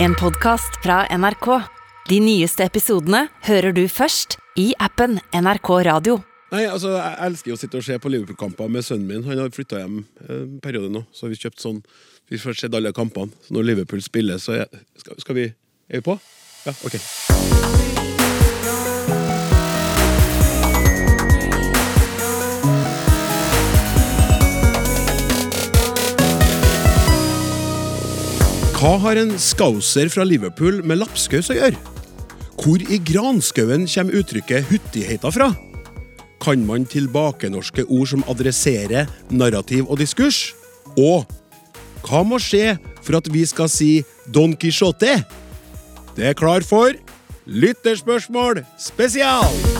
En 0.00 0.14
podcast 0.14 0.76
fra 0.82 1.06
NRK. 1.18 1.46
De 2.08 2.18
nyeste 2.22 2.62
episodene 2.62 3.24
hører 3.48 3.74
du 3.74 3.82
først 3.90 4.36
i 4.58 4.68
appen 4.78 5.18
NRK 5.34 5.70
Radio. 5.88 6.20
Nei, 6.52 6.62
altså, 6.70 6.94
Jeg 6.94 7.18
elsker 7.26 7.56
å 7.56 7.58
sitte 7.58 7.80
og 7.80 7.84
se 7.84 7.98
på 7.98 8.12
Liverpool-kamper 8.12 8.70
med 8.72 8.86
sønnen 8.86 9.10
min. 9.10 9.26
Han 9.26 9.42
har 9.42 9.50
flytta 9.52 9.82
hjem 9.82 9.98
eh, 10.22 10.30
en 10.44 10.54
periode 10.64 10.92
nå, 10.94 11.02
så 11.12 11.26
har 11.26 11.34
vi 11.34 11.42
kjøpt 11.42 11.60
sånn 11.64 11.82
Vi 12.30 12.38
får 12.40 12.60
sett 12.62 12.78
alle 12.78 12.94
kampene. 12.96 13.34
Så 13.42 13.58
når 13.58 13.70
Liverpool 13.72 14.04
spiller, 14.04 14.38
så 14.38 14.60
er, 14.62 14.80
skal, 15.02 15.18
skal 15.18 15.40
vi 15.42 15.50
Er 15.50 16.00
vi 16.00 16.06
på? 16.12 16.18
Ja, 16.68 16.78
ok. 16.86 17.87
Hva 28.78 28.92
har 29.02 29.18
en 29.18 29.32
skauser 29.42 30.06
fra 30.06 30.22
Liverpool 30.22 30.84
med 30.86 31.00
lapskaus 31.00 31.48
å 31.50 31.56
gjøre? 31.56 31.80
Hvor 32.62 32.78
i 32.78 33.00
granskauen 33.02 33.88
kommer 33.90 34.18
uttrykket 34.20 34.68
'huttigheta' 34.68 35.32
fra? 35.34 35.48
Kan 36.38 36.62
man 36.66 36.86
tilbakenorske 36.86 37.82
ord 37.88 38.06
som 38.12 38.22
adresserer 38.30 39.10
narrativ 39.34 39.90
og 39.90 39.98
diskurs? 39.98 40.54
Og 40.94 41.26
hva 42.06 42.22
må 42.22 42.38
skje 42.38 42.78
for 43.02 43.18
at 43.18 43.26
vi 43.26 43.42
skal 43.50 43.66
si 43.66 44.04
Don 44.30 44.54
Quijote? 44.54 45.24
Det 46.14 46.30
er 46.30 46.38
klar 46.38 46.62
for 46.62 46.94
Lytterspørsmål 47.50 48.62
spesial! 48.78 49.77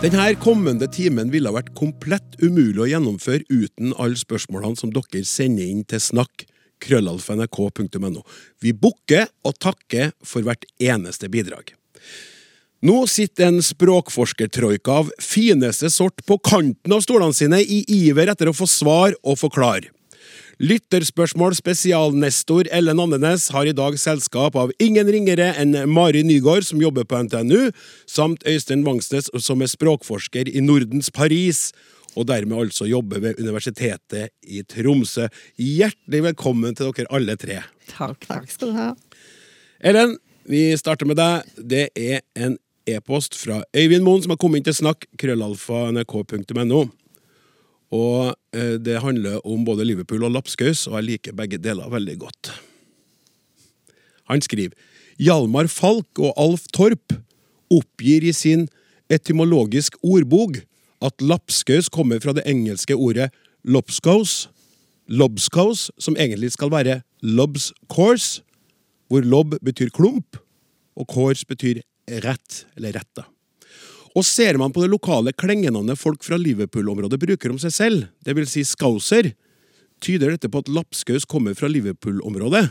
Denne 0.00 0.30
kommende 0.40 0.86
timen 0.88 1.28
ville 1.28 1.50
vært 1.52 1.74
komplett 1.76 2.38
umulig 2.40 2.80
å 2.80 2.86
gjennomføre 2.88 3.44
uten 3.52 3.90
alle 4.00 4.16
spørsmålene 4.16 4.80
som 4.80 4.88
dere 4.94 5.20
sender 5.28 5.66
inn 5.68 5.82
til 5.84 6.00
snakk. 6.00 6.46
krøllalfa.nrk.no. 6.80 8.22
Vi 8.64 8.72
bukker 8.72 9.26
og 9.44 9.58
takker 9.60 10.14
for 10.24 10.40
hvert 10.46 10.64
eneste 10.80 11.28
bidrag. 11.28 11.74
Nå 12.80 13.02
sitter 13.12 13.50
en 13.50 13.60
språkforskertroika 13.60 15.02
av 15.02 15.10
fineste 15.20 15.92
sort 15.92 16.24
på 16.24 16.38
kanten 16.40 16.96
av 16.96 17.04
stolene 17.04 17.36
sine 17.36 17.60
i 17.60 17.82
iver 17.92 18.32
etter 18.32 18.48
å 18.48 18.56
få 18.56 18.64
svar 18.64 19.12
og 19.20 19.36
forklare. 19.42 19.92
Lytterspørsmål 20.60 21.54
spesialnestor 21.56 22.68
Ellen 22.76 22.98
Andenes 23.00 23.46
har 23.54 23.64
i 23.64 23.72
dag 23.72 23.94
selskap 23.96 24.58
av 24.60 24.74
ingen 24.76 25.08
ringere 25.08 25.54
enn 25.56 25.72
Mari 25.88 26.20
Nygaard, 26.28 26.66
som 26.68 26.82
jobber 26.82 27.06
på 27.08 27.16
NTNU, 27.24 27.70
samt 28.04 28.44
Øystein 28.44 28.84
Vangsnes, 28.84 29.30
som 29.40 29.64
er 29.64 29.72
språkforsker 29.72 30.52
i 30.52 30.60
Nordens 30.60 31.08
Paris, 31.16 31.70
og 32.12 32.28
dermed 32.28 32.66
altså 32.66 32.84
jobber 32.90 33.24
ved 33.24 33.40
Universitetet 33.40 34.34
i 34.44 34.60
Tromsø. 34.68 35.30
Hjertelig 35.56 36.22
velkommen 36.28 36.76
til 36.76 36.92
dere 36.92 37.08
alle 37.08 37.40
tre. 37.40 37.62
Takk, 37.94 38.20
takk 38.28 38.52
skal 38.52 38.74
du 38.74 38.80
ha. 38.82 38.92
Ellen, 39.80 40.18
vi 40.44 40.66
starter 40.76 41.08
med 41.08 41.22
deg. 41.22 41.56
Det 41.56 41.86
er 41.96 42.20
en 42.36 42.60
e-post 42.84 43.40
fra 43.40 43.62
Øyvind 43.72 44.04
Moen 44.04 44.26
som 44.26 44.36
har 44.36 44.44
kommet 44.44 44.60
inn 44.60 44.68
til 44.68 44.82
snakk, 44.82 45.08
krøllalfa 45.16 45.86
nrk.no. 45.94 46.90
Og 47.90 48.34
eh, 48.54 48.76
det 48.78 49.00
handler 49.02 49.40
om 49.46 49.64
både 49.66 49.86
Liverpool 49.86 50.24
og 50.26 50.34
lapskaus, 50.36 50.86
og 50.86 50.98
jeg 51.00 51.08
liker 51.08 51.36
begge 51.36 51.58
deler 51.58 51.90
veldig 51.90 52.18
godt. 52.22 52.52
Han 54.30 54.42
skriver 54.44 54.76
Hjalmar 55.20 55.66
Falk 55.68 56.20
og 56.22 56.32
Alf 56.38 56.68
Torp 56.72 57.16
oppgir 57.70 58.24
i 58.26 58.34
sin 58.34 58.68
etymologisk 59.10 59.98
ordbok 60.06 60.60
at 61.02 61.24
lapskaus 61.24 61.90
kommer 61.90 62.22
fra 62.22 62.34
det 62.36 62.46
engelske 62.48 62.94
ordet 62.94 63.30
lobscouse, 63.64 64.48
lobscouse, 65.10 65.90
som 65.98 66.16
egentlig 66.16 66.52
skal 66.54 66.70
være 66.72 67.00
lobs 67.22 67.72
course, 67.90 68.42
hvor 69.10 69.26
lob 69.26 69.56
betyr 69.64 69.90
klump, 69.90 70.38
og 70.94 71.08
course 71.10 71.46
betyr 71.46 71.82
rett, 72.22 72.64
eller 72.76 72.94
retta. 73.00 73.26
Og 74.18 74.26
ser 74.26 74.58
man 74.58 74.72
på 74.74 74.82
det 74.82 74.90
lokale 74.90 75.32
klengenavnet 75.38 75.98
folk 75.98 76.24
fra 76.26 76.38
Liverpool-området 76.40 77.20
bruker 77.22 77.52
om 77.52 77.60
seg 77.62 77.74
selv, 77.74 78.08
det 78.26 78.34
vil 78.34 78.48
si 78.50 78.64
scouser, 78.66 79.32
tyder 80.02 80.34
dette 80.34 80.50
på 80.50 80.62
at 80.62 80.70
lapskaus 80.72 81.28
kommer 81.28 81.54
fra 81.58 81.70
Liverpool-området. 81.70 82.66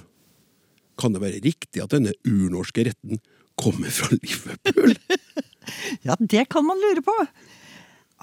Kan 0.99 1.15
det 1.15 1.23
være 1.23 1.43
riktig 1.45 1.83
at 1.83 1.93
denne 1.95 2.11
urnorske 2.27 2.89
retten 2.89 3.21
kommer 3.59 3.93
fra 3.93 4.15
Liverpool? 4.17 4.97
Ja, 6.01 6.15
det 6.17 6.47
kan 6.49 6.65
man 6.65 6.79
lure 6.81 7.03
på. 7.05 7.13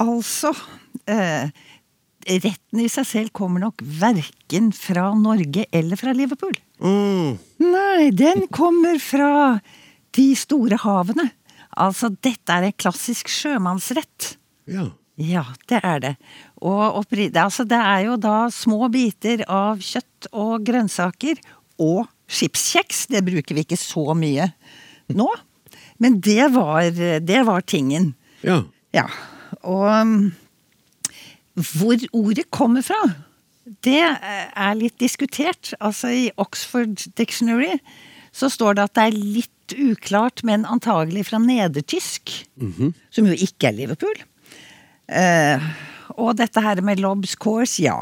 Altså 0.02 0.50
eh, 1.06 1.46
Retten 2.26 2.80
i 2.82 2.88
seg 2.90 3.06
selv 3.06 3.30
kommer 3.36 3.62
nok 3.62 3.84
verken 4.00 4.72
fra 4.74 5.12
Norge 5.14 5.68
eller 5.70 6.00
fra 6.00 6.10
Liverpool. 6.16 6.56
Mm. 6.82 7.36
Nei, 7.62 8.08
den 8.10 8.48
kommer 8.50 8.98
fra 8.98 9.28
de 10.18 10.26
store 10.34 10.80
havene. 10.82 11.28
Altså, 11.76 12.08
dette 12.24 12.52
er 12.52 12.68
en 12.70 12.76
klassisk 12.80 13.28
sjømannsrett. 13.32 14.36
Ja. 14.70 14.88
Ja, 15.16 15.42
det 15.68 15.78
er 15.84 16.00
det. 16.00 16.14
Og 16.60 16.98
oppri- 17.02 17.30
det- 17.32 17.40
altså, 17.40 17.64
det 17.68 17.78
er 17.80 18.04
jo 18.04 18.16
da 18.20 18.48
små 18.52 18.90
biter 18.92 19.44
av 19.48 19.78
kjøtt 19.80 20.28
og 20.32 20.64
grønnsaker 20.64 21.38
og 21.80 22.06
skipskjeks. 22.28 23.06
Det 23.12 23.22
bruker 23.24 23.54
vi 23.56 23.64
ikke 23.64 23.78
så 23.80 24.12
mye 24.16 24.50
nå. 25.08 25.28
Men 25.98 26.18
det 26.20 26.50
var, 26.52 26.90
det 26.92 27.42
var 27.46 27.60
tingen. 27.62 28.14
ja. 28.42 28.62
Ja. 28.92 29.06
Og 29.62 29.84
um, 29.88 30.32
hvor 31.76 31.96
ordet 32.16 32.46
kommer 32.50 32.82
fra, 32.84 32.98
det 33.84 33.98
eh, 34.02 34.46
er 34.56 34.74
litt 34.78 34.96
diskutert. 35.00 35.72
Altså 35.80 36.08
i 36.12 36.24
Oxford 36.40 37.06
Dictionary 37.18 37.78
så 38.36 38.48
står 38.52 38.76
det 38.78 38.84
at 38.86 38.94
det 38.98 39.04
er 39.06 39.16
litt 39.16 39.52
uklart, 39.74 40.42
men 40.46 40.66
antagelig 40.68 41.26
fra 41.30 41.40
nedertysk. 41.42 42.30
Som 43.10 43.26
jo 43.26 43.34
ikke 43.34 43.70
er 43.70 43.76
Liverpool. 43.78 44.20
Eh, 45.06 45.66
og 46.16 46.36
dette 46.38 46.62
her 46.62 46.80
med 46.82 47.00
lobs 47.02 47.34
course, 47.36 47.82
ja. 47.82 47.98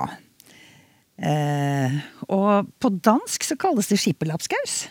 Eh, 1.16 1.94
og 2.28 2.70
på 2.82 2.90
dansk 3.04 3.46
så 3.46 3.56
kalles 3.60 3.88
det 3.88 4.00
skipperlapskaus. 4.02 4.88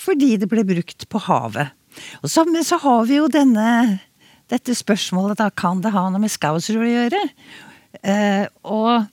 Fordi 0.00 0.36
det 0.40 0.48
ble 0.48 0.64
brukt 0.64 1.08
på 1.10 1.20
havet. 1.26 1.74
Og 2.22 2.30
så, 2.30 2.44
men 2.48 2.64
så 2.64 2.78
har 2.80 3.04
vi 3.08 3.18
jo 3.18 3.26
denne, 3.28 4.00
dette 4.48 4.74
spørsmålet, 4.76 5.40
da. 5.42 5.50
Kan 5.50 5.82
det 5.84 5.92
ha 5.92 6.06
noe 6.08 6.22
med 6.22 6.32
scouser 6.32 6.78
å 6.80 6.88
gjøre? 6.88 7.20
Eh, 8.06 8.46
og 8.64 9.10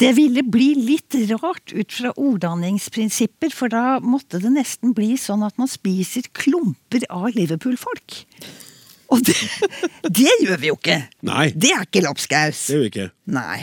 det 0.00 0.14
ville 0.16 0.42
bli 0.46 0.70
litt 0.78 1.14
rart 1.42 1.74
ut 1.76 1.92
fra 1.92 2.12
orddanningsprinsipper, 2.16 3.52
for 3.52 3.72
da 3.72 3.98
måtte 4.00 4.40
det 4.40 4.52
nesten 4.54 4.94
bli 4.96 5.12
sånn 5.20 5.44
at 5.44 5.58
man 5.60 5.68
spiser 5.70 6.28
klumper 6.36 7.04
av 7.12 7.30
Liverpool-folk. 7.36 8.22
Og 9.10 9.24
det, 9.26 9.36
det 10.06 10.32
gjør 10.44 10.60
vi 10.62 10.70
jo 10.70 10.78
ikke! 10.78 11.00
Nei. 11.26 11.50
Det 11.52 11.74
er 11.74 11.84
ikke 11.84 12.04
lapskaus. 12.06 12.62
Det 12.68 12.76
gjør 12.76 12.84
vi 12.84 12.90
ikke. 12.92 13.08
Nei. 13.34 13.58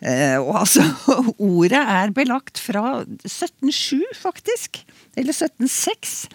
Eh, 0.00 0.36
og 0.40 0.62
altså, 0.62 0.84
ordet 1.56 1.80
er 1.80 2.14
belagt 2.16 2.60
fra 2.60 3.00
1707, 3.24 4.04
faktisk. 4.20 4.82
Eller 5.16 5.34
1706. 5.34 6.28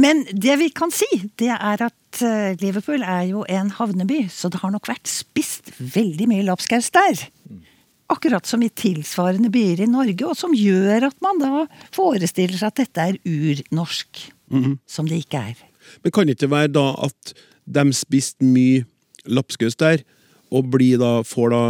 Men 0.00 0.24
det 0.32 0.56
vi 0.60 0.70
kan 0.72 0.92
si, 0.94 1.08
det 1.40 1.52
er 1.52 1.84
at 1.84 2.24
eh, 2.24 2.56
Liverpool 2.62 3.04
er 3.04 3.28
jo 3.28 3.44
en 3.48 3.70
havneby, 3.76 4.24
så 4.32 4.48
det 4.52 4.62
har 4.64 4.72
nok 4.72 4.88
vært 4.88 5.10
spist 5.10 5.68
veldig 5.78 6.30
mye 6.32 6.48
lapskaus 6.48 6.88
der. 6.96 7.26
Akkurat 8.10 8.46
som 8.46 8.62
i 8.62 8.68
tilsvarende 8.68 9.50
byer 9.52 9.84
i 9.84 9.90
Norge, 9.90 10.26
og 10.26 10.36
som 10.36 10.54
gjør 10.56 11.08
at 11.08 11.18
man 11.24 11.40
da 11.40 11.66
forestiller 11.94 12.58
seg 12.58 12.72
at 12.72 12.80
dette 12.82 13.06
er 13.12 13.20
urnorsk. 13.24 14.26
Som 14.90 15.08
det 15.08 15.22
ikke 15.22 15.40
er. 15.52 15.60
Men 16.04 16.12
kan 16.12 16.28
det 16.28 16.36
ikke 16.36 16.52
være 16.52 16.72
da 16.74 16.86
at 17.06 17.34
de 17.72 17.84
spiste 17.96 18.44
mye 18.44 18.84
lapskaus 19.24 19.78
der, 19.80 20.02
og 20.52 20.68
blir 20.74 20.98
da, 21.00 21.22
får 21.24 21.54
da 21.54 21.62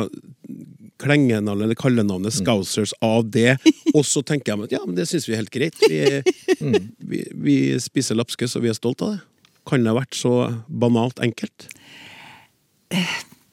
klengenavnet 1.03 1.67
eller 1.67 1.79
kallenavnet 1.79 2.35
Scousers 2.35 2.95
av 3.03 3.27
det, 3.35 3.57
og 3.97 4.05
så 4.07 4.23
tenker 4.27 4.53
jeg 4.53 4.67
at 4.67 4.75
ja, 4.77 4.83
men 4.87 4.97
det 4.99 5.09
syns 5.11 5.29
vi 5.29 5.37
er 5.37 5.43
helt 5.43 5.55
greit. 5.55 5.79
Vi, 5.87 6.83
vi, 7.13 7.23
vi 7.35 7.59
spiser 7.83 8.19
lapskaus, 8.19 8.57
og 8.59 8.67
vi 8.67 8.73
er 8.73 8.79
stolt 8.79 9.05
av 9.05 9.17
det. 9.17 9.23
Kan 9.69 9.85
det 9.85 9.93
ha 9.93 10.01
vært 10.01 10.19
så 10.19 10.35
banalt 10.67 11.23
enkelt? 11.23 11.69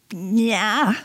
Nja 0.10 0.96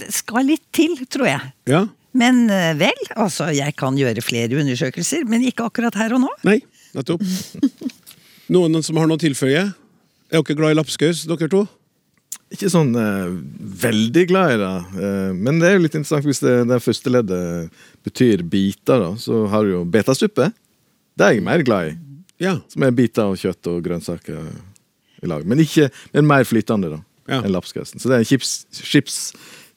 Det 0.00 0.08
skal 0.14 0.48
litt 0.48 0.64
til, 0.74 0.96
tror 1.06 1.28
jeg. 1.28 1.52
Ja? 1.70 1.84
Men 2.18 2.44
eh, 2.50 2.72
vel, 2.78 3.00
altså 3.18 3.48
jeg 3.54 3.74
kan 3.78 3.96
gjøre 3.98 4.22
flere 4.24 4.58
undersøkelser, 4.62 5.24
men 5.30 5.44
ikke 5.46 5.66
akkurat 5.68 5.94
her 5.98 6.14
og 6.16 6.24
nå. 6.26 6.30
Nei? 6.46 6.60
Nettopp. 6.94 7.22
Noen 8.54 8.82
som 8.84 8.98
har 9.00 9.08
noe 9.10 9.18
å 9.18 9.22
tilføye? 9.22 9.64
Er 10.34 10.42
dere 10.42 10.56
glad 10.58 10.74
i 10.74 10.78
lapskaus, 10.78 11.24
dere 11.30 11.48
to? 11.52 11.64
Ikke 12.54 12.68
sånn 12.70 12.92
eh, 12.98 13.30
veldig 13.82 14.24
glad 14.30 14.52
i 14.54 14.58
det, 14.60 14.72
eh, 15.00 15.30
men 15.34 15.58
det 15.62 15.70
er 15.70 15.76
jo 15.78 15.84
litt 15.86 15.96
interessant 15.96 16.26
hvis 16.28 16.42
det, 16.44 16.52
det 16.70 16.78
første 16.84 17.10
leddet 17.10 17.80
betyr 18.06 18.44
biter, 18.46 19.00
da, 19.00 19.08
så 19.18 19.44
har 19.50 19.64
du 19.66 19.72
jo 19.78 19.80
betasuppe. 19.88 20.50
Det 21.18 21.26
er 21.26 21.36
jeg 21.38 21.46
mer 21.46 21.64
glad 21.66 21.92
i. 21.92 21.96
Ja. 22.42 22.56
Som 22.70 22.84
er 22.86 22.94
biter 22.94 23.30
av 23.30 23.34
kjøtt 23.40 23.70
og 23.70 23.80
grønnsaker 23.86 24.38
i 25.24 25.30
lag. 25.30 25.46
Men, 25.48 25.62
ikke, 25.64 25.88
men 26.14 26.26
mer 26.30 26.46
flytende 26.46 26.90
da, 26.96 27.00
Ja. 27.30 27.40
enn 27.40 27.54
lapskausen. 27.54 28.02
Så 28.02 28.10
det 28.12 28.20
er 28.20 28.28
chips, 28.28 28.54
chips, 28.76 29.18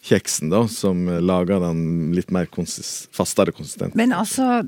kjeksen, 0.07 0.51
da, 0.53 0.63
som 0.71 1.05
lager 1.23 1.61
den 1.63 2.13
litt 2.15 2.31
mer 2.33 2.47
konsist, 2.51 3.09
fastere 3.15 3.53
konsistent. 3.55 3.95
Men 3.97 4.15
altså, 4.15 4.61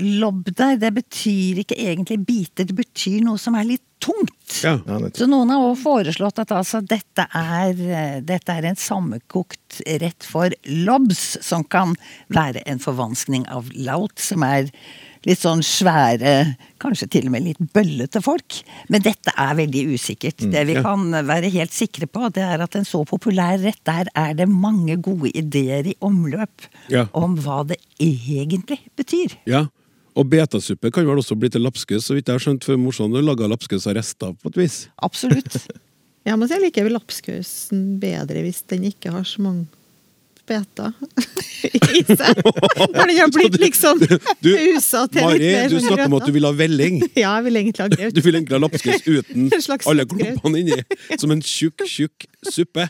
lobder, 0.00 0.76
det 0.80 0.92
betyr 0.98 1.62
ikke 1.64 1.78
egentlig 1.78 2.20
biter, 2.26 2.66
det 2.68 2.76
betyr 2.78 3.20
noe 3.26 3.40
som 3.40 3.58
er 3.58 3.68
litt 3.74 3.84
tungt. 4.00 4.62
Ja. 4.64 4.78
Ja. 4.86 4.98
Så 5.14 5.28
noen 5.28 5.52
har 5.52 5.62
også 5.62 5.82
foreslått 5.84 6.40
at 6.42 6.54
altså 6.56 6.80
dette 6.80 7.26
er, 7.36 7.84
dette 8.24 8.56
er 8.56 8.70
en 8.70 8.80
sammenkokt 8.80 9.82
rett 10.02 10.26
for 10.26 10.54
lobs, 10.66 11.36
som 11.44 11.64
kan 11.64 11.94
være 12.32 12.64
en 12.66 12.80
forvanskning 12.82 13.46
av 13.52 13.70
laut, 13.76 14.16
som 14.20 14.44
er 14.46 14.72
litt 15.28 15.40
sånn 15.40 15.62
svære, 15.64 16.54
kanskje 16.80 17.08
til 17.12 17.26
og 17.28 17.34
med 17.34 17.44
litt 17.44 17.60
bøllete 17.74 18.22
folk. 18.24 18.60
Men 18.92 19.04
dette 19.04 19.34
er 19.36 19.58
veldig 19.58 19.82
usikkert. 19.94 20.46
Det 20.52 20.62
vi 20.68 20.78
ja. 20.78 20.84
kan 20.86 21.04
være 21.28 21.50
helt 21.52 21.74
sikre 21.76 22.08
på, 22.10 22.30
det 22.34 22.44
er 22.46 22.64
at 22.64 22.78
en 22.78 22.88
så 22.88 23.02
populær 23.08 23.60
rett, 23.60 23.80
der 23.88 24.08
er 24.16 24.32
det 24.38 24.48
mange 24.50 24.96
gode 25.02 25.32
ideer 25.36 25.92
i 25.92 25.96
omløp 26.04 26.68
Ja. 26.92 27.06
om 27.12 27.36
hva 27.36 27.62
det 27.68 27.78
egentlig 28.00 28.80
betyr. 28.96 29.36
Ja. 29.46 29.66
Og 30.18 30.26
betasuppe 30.26 30.90
kan 30.90 31.06
vel 31.06 31.20
også 31.22 31.36
bli 31.38 31.48
til 31.52 31.62
lapskaus, 31.62 32.08
så 32.08 32.16
vidt 32.16 32.28
jeg 32.28 32.34
har 32.34 32.42
skjønt, 32.42 32.64
for 32.66 32.80
morsomt 32.80 33.14
å 33.14 33.22
lage 33.22 33.46
lapskaus 33.48 33.86
av 33.86 33.94
rester, 34.00 34.34
på 34.34 34.50
et 34.50 34.64
vis. 34.64 34.82
Absolutt. 35.02 35.60
Ja, 36.28 36.34
men 36.36 36.50
jeg 36.52 36.60
liker 36.60 36.84
vel 36.84 36.92
lapskausen 36.98 37.94
bedre 37.98 38.42
hvis 38.44 38.58
den 38.68 38.82
ikke 38.90 39.08
har 39.14 39.24
så 39.24 39.40
mange 39.40 39.64
beter 40.50 40.92
i 42.00 42.02
seg. 42.08 42.40
Når 42.42 43.10
den 43.10 43.18
har 43.20 43.32
blitt 43.34 43.56
liksom 43.66 44.00
Du, 44.02 44.50
husa 44.66 45.04
til 45.12 45.24
Mari, 45.24 45.38
litt 45.40 45.56
mer 45.56 45.72
du 45.72 45.78
snakker 45.86 46.06
om 46.10 46.18
at 46.20 46.28
du 46.28 46.32
vil 46.36 46.48
ha 46.48 46.52
velling. 46.58 47.00
Ja, 47.14 47.36
jeg 47.38 47.46
vil 47.48 47.60
egentlig 47.62 47.86
ha 47.86 47.90
grøt. 47.94 48.16
Du 48.16 48.22
vil 48.26 48.38
egentlig 48.40 48.58
ha 48.58 48.62
lapskaus 48.66 49.06
uten 49.06 49.50
alle 49.90 50.06
klumpene 50.10 50.62
inni. 50.64 50.80
Som 51.20 51.34
en 51.36 51.42
tjukk, 51.44 51.86
tjukk 51.88 52.26
suppe. 52.50 52.88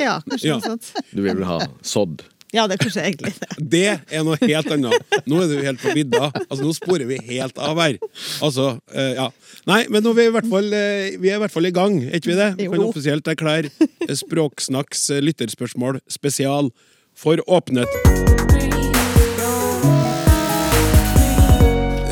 Ja, 0.00 0.16
kanskje 0.26 0.48
Ja. 0.48 0.56
noe 0.58 0.66
sånt. 0.72 0.92
Du 1.12 1.20
vil 1.22 1.34
vel 1.36 1.44
ha 1.46 1.58
sodd? 1.86 2.22
Ja, 2.52 2.66
det 2.68 2.76
er 2.76 2.82
kanskje 2.84 3.02
egentlig 3.06 3.32
det. 3.40 3.48
Det 3.72 3.84
er 4.12 4.24
noe 4.26 4.36
helt 4.42 4.68
annet. 4.74 5.14
Nå 5.30 5.38
er 5.40 5.48
du 5.48 5.54
helt 5.64 5.80
på 5.80 5.94
vidda. 5.96 6.26
Altså, 6.44 6.60
nå 6.66 6.72
sporer 6.76 7.06
vi 7.08 7.16
helt 7.30 7.56
av 7.62 7.78
her. 7.80 7.96
Altså, 8.44 8.66
eh, 8.92 9.14
ja. 9.16 9.30
Nei, 9.70 9.78
men 9.88 10.04
nå 10.04 10.12
er 10.12 10.18
vi 10.18 10.26
i 10.28 10.34
hvert 10.34 10.50
fall, 10.52 10.68
eh, 10.76 11.16
vi 11.22 11.30
er 11.32 11.38
i 11.38 11.42
hvert 11.46 11.54
fall 11.54 11.70
i 11.70 11.72
gang, 11.72 11.96
er 12.10 12.18
ikke 12.20 12.32
vi 12.34 12.36
det? 12.42 12.50
Vi 12.60 12.68
kan 12.68 12.82
Jo. 12.82 12.90
offisielt 12.92 13.30
erklære 13.32 13.72
Språksnakks 14.20 15.06
eh, 15.16 15.22
lytterspørsmål 15.24 16.02
spesial 16.12 16.68
for 17.16 17.40
åpnet. 17.48 17.88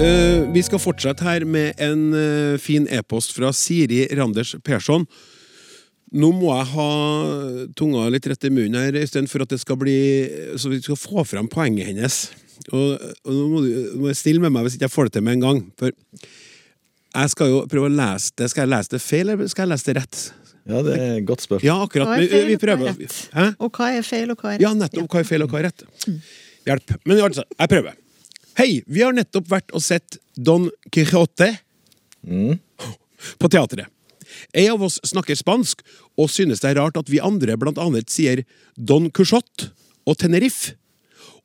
Eh, 0.00 0.46
vi 0.54 0.62
skal 0.64 0.80
fortsette 0.80 1.24
her 1.26 1.44
med 1.44 1.76
en 1.82 2.06
eh, 2.16 2.54
fin 2.62 2.86
e-post 2.88 3.34
fra 3.36 3.50
Siri 3.52 4.06
Randers 4.16 4.54
Persson. 4.64 5.04
Nå 6.10 6.32
må 6.34 6.50
jeg 6.50 6.66
ha 6.72 6.86
tunga 7.78 8.08
litt 8.10 8.26
rett 8.26 8.46
i 8.48 8.50
munnen 8.50 8.80
her, 8.80 8.96
Øystein, 8.98 9.28
for 9.30 9.44
at 9.44 9.52
det 9.52 9.60
skal 9.62 9.78
bli 9.78 9.94
Så 10.58 10.72
vi 10.72 10.80
skal 10.82 10.98
få 10.98 11.22
fram 11.28 11.46
poenget 11.50 11.92
hennes. 11.92 12.16
Og, 12.74 12.96
og 13.24 13.30
nå 13.34 13.44
må 13.52 13.60
du 13.62 13.70
må 14.02 14.10
jeg 14.10 14.18
stille 14.18 14.42
med 14.42 14.52
meg 14.54 14.66
hvis 14.66 14.76
ikke 14.76 14.88
jeg 14.88 14.94
får 14.96 15.08
det 15.08 15.14
til 15.16 15.26
med 15.26 15.38
en 15.38 15.44
gang. 15.46 15.60
For 15.78 15.94
jeg 17.10 17.32
skal 17.32 17.50
jo 17.50 17.62
prøve 17.70 17.88
å 17.90 17.94
lese 17.94 18.34
det. 18.38 18.50
Skal 18.52 18.66
jeg 18.66 18.72
lese 18.74 18.94
det 18.94 19.02
feil, 19.02 19.32
eller 19.32 19.50
skal 19.50 19.66
jeg 19.66 19.72
lese 19.72 19.88
det 19.88 19.96
rett? 20.00 20.20
Ja, 20.70 20.82
det 20.86 20.96
er 20.98 21.14
et 21.16 21.26
godt 21.26 21.42
spørsmål. 21.46 21.66
Ja, 21.66 21.78
akkurat. 21.86 22.10
Hva 22.10 22.18
er 22.18 22.20
Vi, 22.20 22.28
feil, 22.30 22.46
vi 22.50 22.54
og 22.54 22.60
hva 22.66 22.74
er 22.74 22.92
rett? 22.92 23.16
Hæ? 23.34 23.46
Og 23.58 23.72
hva 23.78 23.88
er 23.96 24.06
feil, 24.06 24.30
og 24.34 24.42
hva 24.42 24.50
er 24.50 24.58
rett? 24.58 24.66
Ja, 24.66 24.72
nettopp. 24.76 25.08
Hva 25.10 25.22
er 25.22 25.30
feil, 25.30 25.44
og 25.46 25.54
hva 25.54 25.62
er 25.62 25.66
rett? 25.70 25.86
Hjelp. 26.68 26.94
Men 27.08 27.22
altså, 27.26 27.46
jeg 27.56 27.72
prøver. 27.72 27.96
Hei, 28.60 28.68
vi 28.86 29.02
har 29.02 29.16
nettopp 29.16 29.48
vært 29.50 29.72
og 29.74 29.82
sett 29.82 30.18
Don 30.36 30.68
Quijote 30.92 31.48
på 33.40 33.50
teatret. 33.50 33.88
En 34.52 34.74
av 34.74 34.84
oss 34.88 34.98
snakker 35.06 35.38
spansk 35.38 35.84
og 36.18 36.30
synes 36.32 36.62
det 36.62 36.72
er 36.72 36.80
rart 36.80 36.98
at 37.00 37.10
vi 37.10 37.22
andre 37.22 37.56
blant 37.60 37.80
annet 37.80 38.10
sier 38.12 38.44
Don 38.76 39.10
Quijote 39.14 39.70
og 40.08 40.18
Tenerife, 40.20 40.76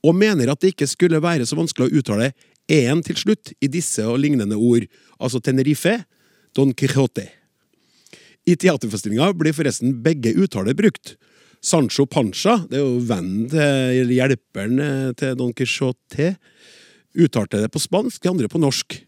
og 0.05 0.17
mener 0.17 0.51
at 0.51 0.61
det 0.61 0.73
ikke 0.73 0.89
skulle 0.89 1.21
være 1.23 1.47
så 1.47 1.57
vanskelig 1.57 1.87
å 1.87 1.99
uttale 2.01 2.33
en 2.71 3.01
til 3.05 3.17
slutt 3.17 3.53
i 3.61 3.69
disse 3.69 4.03
og 4.05 4.19
lignende 4.21 4.57
ord, 4.57 4.85
altså 5.19 5.41
Tenerife, 5.43 5.99
Don 6.55 6.73
Quijote. 6.77 7.27
I 8.45 8.55
teaterforestillinga 8.61 9.31
blir 9.37 9.55
forresten 9.57 9.95
begge 10.05 10.35
uttaler 10.37 10.77
brukt. 10.77 11.15
Sancho 11.65 12.05
Pancha, 12.05 12.59
det 12.69 12.77
er 12.77 12.83
jo 12.83 13.01
vennen 13.07 13.49
til 13.49 14.13
hjelperen 14.13 14.81
til 15.17 15.37
Don 15.39 15.53
Quijote, 15.57 16.35
uttalte 17.15 17.63
det 17.63 17.71
på 17.73 17.81
spansk, 17.81 18.21
de 18.21 18.29
andre 18.29 18.49
på 18.51 18.61
norsk. 18.61 18.99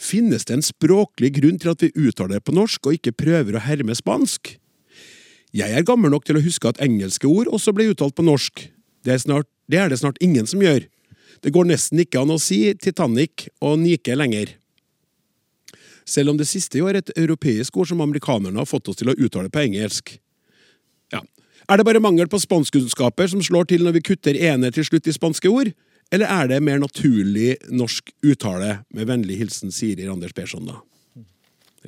Finnes 0.00 0.46
det 0.48 0.56
en 0.56 0.64
språklig 0.64 1.34
grunn 1.38 1.58
til 1.60 1.72
at 1.72 1.82
vi 1.84 1.92
uttaler 1.94 2.38
det 2.38 2.46
på 2.46 2.54
norsk 2.56 2.86
og 2.86 2.98
ikke 2.98 3.14
prøver 3.24 3.56
å 3.56 3.64
herme 3.64 3.94
spansk? 3.96 4.56
Jeg 5.54 5.70
er 5.70 5.86
gammel 5.86 6.10
nok 6.10 6.26
til 6.26 6.40
å 6.40 6.42
huske 6.42 6.66
at 6.70 6.80
engelske 6.82 7.28
ord 7.30 7.50
også 7.52 7.74
ble 7.76 7.92
uttalt 7.92 8.16
på 8.18 8.26
norsk. 8.26 8.66
Det 9.06 9.14
er, 9.14 9.20
snart, 9.22 9.46
det 9.70 9.78
er 9.78 9.92
det 9.92 10.00
snart 10.00 10.18
ingen 10.24 10.48
som 10.50 10.62
gjør. 10.64 10.88
Det 11.44 11.52
går 11.54 11.68
nesten 11.68 12.00
ikke 12.02 12.24
an 12.24 12.32
å 12.34 12.40
si 12.42 12.58
Titanic 12.80 13.48
og 13.62 13.78
Nike 13.82 14.16
lenger. 14.18 14.56
Selv 16.08 16.32
om 16.32 16.40
det 16.40 16.48
siste 16.48 16.80
jo 16.80 16.88
er 16.90 16.98
et 16.98 17.12
europeisk 17.16 17.76
ord 17.78 17.88
som 17.92 18.02
amerikanerne 18.04 18.60
har 18.60 18.68
fått 18.68 18.90
oss 18.90 18.98
til 19.00 19.12
å 19.12 19.16
uttale 19.16 19.52
på 19.52 19.62
engelsk. 19.62 20.16
Ja. 21.14 21.22
Er 21.70 21.80
det 21.80 21.86
bare 21.86 22.02
mangel 22.02 22.28
på 22.28 22.40
spanskkunnskaper 22.42 23.30
som 23.30 23.44
slår 23.44 23.70
til 23.70 23.86
når 23.86 23.98
vi 23.98 24.06
kutter 24.10 24.36
ene 24.36 24.72
til 24.74 24.84
slutt 24.88 25.08
i 25.08 25.14
spanske 25.16 25.48
ord? 25.48 25.70
Eller 26.14 26.30
er 26.30 26.50
det 26.52 26.62
mer 26.62 26.78
naturlig 26.82 27.56
norsk 27.74 28.12
uttale? 28.22 28.78
Med 28.94 29.10
vennlig 29.10 29.40
hilsen 29.42 29.74
Siri 29.74 30.06
Randers 30.06 30.34
Persson, 30.36 30.68
da. 30.70 30.78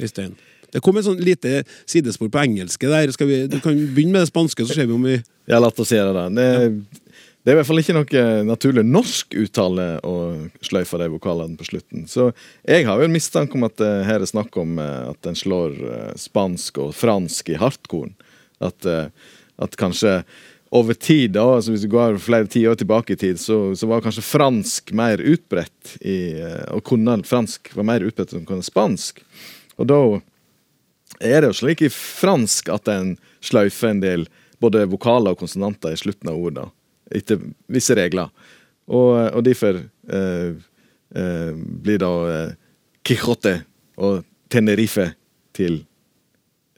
Øystein. 0.02 0.34
Det 0.74 0.82
kom 0.84 0.98
et 0.98 1.06
sånn 1.06 1.22
lite 1.22 1.62
sidespor 1.88 2.28
på 2.32 2.42
engelske 2.42 2.90
der. 2.90 3.08
Vi, 3.08 3.38
du 3.48 3.60
kan 3.62 3.76
begynne 3.94 4.18
med 4.18 4.26
det 4.26 4.32
spanske, 4.32 4.66
så 4.66 4.76
ser 4.76 4.88
vi 4.90 4.96
om 4.96 5.06
vi 5.06 5.20
Ja, 5.46 5.60
la 5.62 5.70
oss 5.70 5.92
gjøre 5.94 6.12
det. 6.16 6.26
Det, 6.36 7.06
det 7.46 7.52
er 7.52 7.54
i 7.54 7.58
hvert 7.60 7.68
fall 7.68 7.78
ikke 7.78 7.94
noe 7.94 8.22
naturlig 8.48 8.82
norsk 8.82 9.36
uttale 9.38 9.86
å 10.02 10.14
sløyfe 10.66 10.98
de 10.98 11.06
vokalene 11.12 11.54
på 11.54 11.68
slutten. 11.68 12.08
Så 12.10 12.32
jeg 12.66 12.88
har 12.88 12.98
jo 12.98 13.06
en 13.06 13.14
mistanke 13.14 13.54
om 13.54 13.68
at 13.68 13.76
det 13.78 13.92
her 14.08 14.18
er 14.18 14.28
snakk 14.28 14.58
om 14.58 14.80
eh, 14.82 15.12
at 15.12 15.30
en 15.30 15.38
slår 15.38 15.78
eh, 15.78 16.12
spansk 16.18 16.82
og 16.82 16.90
fransk 16.98 17.54
i 17.54 17.60
hardkorn. 17.62 18.16
At, 18.58 18.88
eh, 18.90 19.06
at 19.62 19.78
kanskje 19.78 20.18
over 20.76 20.94
tid, 20.94 21.32
da, 21.36 21.44
altså 21.56 21.72
hvis 21.72 21.84
du 21.86 21.90
går 21.92 22.18
flere 22.22 22.48
tiår 22.50 22.78
tilbake 22.80 23.14
i 23.14 23.20
tid, 23.20 23.40
så, 23.40 23.58
så 23.76 23.88
var 23.88 24.04
kanskje 24.04 24.24
fransk 24.26 24.92
mer 24.96 25.22
utbredt. 25.22 25.96
I, 26.00 26.16
eh, 26.40 26.64
og 26.74 26.84
kunne 26.86 27.18
fransk 27.26 27.72
var 27.76 27.86
mer 27.88 28.04
utbredt 28.06 28.34
enn 28.36 28.46
kunne 28.48 28.66
spansk. 28.66 29.22
Og 29.80 29.88
da 29.90 30.00
er 31.20 31.40
det 31.40 31.52
jo 31.52 31.58
slik 31.60 31.84
i 31.86 31.92
fransk 31.92 32.68
at 32.72 32.90
en 32.92 33.14
sløyfer 33.44 33.94
en 33.94 34.02
del 34.02 34.26
både 34.62 34.86
vokaler 34.90 35.34
og 35.34 35.40
konsonanter 35.40 35.94
i 35.94 36.00
slutten 36.00 36.30
av 36.32 36.40
ordet, 36.40 36.66
etter 37.14 37.40
visse 37.72 37.96
regler. 37.96 38.32
Og, 38.86 39.10
og 39.36 39.44
derfor 39.46 39.78
eh, 39.82 40.56
eh, 41.14 41.52
blir 41.56 42.00
da 42.02 42.12
eh, 42.30 42.56
Quijote 43.06 43.58
og 44.02 44.24
Tenerife 44.52 45.10
til 45.56 45.80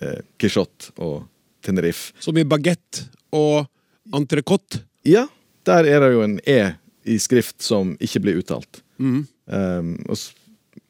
eh, 0.03 0.21
Quijote 0.41 0.95
og 1.05 1.27
Tenerife. 1.65 2.15
Som 2.23 2.39
i 2.41 2.47
bagett 2.49 3.05
og 3.37 3.69
entrecôte. 4.15 4.83
Ja, 5.07 5.27
der 5.69 5.89
er 5.89 6.05
det 6.05 6.13
jo 6.15 6.25
en 6.25 6.39
E 6.47 6.61
i 7.09 7.17
skrift 7.21 7.63
som 7.65 7.95
ikke 8.03 8.23
blir 8.25 8.43
uttalt. 8.43 8.83
Mm. 8.99 9.23
Um, 9.47 9.95
og, 10.09 10.19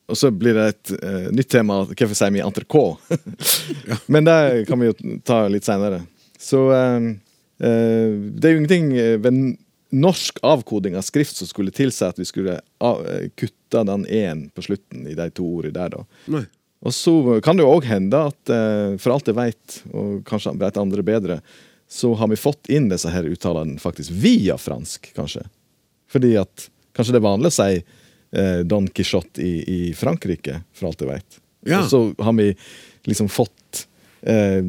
og 0.08 0.18
så 0.18 0.32
blir 0.34 0.58
det 0.58 0.66
et 0.72 0.92
uh, 0.98 1.28
nytt 1.34 1.50
tema. 1.52 1.82
Hvorfor 1.86 2.18
sier 2.18 2.34
vi 2.34 2.42
entrecôte? 2.42 3.18
Men 4.12 4.26
det 4.26 4.66
kan 4.68 4.80
vi 4.80 4.90
jo 4.90 4.98
ta 5.26 5.44
litt 5.50 5.68
seinere. 5.68 6.02
Så 6.38 6.68
um, 6.72 7.12
uh, 7.62 8.12
det 8.34 8.50
er 8.50 8.54
jo 8.54 8.60
ingenting 8.62 8.92
ved 9.22 9.32
norsk 9.90 10.38
avkoding 10.44 10.96
av 10.96 11.02
skrift 11.02 11.36
som 11.36 11.48
skulle 11.48 11.72
tilsi 11.74 12.04
at 12.04 12.18
vi 12.18 12.26
skulle 12.28 12.60
av, 12.84 13.06
eh, 13.08 13.28
kutte 13.34 13.84
den 13.84 14.06
E-en 14.08 14.48
på 14.50 14.62
slutten 14.62 15.06
i 15.08 15.14
de 15.14 15.30
to 15.30 15.46
ordene 15.58 15.74
der, 15.74 15.88
da. 15.96 16.04
Nei. 16.26 16.44
Og 16.84 16.94
så 16.94 17.40
kan 17.42 17.58
det 17.58 17.64
jo 17.64 17.72
òg 17.74 17.88
hende 17.88 18.20
at 18.30 18.52
uh, 18.54 18.94
for 19.02 19.16
alt 19.16 19.26
jeg 19.26 19.34
veit, 19.34 19.78
og 19.90 20.20
kanskje 20.28 20.52
vet 20.60 20.76
andre 20.78 21.02
bedre, 21.02 21.40
så 21.88 22.14
har 22.14 22.28
vi 22.28 22.36
fått 22.36 22.68
inn 22.68 22.90
disse 22.90 23.08
her 23.10 23.24
uttalene 23.24 23.78
faktisk 23.80 24.10
via 24.10 24.58
fransk, 24.60 25.10
kanskje. 25.16 25.46
Fordi 26.12 26.34
at 26.40 26.68
kanskje 26.96 27.14
det 27.16 27.20
er 27.22 27.28
vanlig 27.28 27.52
å 27.52 27.56
si 27.56 27.78
eh, 27.78 28.60
Don 28.68 28.88
Quijote 28.92 29.42
i, 29.44 29.52
i 29.64 29.78
Frankrike, 29.96 30.62
for 30.76 30.90
alt 30.90 31.04
jeg 31.04 31.10
veit. 31.10 31.38
Ja. 31.68 31.82
Og 31.82 31.88
så 31.90 32.02
har 32.24 32.36
vi 32.36 32.50
liksom 33.08 33.30
fått 33.32 33.86
eh, 34.20 34.60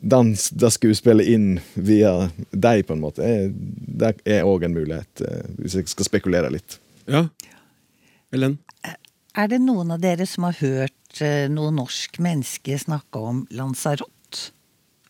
dans, 0.00 0.48
det 0.50 0.70
skuespillet 0.74 1.26
inn 1.34 1.48
via 1.74 2.30
deg, 2.50 2.86
på 2.86 2.94
en 2.94 3.02
måte. 3.02 3.26
Eh, 3.26 3.50
Det 3.98 4.14
er 4.24 4.46
òg 4.46 4.66
en 4.68 4.76
mulighet, 4.78 5.24
eh, 5.26 5.48
hvis 5.58 5.74
jeg 5.80 5.90
skal 5.90 6.06
spekulere 6.06 6.52
litt. 6.54 6.78
Ja. 7.10 7.26
Ellen? 8.34 8.58
Er 9.38 9.50
det 9.50 9.58
noen 9.62 9.90
av 9.94 10.00
dere 10.02 10.26
som 10.26 10.46
har 10.48 10.58
hørt 10.62 11.20
eh, 11.22 11.46
noe 11.50 11.70
norsk 11.74 12.18
menneske 12.22 12.78
snakke 12.78 13.20
om 13.22 13.44
Lanzarote? 13.54 14.12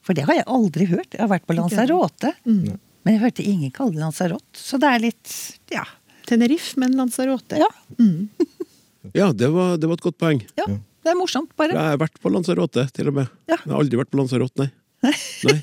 For 0.08 0.16
det 0.16 0.24
har 0.24 0.38
jeg 0.38 0.46
aldri 0.48 0.86
hørt. 0.88 1.12
Jeg 1.12 1.20
har 1.20 1.28
vært 1.28 1.44
på 1.44 1.52
Lanzarote. 1.58 2.30
Men 2.48 3.12
jeg 3.12 3.20
hørte 3.20 3.44
ingen 3.44 3.72
kalle 3.76 3.92
det 3.92 4.00
Lanzarote. 4.00 4.56
Så 4.56 4.80
det 4.80 4.88
er 4.88 5.02
litt 5.04 5.34
ja. 5.74 5.82
Tenerife, 6.28 6.80
men 6.80 6.96
Lanzarote. 6.96 7.60
Ja, 7.60 7.68
Ja, 9.16 9.28
det 9.32 9.48
var, 9.54 9.76
det 9.80 9.88
var 9.88 9.96
et 10.00 10.04
godt 10.04 10.18
poeng. 10.20 10.40
ja. 10.58 10.66
Det 11.06 11.12
er 11.14 11.16
morsomt, 11.16 11.52
bare. 11.56 11.72
Jeg 11.72 11.92
har 11.92 12.00
vært 12.02 12.18
på 12.20 12.28
Lanzarote, 12.28 12.82
til 12.92 13.08
og 13.08 13.14
med. 13.16 13.28
Ja. 13.48 13.56
Jeg 13.62 13.70
har 13.70 13.78
aldri 13.78 13.96
vært 14.00 14.10
på 14.12 14.18
Lanzarote, 14.18 14.66
nei. 14.66 15.12
nei. 15.46 15.54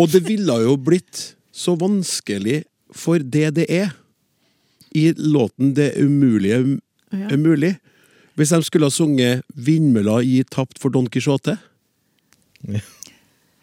Og 0.00 0.08
det 0.10 0.22
ville 0.26 0.56
jo 0.64 0.72
blitt 0.80 1.20
så 1.54 1.76
vanskelig 1.78 2.62
for 2.90 3.22
det 3.22 3.52
det 3.60 3.68
er, 3.70 3.92
i 4.94 5.12
låten 5.18 5.74
'Det 5.74 5.92
umulige 5.98 6.80
er 7.12 7.36
mulig'. 7.38 7.76
Hvis 8.34 8.50
de 8.50 8.62
skulle 8.62 8.86
ha 8.86 8.90
sunget 8.90 9.42
'Vindmølla 9.54 10.22
gi 10.24 10.42
tapt 10.44 10.78
for 10.78 10.90
Don 10.90 11.06
Quijote'? 11.06 11.58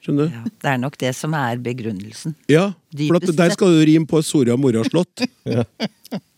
Skjønner 0.02 0.28
du? 0.28 0.34
Ja, 0.34 0.44
det 0.64 0.70
er 0.72 0.82
nok 0.82 0.98
det 1.02 1.14
som 1.14 1.36
er 1.38 1.62
begrunnelsen. 1.62 2.34
Ja, 2.50 2.72
for 2.98 3.22
at 3.22 3.38
der 3.38 3.54
skal 3.54 3.76
du 3.76 3.84
rime 3.86 4.10
på 4.10 4.22
Soria 4.26 4.58
Moria 4.58 4.82
slott. 4.88 5.26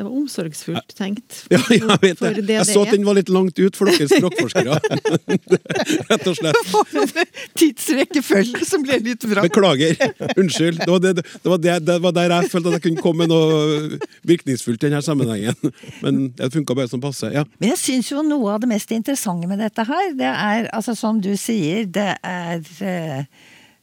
Det 0.00 0.04
var 0.04 0.16
omsorgsfullt 0.16 0.94
tenkt. 0.96 1.42
Ja, 1.52 1.58
jeg 1.68 1.96
vet 2.00 2.20
det. 2.22 2.30
det 2.48 2.54
Jeg 2.54 2.66
så 2.70 2.84
at 2.86 2.94
den 2.94 3.02
var 3.04 3.18
litt 3.18 3.28
langt 3.28 3.58
ut 3.60 3.76
for 3.76 3.90
dere 3.90 4.06
språkforskere. 4.08 4.78
Rett 6.08 6.28
og 6.30 6.38
slett. 6.38 7.34
Tidsrekkefølge 7.60 8.64
som 8.64 8.86
ble 8.86 8.96
litt 9.04 9.26
vrang. 9.28 9.44
Beklager. 9.44 10.00
Unnskyld. 10.40 10.80
Det 10.80 10.88
var, 10.88 11.04
det, 11.04 11.12
det, 11.20 11.50
var 11.52 11.60
det, 11.60 11.76
det 11.84 11.98
var 12.06 12.16
der 12.16 12.32
jeg 12.32 12.48
følte 12.54 12.72
at 12.72 12.78
jeg 12.78 12.86
kunne 12.86 13.04
komme 13.04 13.26
med 13.26 13.34
noe 13.34 14.00
virkningsfullt 14.32 14.80
i 14.80 14.88
denne 14.88 15.04
sammenhengen. 15.04 15.76
Men 16.00 16.22
det 16.38 16.48
funka 16.56 16.78
bare 16.80 16.88
som 16.88 17.04
passe. 17.04 17.28
Ja. 17.34 17.44
Men 17.60 17.74
jeg 17.74 17.82
syns 17.84 18.08
jo 18.14 18.24
noe 18.24 18.56
av 18.56 18.64
det 18.64 18.72
mest 18.72 18.96
interessante 18.96 19.52
med 19.52 19.60
dette 19.60 19.84
her, 19.84 20.14
det 20.16 20.32
er 20.32 20.72
altså 20.72 20.96
som 20.96 21.20
du 21.20 21.34
sier, 21.36 21.84
det 21.92 22.14
er 22.24 22.64
eh, 22.88 23.28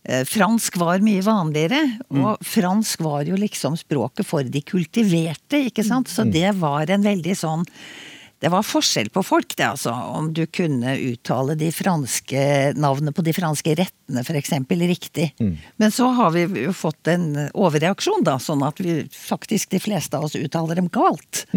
Fransk 0.08 0.78
var 0.80 1.02
mye 1.04 1.24
vanligere, 1.26 1.82
og 2.16 2.44
fransk 2.46 3.02
var 3.04 3.28
jo 3.28 3.36
liksom 3.36 3.76
språket 3.76 4.28
for 4.28 4.48
de 4.48 4.62
kultiverte, 4.64 5.66
ikke 5.68 5.84
sant? 5.84 6.08
Så 6.08 6.24
det 6.24 6.54
var 6.62 6.88
en 6.94 7.04
veldig 7.04 7.36
sånn 7.36 7.66
det 8.38 8.52
var 8.54 8.62
forskjell 8.62 9.08
på 9.10 9.24
folk, 9.26 9.56
det 9.58 9.66
altså. 9.66 9.90
Om 9.90 10.28
du 10.38 10.44
kunne 10.54 10.92
uttale 11.10 11.56
de 11.58 11.72
franske 11.74 12.42
navnene 12.78 13.10
på 13.16 13.24
de 13.26 13.34
franske 13.34 13.74
rettene 13.80 14.22
f.eks. 14.22 14.52
riktig. 14.70 15.32
Men 15.82 15.92
så 15.92 16.12
har 16.14 16.36
vi 16.36 16.44
jo 16.68 16.74
fått 16.78 17.10
en 17.10 17.32
overreaksjon, 17.58 18.22
da, 18.28 18.38
sånn 18.38 18.62
at 18.68 18.78
vi 18.78 19.00
faktisk 19.10 19.74
de 19.74 19.82
fleste 19.82 20.14
av 20.18 20.28
oss 20.30 20.38
uttaler 20.38 20.78
dem 20.78 20.88
galt. 20.94 21.48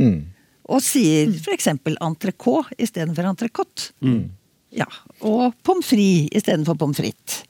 Og 0.70 0.80
sier 0.80 1.28
f.eks. 1.36 1.68
entrecôte 2.00 2.72
istedenfor 2.80 3.28
entrecôte. 3.28 3.92
Ja, 4.72 4.88
og 5.20 5.52
pommes 5.66 5.84
frites 5.92 6.32
istedenfor 6.40 6.80
pommes 6.80 6.96
frites. 6.96 7.42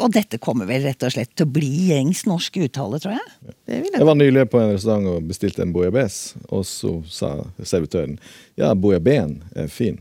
Og 0.00 0.12
dette 0.14 0.38
kommer 0.40 0.68
vel 0.68 0.84
rett 0.86 1.02
og 1.04 1.12
slett 1.12 1.32
til 1.36 1.48
å 1.48 1.52
bli 1.52 1.68
gjengs 1.90 2.22
norsk 2.28 2.56
uttale, 2.64 3.00
tror 3.02 3.16
jeg. 3.16 3.54
Det 3.68 3.80
vil 3.82 3.90
Jeg 3.90 3.98
jeg 4.00 4.08
var 4.08 4.18
nylig 4.18 4.44
på 4.52 4.60
en 4.60 4.72
restaurant 4.72 5.10
og 5.12 5.26
bestilte 5.28 5.64
en 5.64 5.72
bouillabaisse, 5.74 6.40
og 6.48 6.64
så 6.68 6.94
sa 7.10 7.32
servitøren 7.62 8.18
ja, 8.60 8.72
bouillabaisen 8.74 9.40
er 9.54 9.68
fin. 9.72 10.00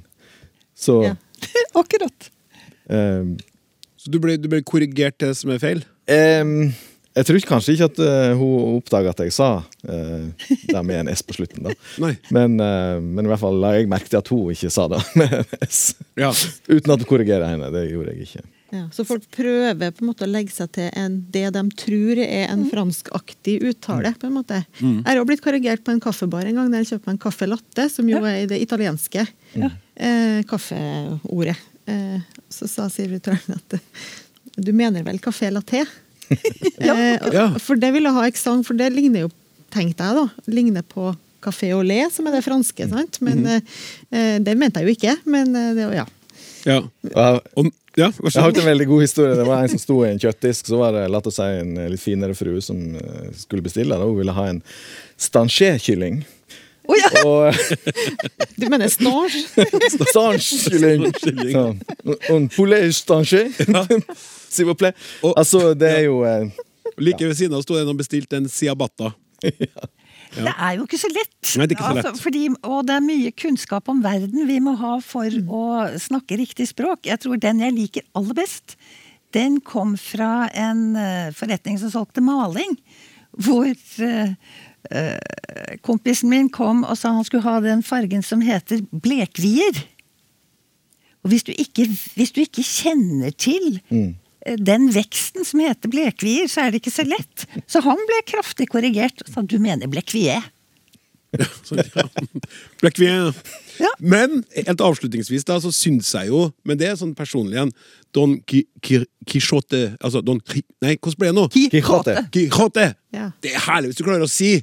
Så 0.77 1.01
Ja. 1.09 1.15
Akkurat. 1.79 2.31
Um, 2.89 3.37
Så 3.99 4.11
du 4.11 4.19
ble, 4.19 4.37
du 4.39 4.47
ble 4.51 4.61
korrigert 4.63 5.17
til 5.19 5.31
det 5.31 5.37
som 5.37 5.51
er 5.51 5.59
feil? 5.59 5.83
Um, 6.09 6.71
jeg 7.17 7.25
tror 7.27 7.45
kanskje 7.49 7.73
ikke 7.75 7.87
at 7.89 7.99
eh, 8.05 8.31
hun 8.37 8.77
oppdaga 8.77 9.11
at 9.11 9.21
jeg 9.25 9.33
sa 9.35 9.49
uh, 9.59 10.27
det 10.69 10.83
med 10.85 11.01
en 11.01 11.09
S 11.11 11.23
på 11.25 11.35
slutten, 11.35 11.65
da. 11.65 11.73
Men, 12.35 12.55
uh, 12.61 13.01
men 13.01 13.25
i 13.25 13.31
hvert 13.31 13.41
fall 13.41 13.59
la 13.59 13.73
jeg 13.75 13.89
merke 13.91 14.07
til 14.07 14.21
at 14.21 14.29
hun 14.31 14.53
ikke 14.53 14.71
sa 14.71 14.85
det 14.93 15.01
med 15.19 15.33
en 15.41 15.67
S. 15.67 15.81
Ja. 16.19 16.31
Uten 16.69 16.95
at 16.95 17.01
du 17.01 17.07
korrigerer 17.09 17.49
henne. 17.49 17.71
Det 17.75 17.89
gjorde 17.89 18.13
jeg 18.13 18.29
ikke. 18.29 18.45
Ja, 18.71 18.83
så 18.93 19.05
folk 19.07 19.23
prøver 19.33 19.91
på 19.95 20.03
en 20.03 20.09
måte 20.11 20.25
å 20.27 20.29
legge 20.29 20.53
seg 20.53 20.69
til 20.77 20.89
en, 20.99 21.15
det 21.33 21.45
de 21.55 21.63
tror 21.79 22.21
er 22.21 22.45
en 22.51 22.65
franskaktig 22.69 23.57
uttale. 23.65 24.11
på 24.19 24.27
en 24.29 24.35
måte. 24.35 24.59
Jeg 24.81 25.05
har 25.07 25.17
også 25.21 25.29
blitt 25.31 25.43
korrigert 25.45 25.83
på 25.85 25.95
en 25.95 26.01
kaffebar 26.03 26.45
en 26.45 26.59
gang 26.59 26.69
der 26.71 26.83
jeg 26.83 26.91
kjøpte 26.93 27.09
meg 27.09 27.15
en 27.17 27.23
caffè 27.25 27.49
latte, 27.49 27.87
som 27.89 28.09
jo 28.11 28.21
er 28.25 28.43
i 28.43 28.49
det 28.51 28.61
italienske 28.61 29.25
eh, 29.57 30.41
kaffeordet. 30.49 31.57
Eh, 31.89 32.19
så 32.53 32.67
sa 32.69 32.85
servitøren 32.93 33.55
at 33.57 33.77
eh, 33.79 34.05
du 34.59 34.71
mener 34.75 35.05
vel 35.07 35.17
caffè 35.23 35.49
latte? 35.53 35.85
eh, 36.29 37.17
og- 37.25 37.57
For 37.63 37.79
det 37.79 37.93
ville 37.95 38.11
ha 38.13 38.27
eksang, 38.29 38.61
for 38.67 38.77
det 38.77 38.91
ligner 38.93 39.25
jo, 39.25 39.31
tenkte 39.73 40.05
jeg 40.05 40.17
da, 40.21 40.27
ligner 40.51 40.85
på 40.85 41.11
café 41.41 41.71
au 41.73 41.81
lait, 41.81 42.11
som 42.13 42.27
er 42.27 42.37
det 42.37 42.43
franske, 42.45 42.87
sant? 42.91 43.19
Men 43.25 43.43
mm. 43.45 43.73
eh, 44.11 44.37
det 44.43 44.55
mente 44.59 44.81
jeg 44.81 44.89
jo 44.89 44.95
ikke. 44.97 45.15
Men 45.29 45.55
eh, 45.55 45.73
det, 45.77 45.89
ja. 45.95 46.05
ja. 46.67 46.79
Og, 47.55 47.71
ja, 47.99 48.07
jeg 48.09 48.41
har 48.41 48.49
ikke 48.53 48.63
en 48.63 48.69
veldig 48.71 48.87
god 48.89 49.01
historie. 49.03 49.35
Det 49.39 49.45
var 49.47 49.61
en 49.65 49.71
som 49.73 49.81
sto 49.81 49.99
i 50.05 50.09
en 50.13 50.19
kjøttdisk, 50.21 50.69
så 50.71 50.79
var 50.79 50.95
det 50.95 51.05
la 51.11 51.19
oss 51.21 51.37
si, 51.39 51.47
en 51.61 51.75
eh, 51.77 51.89
litt 51.93 52.01
finere 52.03 52.35
frue 52.37 52.61
som 52.63 52.79
eh, 52.95 53.29
skulle 53.37 53.65
bestille. 53.65 53.95
Da. 53.95 54.07
Hun 54.07 54.17
ville 54.21 54.35
ha 54.35 54.45
en 54.53 54.61
stanché-kylling. 55.19 56.21
Oh, 56.89 56.95
ja! 56.97 57.09
Og 57.21 57.53
Du 58.57 58.65
mener 58.71 58.89
stange? 58.89 59.43
Stange-kylling! 59.93 61.03
Sånn. 61.53 61.77
Un 62.33 62.47
poulet 62.53 62.89
stanchet, 62.97 63.53
s'il 64.49 64.65
vous 64.65 64.75
plaît. 64.79 64.95
Og- 65.21 65.35
Altså, 65.37 65.73
det 65.77 65.91
er 65.99 66.03
jo 66.07 66.23
eh, 66.25 66.47
Like 66.97 67.21
ved 67.29 67.37
siden 67.37 67.53
av 67.55 67.61
sto 67.63 67.75
det 67.77 67.83
en 67.85 67.93
og 67.93 67.99
bestilte 68.01 68.35
en 68.41 68.49
ciabatta. 68.49 69.13
Det 70.35 70.53
er 70.53 70.77
jo 70.77 70.85
ikke 70.85 70.99
så 71.01 71.09
lett. 71.11 71.35
Nei, 71.57 71.65
det 71.65 71.75
er 71.75 71.79
ikke 71.79 71.89
så 71.89 72.11
lett. 72.11 72.21
fordi, 72.23 72.45
og 72.61 72.79
det 72.87 72.95
er 72.95 73.05
mye 73.05 73.31
kunnskap 73.33 73.89
om 73.91 74.01
verden 74.05 74.47
vi 74.49 74.59
må 74.63 74.75
ha 74.79 74.95
for 75.03 75.25
å 75.29 75.63
snakke 75.99 76.37
riktig 76.39 76.69
språk. 76.69 77.07
Jeg 77.09 77.23
tror 77.23 77.39
den 77.41 77.63
jeg 77.63 77.75
liker 77.75 78.05
aller 78.17 78.37
best, 78.37 78.77
den 79.35 79.59
kom 79.65 79.95
fra 80.01 80.49
en 80.57 80.95
eh, 80.97 81.29
forretning 81.37 81.77
som 81.81 81.91
solgte 81.93 82.23
maling. 82.25 82.77
Hvor 83.37 83.69
eh, 83.69 84.33
eh, 84.89 85.77
kompisen 85.85 86.31
min 86.33 86.49
kom 86.53 86.81
og 86.83 86.97
sa 86.97 87.13
han 87.13 87.27
skulle 87.27 87.45
ha 87.45 87.59
den 87.65 87.83
fargen 87.85 88.25
som 88.25 88.41
heter 88.45 88.81
blekvier. 88.89 89.83
Og 91.23 91.33
hvis 91.33 91.45
du 91.45 91.51
ikke, 91.53 91.85
hvis 92.15 92.33
du 92.33 92.41
ikke 92.41 92.65
kjenner 92.65 93.33
til 93.35 93.81
eh, 93.91 94.13
den 94.59 94.87
veksten 94.95 95.45
som 95.47 95.59
heter 95.63 95.91
blekvier, 95.91 96.47
så 96.51 96.63
er 96.67 96.71
det 96.71 96.79
ikke 96.83 96.93
så 96.95 97.05
lett. 97.07 97.45
Så 97.67 97.81
han 97.85 97.99
ble 98.07 98.21
kraftig 98.29 98.69
korrigert 98.71 99.21
og 99.25 99.33
sa 99.33 99.41
du 99.43 99.57
mener 99.59 99.91
blekvier. 99.91 100.45
Så, 101.63 101.75
ja. 101.77 102.03
Black 102.81 102.97
Ja. 102.99 103.89
Men 104.01 104.39
helt 104.55 104.81
avslutningsvis 104.81 105.45
da, 105.45 105.59
så 105.61 105.69
syns 105.71 106.09
jeg 106.15 106.31
jo, 106.31 106.47
men 106.65 106.79
det 106.79 106.87
er 106.89 106.95
sånn 106.97 107.11
personlig 107.15 107.53
igjen 107.53 107.69
Don 108.17 108.33
Qui- 108.49 108.65
Qui- 108.81 109.05
Quijote 109.29 109.93
Altså 110.01 110.23
Don 110.25 110.39
Qui- 110.41 110.65
Nei, 110.81 110.95
hvordan 110.97 111.19
ble 111.21 111.29
det 111.29 111.35
nå? 111.37 111.45
Quijote. 111.53 112.15
Quijote! 112.33 112.87
Ja. 113.13 113.29
Det 113.45 113.53
er 113.53 113.61
herlig 113.67 113.91
hvis 113.91 114.01
du 114.01 114.03
klarer 114.07 114.25
å 114.25 114.31
si! 114.31 114.55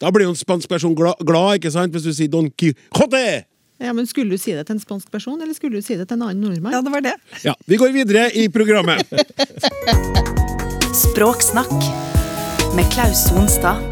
Da 0.00 0.08
blir 0.10 0.24
jo 0.26 0.32
en 0.32 0.40
spansk 0.40 0.66
person 0.72 0.96
glad, 0.96 1.20
glad 1.28 1.60
ikke 1.60 1.70
sant? 1.76 1.92
Hvis 1.92 2.08
du 2.08 2.14
sier 2.16 2.32
Don 2.32 2.48
Quijote! 2.56 3.44
Ja, 3.78 3.92
men 3.92 4.06
Skulle 4.06 4.30
du 4.30 4.38
si 4.38 4.52
det 4.54 4.66
til 4.68 4.76
en 4.76 4.82
spansk 4.82 5.10
person, 5.10 5.40
eller 5.42 5.54
skulle 5.56 5.80
du 5.80 5.82
si 5.84 5.96
det 5.98 6.06
til 6.08 6.16
en 6.18 6.28
annen 6.28 6.44
nordmann? 6.44 6.72
Ja, 6.76 6.80
det 6.84 6.92
var 6.94 7.02
det. 7.02 7.14
Ja, 7.42 7.54
Vi 7.66 7.76
går 7.80 7.90
videre 7.92 8.28
i 8.38 8.46
programmet. 8.48 9.02
Språksnakk 10.94 11.72
med 12.76 12.86
Klaus 12.94 13.24
Sonstad. 13.28 13.82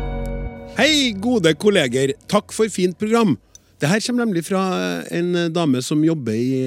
Hei, 0.79 1.11
gode 1.19 1.53
kolleger. 1.59 2.15
Takk 2.31 2.55
for 2.55 2.71
fint 2.73 2.97
program. 2.99 3.35
Det 3.83 3.91
her 3.91 4.01
kommer 4.07 4.25
nemlig 4.25 4.45
fra 4.47 4.63
en 5.11 5.35
dame 5.53 5.83
som 5.83 6.05
jobber 6.07 6.33
i 6.39 6.63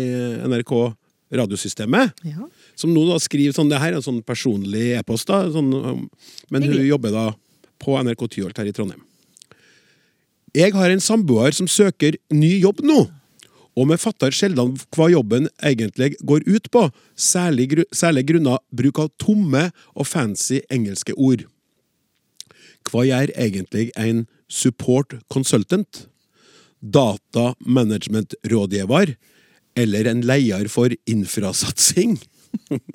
NRK 0.45 0.73
radiosystemet. 1.39 2.11
Ja. 2.27 2.49
Som 2.75 2.91
nå 2.93 3.07
da 3.07 3.17
skriver 3.23 3.55
sånn, 3.55 3.71
det 3.71 3.79
her 3.79 3.93
er 3.95 4.01
en 4.01 4.05
sånn 4.05 4.21
personlig 4.27 4.91
e-post, 4.99 5.31
da, 5.31 5.45
sånn, 5.51 5.71
men 6.51 6.67
hun 6.67 6.83
jobber 6.83 7.15
da 7.15 7.29
på 7.81 7.95
NRK 8.03 8.27
Tyholt 8.35 8.59
her 8.59 8.67
i 8.67 8.75
Trondheim. 8.75 9.01
Jeg 10.55 10.71
har 10.71 10.87
en 10.91 11.03
samboer 11.03 11.51
som 11.55 11.67
søker 11.67 12.15
ny 12.31 12.53
jobb 12.63 12.79
nå, 12.85 13.01
og 13.75 13.89
vi 13.89 13.97
fatter 13.99 14.31
sjelden 14.31 14.77
hva 14.95 15.09
jobben 15.11 15.49
egentlig 15.59 16.13
går 16.23 16.45
ut 16.47 16.69
på, 16.71 16.85
særlig, 17.19 17.65
gru- 17.73 17.89
særlig 17.91 18.23
grunnet 18.29 18.63
bruk 18.71 19.01
av 19.03 19.09
tomme 19.19 19.65
og 19.91 20.07
fancy 20.07 20.61
engelske 20.71 21.11
ord. 21.19 21.43
Hva 22.87 23.03
gjør 23.03 23.33
egentlig 23.35 23.89
en 23.99 24.23
support 24.47 25.17
consultant? 25.27 26.05
Data 26.79 27.51
management 27.59 28.37
rådgiver? 28.47 29.15
Eller 29.75 30.07
en 30.07 30.23
leier 30.23 30.69
for 30.71 30.93
infrasatsing? 31.09 32.15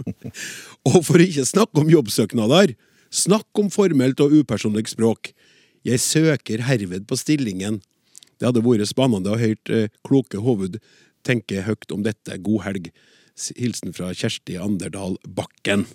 og 0.89 1.03
for 1.05 1.21
ikke 1.21 1.45
snakke 1.45 1.83
om 1.83 1.93
jobbsøknader, 1.93 2.73
snakk 3.13 3.61
om 3.61 3.69
formelt 3.69 4.23
og 4.25 4.33
upersonlig 4.33 4.87
språk. 4.89 5.35
Jeg 5.87 6.03
søker 6.05 6.67
herved 6.67 7.07
på 7.09 7.17
stillingen. 7.17 7.81
Det 8.41 8.49
hadde 8.49 8.65
vært 8.65 8.89
spennende 8.89 9.33
å 9.33 9.41
høre 9.41 9.85
eh, 9.87 9.95
kloke 10.07 10.41
hoved 10.45 10.81
tenke 11.27 11.65
høyt 11.67 11.93
om 11.95 12.05
dette. 12.05 12.39
God 12.41 12.67
helg. 12.67 12.91
Hilsen 13.57 13.95
fra 13.97 14.11
Kjersti 14.17 14.59
Anderdal 14.61 15.17
Bakken. 15.25 15.87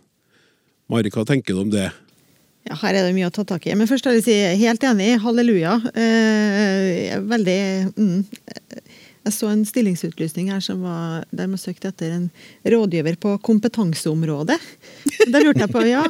Mari, 0.89 1.11
hva 1.13 1.25
tenker 1.27 1.53
du 1.53 1.61
om 1.65 1.71
det? 1.73 1.89
Ja, 2.65 2.77
her 2.81 2.97
er 2.97 3.05
det 3.05 3.13
mye 3.13 3.29
å 3.29 3.33
ta 3.33 3.45
tak 3.45 3.67
i. 3.67 3.75
Men 3.77 3.89
først 3.89 4.07
vil 4.09 4.17
jeg 4.17 4.25
si 4.25 4.37
helt 4.63 4.85
enig. 4.85 5.11
Halleluja. 5.21 5.77
Eh, 5.93 7.17
veldig 7.21 7.59
mm, 7.93 8.19
Jeg 9.25 9.33
så 9.33 9.49
en 9.49 9.63
stillingsutlysning 9.65 10.51
her 10.53 10.61
som 10.61 10.81
var 10.85 11.25
der 11.33 11.49
man 11.49 11.61
søkte 11.61 11.89
etter 11.89 12.13
en 12.13 12.27
rådgiver 12.65 13.17
på 13.21 13.35
kompetanseområdet. 13.45 14.57
Da 15.33 15.41
lurte 15.41 15.65
jeg 15.65 15.73
på, 15.73 15.81
ja 15.89 16.03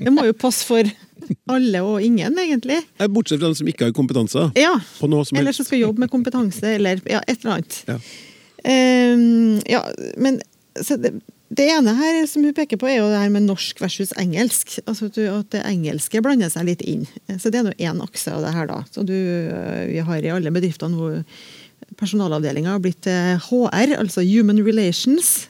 Det 0.00 0.12
må 0.12 0.24
jo 0.28 0.36
passe 0.36 0.64
for 0.64 0.88
alle 1.54 1.82
og 1.86 2.04
ingen, 2.04 2.38
egentlig. 2.38 2.80
Bortsett 3.12 3.40
fra 3.40 3.50
de 3.50 3.58
som 3.60 3.70
ikke 3.70 3.88
har 3.88 3.96
kompetanse. 3.96 4.48
Ja. 4.58 4.76
På 5.00 5.10
noe 5.10 5.26
som 5.28 5.38
Eller 5.40 5.56
som 5.56 5.68
skal 5.68 5.82
jobbe 5.82 6.04
med 6.04 6.12
kompetanse, 6.12 6.76
eller 6.76 7.02
ja, 7.08 7.22
et 7.26 7.42
eller 7.42 7.58
annet. 7.58 7.82
Ja. 7.90 7.98
um, 9.16 9.60
ja, 9.68 9.84
men 10.20 10.40
det, 10.74 11.14
Det 11.50 11.66
ene 11.66 11.96
her 11.98 12.20
som 12.30 12.44
hun 12.46 12.54
peker 12.54 12.78
på, 12.78 12.86
er 12.86 13.00
jo 13.00 13.08
det 13.10 13.18
her 13.18 13.32
med 13.34 13.48
norsk 13.48 13.80
versus 13.82 14.12
engelsk. 14.20 14.76
Altså 14.86 15.08
at, 15.10 15.16
du, 15.18 15.24
at 15.26 15.48
det 15.50 15.64
engelske 15.66 16.22
blander 16.22 16.52
seg 16.52 16.68
litt 16.68 16.84
inn. 16.86 17.08
Så 17.42 17.50
det 17.50 17.58
er 17.58 17.66
nå 17.66 17.72
én 17.74 18.04
akse 18.04 18.30
av 18.30 18.44
det 18.46 18.52
her, 18.54 18.68
da. 18.70 18.84
Så 18.94 19.02
du, 19.02 19.16
øh, 19.16 19.88
vi 19.90 20.04
har 20.06 20.22
i 20.22 20.30
alle 20.30 20.52
bedriftene 20.54 20.94
hvor 20.94 21.18
personalavdelinga 21.98 22.76
har 22.76 22.82
blitt 22.84 23.08
HR, 23.48 23.96
altså 23.98 24.22
Human 24.22 24.62
Relations. 24.62 25.49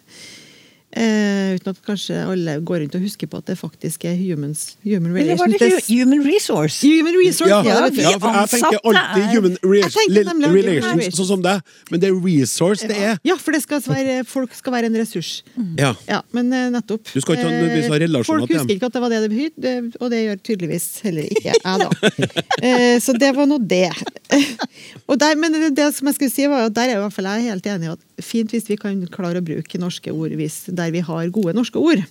Eh, 0.90 1.54
uten 1.54 1.70
at 1.70 1.76
kanskje 1.86 2.16
alle 2.26 2.56
går 2.66 2.80
rundt 2.82 2.94
og 2.98 3.02
husker 3.04 3.28
på 3.30 3.38
at 3.38 3.46
det 3.46 3.54
faktisk 3.60 4.04
er 4.10 4.16
humans, 4.18 4.76
human 4.82 5.14
Eller 5.16 5.36
var 5.38 5.46
relations. 5.46 5.60
det 5.60 5.86
Det- 5.86 5.98
human 6.00 6.24
resource? 6.26 6.80
Human 6.82 7.14
resource, 7.14 7.48
Ja, 7.50 7.62
ja, 7.62 7.70
ja, 7.70 8.18
for 8.18 8.32
jeg 8.34 8.48
tenker 8.50 8.78
alltid 8.82 9.22
human 9.30 9.54
re 9.62 9.82
tenker 9.86 10.50
relations, 10.50 11.14
sånn 11.14 11.26
som 11.28 11.42
det. 11.42 11.62
Men 11.92 12.00
det 12.00 12.08
er 12.10 12.14
resource 12.18 12.88
det 12.88 12.96
er. 12.98 13.18
Ja, 13.22 13.36
for 13.36 13.52
det 13.52 13.62
skal 13.62 13.80
være, 13.86 14.24
folk 14.26 14.52
skal 14.58 14.72
være 14.72 14.86
en 14.90 14.96
ressurs. 14.98 15.42
Ja. 15.78 15.94
Ja, 16.08 16.22
men 16.32 16.52
eh, 16.52 16.70
nettopp. 16.74 17.04
Du 17.14 17.20
skal 17.20 17.36
ikke 17.36 17.46
ha 17.46 17.50
Eh, 17.60 17.86
relasjoner 18.00 18.24
Folk 18.24 18.48
til 18.48 18.56
dem. 18.56 18.66
husker 18.66 18.74
ikke 18.74 18.86
at 18.86 18.92
det 18.92 19.00
var 19.02 19.08
det 19.10 19.20
det 19.22 19.30
betydde, 19.30 19.92
og 20.00 20.10
det 20.10 20.18
gjør 20.26 20.36
tydeligvis 20.42 21.00
heller 21.06 21.22
ikke 21.22 21.54
jeg, 21.54 21.62
da. 21.62 21.88
Eh, 22.66 22.98
Så 22.98 23.14
det 23.16 23.30
var 23.36 23.46
nå 23.46 23.58
det. 23.62 23.90
Og 25.08 25.18
der, 25.18 25.34
men 25.36 25.52
det, 25.52 25.74
det 25.76 25.94
som 25.94 26.06
jeg 26.08 26.14
skulle 26.16 26.30
si 26.34 26.46
var 26.50 26.66
at 26.66 26.74
der 26.74 26.82
er 26.90 26.98
i 26.98 27.00
hvert 27.02 27.12
fall 27.12 27.24
jeg 27.30 27.46
helt 27.50 27.66
enig 27.66 27.88
i 27.88 27.92
at 27.94 27.98
fint 28.24 28.54
hvis 28.54 28.68
vi 28.70 28.78
kan 28.80 29.02
klare 29.12 29.42
å 29.42 29.46
bruke 29.46 29.80
norske 29.80 30.12
ord 30.12 30.34
hvis, 30.38 30.64
der 30.68 30.92
vi 30.94 31.02
har 31.04 31.32
gode 31.34 31.54
norske 31.56 31.80
ord. 31.80 32.02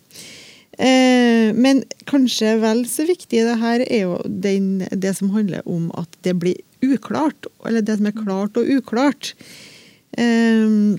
Eh, 0.80 1.52
Men 1.56 1.84
kanskje 2.10 2.56
vel 2.62 2.86
så 2.88 3.06
viktig 3.10 3.44
det 3.48 3.58
her 3.60 3.84
er 3.86 4.04
jo 4.06 4.18
den, 4.26 4.86
det 4.92 5.16
som 5.18 5.32
handler 5.36 5.66
om 5.68 5.90
at 6.00 6.10
det 6.24 6.38
blir 6.40 6.60
uklart, 6.86 7.50
eller 7.68 7.84
det 7.84 7.98
som 8.00 8.08
er 8.08 8.16
klart 8.16 8.58
og 8.60 8.70
uklart. 8.70 9.34
Eh, 10.18 10.96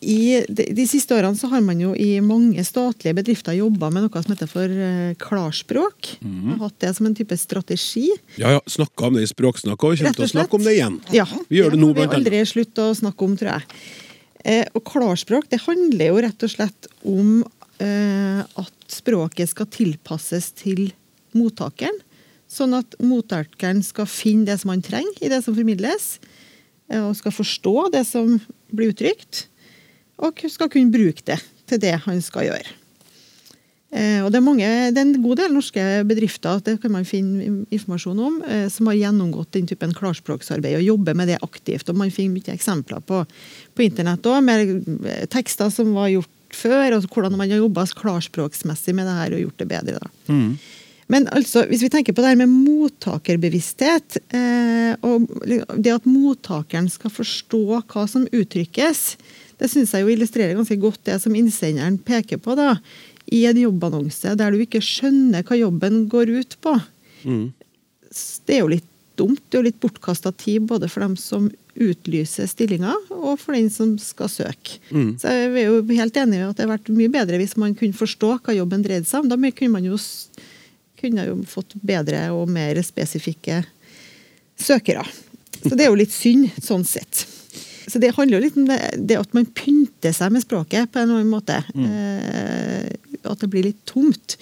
i 0.00 0.40
de, 0.48 0.64
de 0.72 0.84
siste 0.88 1.12
årene 1.12 1.36
så 1.36 1.50
har 1.52 1.60
man 1.64 1.80
jo 1.82 1.90
i 1.92 2.22
mange 2.24 2.62
statlige 2.64 3.12
bedrifter 3.18 3.58
jobba 3.58 3.90
med 3.92 4.06
noe 4.06 4.22
som 4.24 4.32
heter 4.32 4.48
for 4.48 4.72
eh, 4.72 5.12
klarspråk. 5.20 6.14
Mm. 6.24 6.54
Hatt 6.62 6.78
det 6.80 6.94
som 6.96 7.08
en 7.08 7.16
type 7.16 7.36
strategi. 7.36 8.06
Ja, 8.40 8.54
ja, 8.56 8.62
Snakka 8.64 9.10
om 9.10 9.18
det 9.18 9.26
i 9.26 9.30
Språksnakk, 9.30 9.76
og 9.76 9.98
kommer 10.00 10.16
til 10.16 10.24
å 10.24 10.30
snakke 10.32 10.56
om 10.56 10.64
det 10.64 10.78
igjen. 10.78 10.96
Ja, 11.12 11.26
Vi 11.50 11.60
gjør 11.60 11.76
det 11.76 11.82
nå, 11.82 11.90
må 11.90 11.98
vi 11.98 12.06
har 12.06 12.14
vi 12.14 12.20
aldri 12.22 12.40
slutte 12.48 12.88
å 12.88 12.96
snakke 12.96 13.28
om, 13.28 13.36
tror 13.40 13.52
jeg. 13.52 13.82
Eh, 14.40 14.64
og 14.72 14.84
klarspråk 14.88 15.50
det 15.52 15.60
handler 15.66 16.14
jo 16.14 16.24
rett 16.24 16.48
og 16.48 16.54
slett 16.54 16.88
om 17.04 17.42
eh, 17.84 18.40
at 18.40 18.88
språket 18.88 19.52
skal 19.52 19.68
tilpasses 19.68 20.48
til 20.56 20.86
mottakeren. 21.36 22.00
Sånn 22.50 22.72
at 22.78 22.96
mottakeren 23.04 23.84
skal 23.86 24.08
finne 24.10 24.48
det 24.48 24.56
som 24.62 24.72
han 24.72 24.82
trenger 24.82 25.20
i 25.20 25.30
det 25.30 25.44
som 25.44 25.54
formidles, 25.54 26.14
eh, 26.88 27.04
og 27.04 27.12
skal 27.20 27.36
forstå 27.36 27.76
det 27.92 28.06
som 28.08 28.38
blir 28.72 28.94
uttrykt, 28.94 29.44
og 30.20 30.44
skal 30.52 30.70
kunne 30.72 30.92
bruke 30.92 31.24
det 31.26 31.40
til 31.70 31.80
det 31.82 31.96
han 32.04 32.20
skal 32.24 32.50
gjøre. 32.50 32.76
Eh, 33.90 34.20
og 34.22 34.28
det 34.30 34.38
er, 34.38 34.46
mange, 34.46 34.66
det 34.94 35.00
er 35.00 35.06
en 35.08 35.22
god 35.24 35.40
del 35.40 35.54
norske 35.56 35.84
bedrifter 36.06 36.60
det 36.62 36.76
kan 36.78 36.92
man 36.94 37.06
finne 37.08 37.64
informasjon 37.74 38.20
om, 38.22 38.36
eh, 38.46 38.68
som 38.70 38.86
har 38.86 39.00
gjennomgått 39.00 39.56
den 39.56 39.66
typen 39.66 39.94
klarspråksarbeid 39.96 40.78
og 40.78 40.84
jobber 40.86 41.16
med 41.18 41.32
det 41.32 41.40
aktivt. 41.42 41.90
og 41.90 41.98
Man 41.98 42.12
finner 42.14 42.38
mye 42.38 42.54
eksempler 42.54 43.02
på, 43.02 43.24
på 43.74 43.86
internett 43.86 44.28
òg, 44.30 44.44
med 44.46 44.76
eh, 45.10 45.24
tekster 45.32 45.72
som 45.74 45.90
var 45.96 46.12
gjort 46.12 46.54
før, 46.54 46.98
og 46.98 47.08
hvordan 47.10 47.34
man 47.38 47.50
har 47.50 47.64
jobba 47.64 47.88
klarspråksmessig 47.98 48.94
med 48.94 49.10
det 49.10 49.16
her 49.18 49.34
og 49.34 49.42
gjort 49.46 49.64
det 49.64 49.68
bedre. 49.74 49.98
da. 49.98 50.38
Men 51.10 51.26
altså, 51.34 51.64
hvis 51.66 51.82
vi 51.82 51.90
tenker 51.90 52.14
på 52.14 52.22
det 52.22 52.30
her 52.30 52.38
med 52.38 52.52
mottakerbevissthet, 52.52 54.20
eh, 54.30 54.94
og 55.02 55.26
det 55.74 55.96
at 55.96 56.06
mottakeren 56.06 56.86
skal 56.90 57.10
forstå 57.10 57.64
hva 57.90 58.04
som 58.10 58.28
uttrykkes, 58.30 59.16
det 59.60 59.68
syns 59.68 59.92
jeg 59.94 60.06
jo 60.06 60.12
illustrerer 60.12 60.56
ganske 60.56 60.78
godt 60.80 61.02
det 61.06 61.18
som 61.22 61.34
innsenderen 61.36 61.98
peker 62.00 62.40
på 62.40 62.56
da, 62.58 62.74
i 63.30 63.44
en 63.46 63.58
jobbannonse 63.60 64.32
der 64.40 64.54
du 64.54 64.62
ikke 64.64 64.80
skjønner 64.82 65.44
hva 65.46 65.58
jobben 65.60 66.06
går 66.10 66.32
ut 66.40 66.56
på. 66.64 66.78
Det 68.48 68.56
er 68.56 68.64
jo 68.64 68.70
litt 68.72 68.86
dumt. 69.20 69.42
Det 69.48 69.58
er 69.58 69.60
jo 69.60 69.68
litt 69.68 69.80
bortkasta 69.82 70.32
tid 70.32 70.64
både 70.70 70.88
for 70.88 71.04
dem 71.04 71.16
som 71.20 71.50
utlyser 71.80 72.48
stillinger, 72.50 72.96
og 73.14 73.38
for 73.40 73.54
den 73.56 73.68
som 73.72 73.94
skal 74.00 74.28
søke. 74.32 74.80
Så 75.20 75.30
jeg 75.30 75.50
er 75.52 75.68
jo 75.68 75.82
helt 75.92 76.16
enig 76.18 76.40
i 76.40 76.46
at 76.48 76.56
det 76.58 76.66
har 76.66 76.72
vært 76.74 76.90
mye 76.92 77.12
bedre 77.12 77.38
hvis 77.40 77.56
man 77.60 77.76
kunne 77.78 77.96
forstå 77.96 78.32
hva 78.40 78.56
jobben 78.56 78.82
dreide 78.84 79.08
seg 79.08 79.22
om. 79.22 79.30
Da 79.30 79.36
kunne 79.36 79.76
man 79.76 79.86
jo, 79.86 79.98
kunne 81.00 81.26
jo 81.28 81.36
fått 81.48 81.76
bedre 81.80 82.26
og 82.36 82.50
mer 82.52 82.80
spesifikke 82.84 83.62
søkere. 84.60 85.04
Så 85.60 85.76
det 85.76 85.86
er 85.86 85.92
jo 85.92 86.00
litt 86.00 86.12
synd, 86.12 86.48
sånn 86.64 86.84
sett. 86.88 87.26
Så 87.90 88.00
det 88.02 88.14
handler 88.16 88.38
jo 88.38 88.44
litt 88.46 88.58
om 88.60 88.68
det, 88.68 88.80
det 89.10 89.18
at 89.20 89.32
man 89.36 89.48
pynter 89.56 90.14
seg 90.16 90.32
med 90.34 90.44
språket 90.44 90.92
på 90.92 91.00
en 91.00 91.08
eller 91.08 91.22
annen 91.22 91.32
måte. 91.32 91.58
Eh, 91.74 93.20
at 93.26 93.42
det 93.42 93.50
blir 93.52 93.66
litt 93.66 93.80
tomt. 93.88 94.36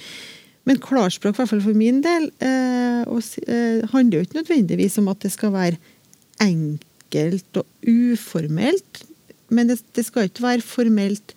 Men 0.69 0.81
klarspråk, 0.85 1.33
i 1.33 1.41
hvert 1.41 1.51
fall 1.55 1.65
for 1.65 1.79
min 1.79 2.03
del, 2.05 2.29
eh, 2.45 3.03
og, 3.09 3.25
eh, 3.49 3.81
handler 3.95 4.19
jo 4.19 4.25
ikke 4.27 4.41
nødvendigvis 4.43 4.99
om 5.01 5.09
at 5.09 5.21
det 5.25 5.33
skal 5.33 5.55
være 5.55 5.79
enkelt 6.45 7.63
og 7.63 7.67
uformelt. 7.89 9.05
Men 9.49 9.71
det, 9.71 9.81
det 9.97 10.05
skal 10.05 10.29
ikke 10.29 10.45
være 10.45 10.67
formelt 10.67 11.33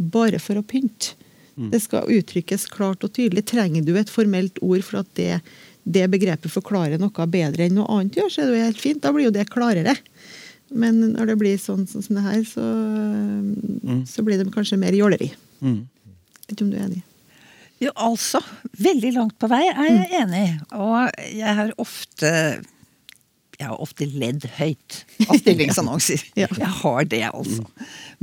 bare 0.00 0.40
for 0.40 0.56
å 0.56 0.64
pynte. 0.64 1.16
Det 1.60 1.80
skal 1.82 2.08
uttrykkes 2.08 2.70
klart 2.72 3.04
og 3.04 3.12
tydelig. 3.12 3.44
Trenger 3.50 3.84
du 3.84 3.92
et 3.98 4.08
formelt 4.08 4.56
ord 4.64 4.80
for 4.86 5.02
at 5.02 5.10
det, 5.18 5.42
det 5.84 6.06
begrepet 6.08 6.52
forklarer 6.52 7.00
noe 7.00 7.26
bedre 7.28 7.66
enn 7.66 7.76
noe 7.76 7.90
annet 7.98 8.16
gjør, 8.16 8.30
så 8.32 8.40
er 8.40 8.48
det 8.48 8.54
jo 8.54 8.68
helt 8.68 8.80
fint. 8.80 9.02
Da 9.04 9.12
blir 9.12 9.28
jo 9.28 9.34
det 9.34 9.44
klarere. 9.52 9.92
Men 10.70 11.00
når 11.16 11.32
det 11.32 11.38
blir 11.40 11.60
sånn, 11.60 11.86
sånn 11.90 12.04
som 12.06 12.18
det 12.18 12.24
her, 12.24 12.42
så, 12.46 12.64
så 14.06 14.24
blir 14.26 14.38
det 14.40 14.50
kanskje 14.54 14.78
mer 14.80 14.94
jåleri. 14.96 15.32
Vet 15.60 16.54
ikke 16.54 16.66
om 16.66 16.72
du 16.72 16.78
er 16.78 16.86
enig? 16.88 17.02
Jo, 17.80 17.92
altså. 17.96 18.42
Veldig 18.76 19.14
langt 19.16 19.38
på 19.40 19.48
vei 19.50 19.64
er 19.70 19.88
jeg 19.88 20.20
enig. 20.20 20.44
Og 20.76 21.08
jeg 21.32 21.56
har 21.60 21.72
ofte 21.80 22.30
jeg 23.60 23.68
har 23.68 23.80
ofte 23.84 24.06
ledd 24.08 24.46
høyt 24.56 25.02
av 25.26 25.36
stillingsannonser. 25.42 26.22
Ja. 26.38 26.48
Jeg 26.48 26.70
har 26.80 27.08
det, 27.12 27.22
altså. 27.28 27.66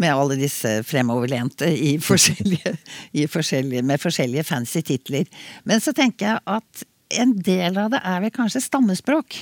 Med 0.02 0.10
alle 0.14 0.38
disse 0.40 0.80
fremoverlente 0.88 1.70
i 1.70 1.98
forskjellige, 2.02 2.74
i 3.14 3.28
forskjellige, 3.30 3.84
med 3.86 4.02
forskjellige 4.02 4.46
fancy 4.48 4.82
titler. 4.86 5.30
Men 5.70 5.84
så 5.84 5.94
tenker 5.98 6.32
jeg 6.32 6.42
at 6.58 6.88
en 7.22 7.36
del 7.46 7.78
av 7.80 7.94
det 7.94 8.02
er 8.02 8.24
vel 8.26 8.34
kanskje 8.34 8.64
stammespråk. 8.66 9.38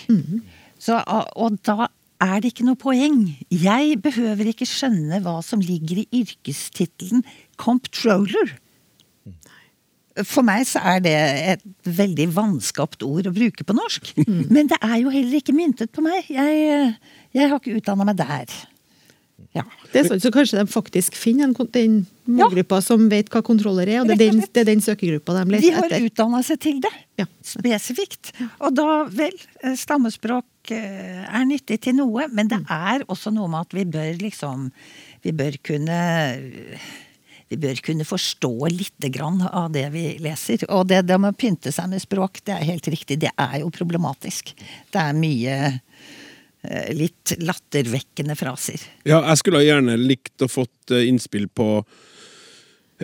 Så, 0.84 1.00
og 1.00 1.56
da 1.66 1.88
er 2.24 2.38
det 2.42 2.54
ikke 2.54 2.66
noe 2.68 2.80
poeng. 2.80 3.24
Jeg 3.52 3.98
behøver 4.04 4.52
ikke 4.52 4.68
skjønne 4.70 5.20
hva 5.26 5.40
som 5.46 5.64
ligger 5.64 6.04
i 6.04 6.22
yrkestittelen 6.22 7.26
comptroller. 7.60 8.56
For 10.24 10.46
meg 10.48 10.64
så 10.70 10.80
er 10.80 11.02
det 11.04 11.16
et 11.56 11.66
veldig 11.84 12.30
vanskapt 12.38 13.04
ord 13.04 13.28
å 13.28 13.36
bruke 13.36 13.66
på 13.68 13.76
norsk. 13.76 14.14
Men 14.26 14.72
det 14.72 14.80
er 14.80 15.02
jo 15.02 15.12
heller 15.12 15.42
ikke 15.42 15.56
myntet 15.56 15.92
på 15.92 16.06
meg. 16.06 16.30
Jeg, 16.32 16.94
jeg 17.36 17.52
har 17.52 17.60
ikke 17.60 17.76
utdanna 17.82 18.08
meg 18.08 18.22
der. 18.22 18.56
Ja. 19.56 19.64
Det 19.94 20.02
er 20.02 20.10
sånn, 20.10 20.20
så 20.20 20.32
kanskje 20.36 20.60
de 20.60 20.68
faktisk 20.68 21.16
finner 21.16 21.48
en, 21.48 21.70
den 21.72 21.94
målgruppa 22.28 22.82
som 22.84 23.06
vet 23.12 23.30
hva 23.32 23.40
kontroller 23.46 23.88
er, 23.88 24.02
og 24.02 24.10
det 24.10 24.18
er 24.18 24.34
den, 24.34 24.42
det 24.44 24.64
er 24.66 24.68
den 24.68 24.84
søkegruppa 24.84 25.38
de 25.38 25.62
De 25.64 25.72
har 25.78 25.88
etter. 25.88 26.10
utdanna 26.10 26.42
seg 26.44 26.60
til 26.66 26.82
det. 26.84 26.92
Ja. 27.22 27.28
Spesifikt. 27.46 28.34
Og 28.60 28.76
da, 28.76 29.06
vel, 29.08 29.38
eh, 29.64 29.78
stammespråk 29.80 30.76
eh, 30.76 31.24
er 31.24 31.48
nyttig 31.48 31.80
til 31.88 31.96
noe, 32.02 32.28
men 32.36 32.52
det 32.52 32.60
er 32.68 33.08
også 33.08 33.32
noe 33.32 33.48
med 33.54 33.70
at 33.70 33.80
vi 33.80 33.88
bør 33.96 34.22
liksom 34.26 34.70
Vi 35.26 35.32
bør 35.34 35.56
kunne 35.66 36.00
vi 37.50 37.58
bør 37.62 37.80
kunne 37.86 38.06
forstå 38.06 38.52
litt 38.74 39.06
grann 39.14 39.42
av 39.46 39.70
det 39.74 39.86
vi 39.94 40.18
leser. 40.22 40.66
Og 40.74 40.88
det, 40.90 41.04
det 41.06 41.18
med 41.22 41.36
å 41.36 41.38
pynte 41.38 41.72
seg 41.74 41.92
med 41.92 42.02
språk, 42.02 42.42
det 42.46 42.56
er 42.56 42.66
helt 42.66 42.88
riktig. 42.90 43.20
Det 43.22 43.30
er 43.38 43.60
jo 43.62 43.70
problematisk. 43.74 44.50
Det 44.92 45.02
er 45.02 45.14
mye 45.18 45.58
litt 46.96 47.36
lattervekkende 47.42 48.36
fraser. 48.40 48.82
Ja, 49.08 49.22
jeg 49.32 49.42
skulle 49.42 49.64
gjerne 49.66 49.98
likt 50.00 50.42
å 50.46 50.50
fått 50.52 50.94
eh, 50.94 51.08
innspill 51.10 51.48
på 51.50 51.70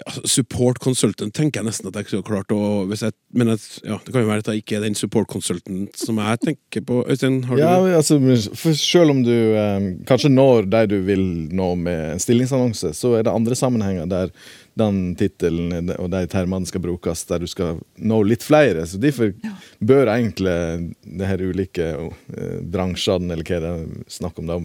ja, 0.02 0.14
support 0.26 0.80
consultant, 0.82 1.34
tenker 1.36 1.62
jeg 1.62 1.68
nesten 1.68 1.90
at 1.90 1.98
jeg 2.00 2.08
skulle 2.10 2.26
klart 2.26 2.54
å 2.56 2.86
hvis 2.90 3.04
jeg, 3.06 3.14
Men 3.38 3.54
jeg, 3.54 3.62
ja, 3.86 4.00
det 4.04 4.14
kan 4.14 4.24
jo 4.24 4.30
være 4.30 4.44
at 4.44 4.50
jeg 4.52 4.64
ikke 4.64 4.80
er 4.80 4.86
den 4.88 4.98
support 4.98 5.30
consultant 5.32 6.00
som 6.00 6.20
jeg 6.22 6.42
tenker 6.46 6.86
på. 6.88 7.02
Øystein, 7.06 7.42
har 7.48 7.56
du 7.56 7.62
Ja, 7.62 7.76
altså, 8.00 8.18
for 8.58 8.78
selv 8.78 9.14
om 9.14 9.22
du 9.26 9.34
eh, 9.34 9.92
kanskje 10.10 10.34
når 10.34 10.68
de 10.72 10.82
du 10.92 10.98
vil 11.08 11.24
nå 11.54 11.74
med 11.80 12.16
en 12.16 12.24
stillingsannonse, 12.24 12.94
så 12.98 13.16
er 13.18 13.28
det 13.28 13.36
andre 13.36 13.58
sammenhenger 13.58 14.10
der 14.12 14.34
den 14.80 15.14
tittelen 15.20 15.92
og 15.98 16.10
de 16.14 16.22
termene 16.32 16.68
skal 16.70 16.84
brukes, 16.84 17.26
der 17.28 17.44
du 17.44 17.50
skal 17.50 17.82
nå 18.00 18.22
litt 18.24 18.46
flere. 18.46 18.86
Så 18.88 19.00
derfor 19.02 19.34
bør 19.80 20.14
egentlig 20.16 20.56
de 21.04 21.28
her 21.28 21.44
ulike 21.44 21.92
eh, 21.92 22.58
bransjene, 22.74 23.34
eller 23.36 23.48
hva 23.48 23.62
det 23.62 23.72
er 23.76 24.12
snakk 24.12 24.42
om, 24.42 24.50
da, 24.50 24.60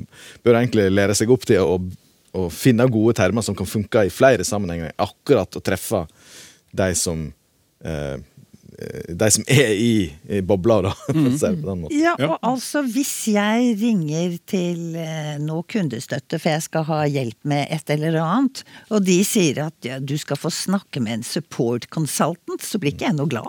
bør 0.46 0.60
egentlig 0.60 0.88
lære 0.94 1.16
seg 1.18 1.32
opp 1.34 1.46
til 1.48 1.62
å, 1.62 1.78
å 2.36 2.46
finne 2.52 2.86
gode 2.92 3.16
termer 3.18 3.44
som 3.46 3.56
kan 3.58 3.68
funke 3.68 4.06
i 4.06 4.12
flere 4.12 4.44
sammenhenger, 4.46 4.92
akkurat 5.00 5.56
å 5.58 5.62
treffe 5.64 6.04
de 6.76 6.90
som 6.98 7.28
eh, 7.84 8.16
de 9.08 9.28
som 9.32 9.44
er 9.48 9.70
i, 9.72 9.92
i 10.28 10.42
bobla, 10.44 10.82
da. 10.84 10.90
Ja, 11.96 12.10
Ja. 12.20 12.26
og 12.28 12.34
altså 12.44 12.82
hvis 12.84 13.12
jeg 13.32 13.70
ringer 13.80 14.34
til 14.44 14.98
eh, 15.00 15.38
noe 15.40 15.64
kundestøtte 15.64 16.36
for 16.42 16.52
jeg 16.52 16.64
skal 16.66 16.84
ha 16.90 16.98
hjelp 17.08 17.38
med 17.48 17.72
et 17.72 17.88
eller 17.94 18.18
annet, 18.20 18.60
og 18.92 19.00
de 19.06 19.16
sier 19.24 19.62
at 19.64 19.88
ja, 19.88 19.96
du 19.96 20.12
skal 20.20 20.36
få 20.36 20.52
snakke 20.52 21.00
med 21.00 21.22
en 21.22 21.24
support 21.24 21.88
consultant, 21.88 22.60
så 22.60 22.76
blir 22.82 22.92
ikke 22.92 23.08
jeg 23.08 23.16
noe 23.16 23.32
glad. 23.32 23.48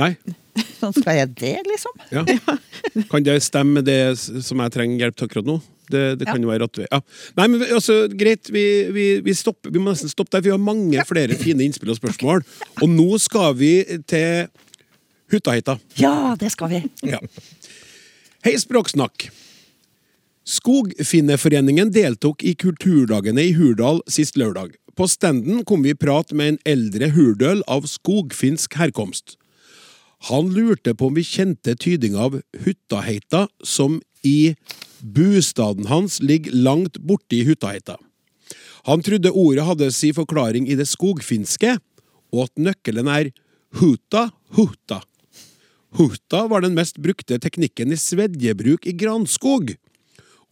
Nei? 0.00 0.14
Sånn 0.80 0.94
skal 0.96 1.20
jeg 1.20 1.36
det, 1.38 1.54
liksom? 1.68 1.94
Ja. 2.10 2.24
Kan 3.12 3.22
det 3.30 3.38
stemme 3.46 3.84
det 3.86 4.00
som 4.18 4.58
jeg 4.64 4.74
trenger 4.74 5.04
hjelp 5.06 5.20
til 5.20 5.30
akkurat 5.30 5.52
nå? 5.54 5.60
Det, 5.92 6.04
det 6.20 6.28
kan 6.28 6.42
jo 6.42 6.50
være 6.50 6.68
at 6.68 6.80
ja. 6.84 7.00
Nei, 7.38 7.48
men 7.52 7.64
altså, 7.66 8.00
greit, 8.12 8.50
vi, 8.52 8.64
vi, 8.94 9.06
vi, 9.24 9.34
stopper, 9.36 9.72
vi 9.74 9.82
må 9.82 9.94
nesten 9.94 10.12
stoppe 10.12 10.36
der. 10.36 10.44
Vi 10.46 10.54
har 10.54 10.62
mange 10.62 11.04
flere 11.08 11.36
fine 11.38 11.66
innspill 11.66 11.94
og 11.94 12.00
spørsmål. 12.00 12.44
Og 12.82 12.88
nå 12.92 13.10
skal 13.22 13.56
vi 13.58 13.72
til 14.08 14.48
Hutaheita. 15.32 15.76
Ja, 16.00 16.34
det 16.40 16.52
skal 16.54 16.72
vi. 16.72 16.82
Ja. 17.08 17.20
Hei, 18.46 18.54
Språksnakk. 18.60 19.28
Skogfinneforeningen 20.48 21.90
deltok 21.92 22.44
i 22.46 22.54
Kulturdagene 22.56 23.44
i 23.44 23.56
Hurdal 23.56 24.00
sist 24.08 24.38
lørdag. 24.40 24.78
På 24.96 25.06
stenden 25.06 25.60
kom 25.68 25.84
vi 25.84 25.92
i 25.92 25.98
prat 25.98 26.32
med 26.32 26.54
en 26.54 26.62
eldre 26.66 27.10
hurdøl 27.14 27.60
av 27.70 27.84
skogfinsk 27.86 28.72
herkomst. 28.80 29.36
Han 30.30 30.48
lurte 30.50 30.96
på 30.98 31.10
om 31.10 31.14
vi 31.14 31.22
kjente 31.22 31.76
tydinga 31.78 32.24
av 32.24 32.38
Huttaheita, 32.64 33.44
som 33.62 34.00
i 34.26 34.54
bustaden 35.02 35.88
hans 35.90 36.20
ligger 36.22 36.54
langt 36.54 36.98
borti 36.98 37.44
Hutaheita. 37.48 37.98
Han 38.88 39.02
trodde 39.04 39.34
ordet 39.34 39.66
hadde 39.66 39.90
si 39.92 40.12
forklaring 40.16 40.68
i 40.68 40.76
det 40.78 40.88
skogfinske, 40.88 41.76
og 42.32 42.48
at 42.48 42.54
nøkkelen 42.68 43.08
er 43.12 43.30
huta 43.80 44.28
huta. 44.56 45.02
Huta 45.96 46.44
var 46.48 46.64
den 46.64 46.76
mest 46.76 47.00
brukte 47.00 47.38
teknikken 47.40 47.92
i 47.92 48.00
svedjebruk 48.00 48.86
i 48.86 48.96
granskog. 48.96 49.72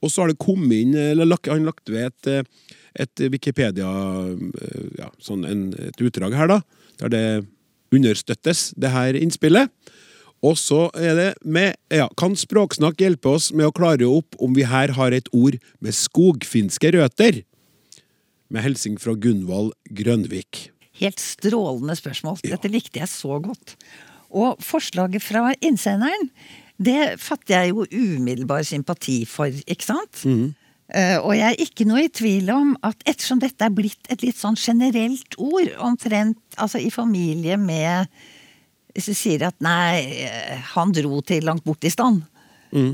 Og 0.05 0.13
så 0.13 0.23
har 0.23 0.33
det 0.33 0.41
kommet 0.41 0.85
inn, 0.85 0.95
eller 0.97 1.29
lagt, 1.29 1.49
han 1.49 1.67
lagt 1.67 1.91
ved 1.93 2.11
et, 2.11 2.29
eh, 2.29 2.73
et 3.05 3.25
Wikipedia, 3.33 3.89
eh, 4.29 4.89
ja, 5.01 5.11
sånn 5.21 5.45
en, 5.49 5.69
et 5.89 6.01
utdrag 6.05 6.37
her 6.37 6.51
da, 6.53 6.61
der 7.01 7.13
det 7.13 7.27
understøttes, 7.95 8.73
det 8.77 8.93
her 8.93 9.17
innspillet. 9.17 9.73
Og 10.45 10.59
så 10.61 10.87
er 10.95 11.15
det 11.17 11.29
med, 11.43 11.77
ja, 11.93 12.09
kan 12.21 12.37
Språksnakk 12.37 13.01
hjelpe 13.01 13.33
oss 13.39 13.51
med 13.57 13.71
å 13.71 13.75
klare 13.75 14.09
opp 14.09 14.37
om 14.43 14.57
vi 14.57 14.67
her 14.69 14.93
har 14.99 15.17
et 15.17 15.31
ord 15.33 15.57
med 15.81 15.97
skogfinske 15.97 16.93
røter? 16.97 17.41
Med 18.53 18.63
hilsing 18.67 18.99
fra 19.01 19.17
Gunvald 19.19 19.73
Grønvik. 19.97 20.69
Helt 21.01 21.21
strålende 21.21 21.97
spørsmål. 21.99 22.39
Dette 22.45 22.71
likte 22.73 23.01
jeg 23.03 23.11
så 23.11 23.41
godt. 23.43 23.75
Og 24.37 24.61
forslaget 24.65 25.25
fra 25.25 25.51
innsenderen, 25.65 26.31
det 26.77 27.17
fatter 27.23 27.57
jeg 27.57 27.73
jo 27.73 27.87
umiddelbar 27.89 28.65
sympati 28.69 29.23
for, 29.29 29.53
ikke 29.67 29.87
sant? 29.87 30.23
Eh, 30.95 31.17
og 31.19 31.33
jeg 31.35 31.47
er 31.49 31.63
ikke 31.65 31.87
noe 31.89 32.05
i 32.05 32.13
tvil 32.13 32.51
om 32.55 32.75
at 32.87 33.01
ettersom 33.09 33.41
dette 33.43 33.65
er 33.65 33.75
blitt 33.75 34.11
et 34.13 34.23
litt 34.23 34.39
sånn 34.39 34.59
generelt 34.61 35.35
ord, 35.41 35.73
omtrent 35.83 36.39
altså 36.61 36.79
i 36.79 36.93
familie 36.95 37.57
med 37.59 38.07
sier 39.03 39.47
at 39.49 39.59
nei, 39.65 40.25
eh, 40.27 40.57
han 40.75 40.95
dro 40.97 41.21
til 41.27 41.47
langt 41.47 41.65
borte 41.67 41.89
i 41.89 41.93
stand, 41.93 42.23
mm. 42.73 42.93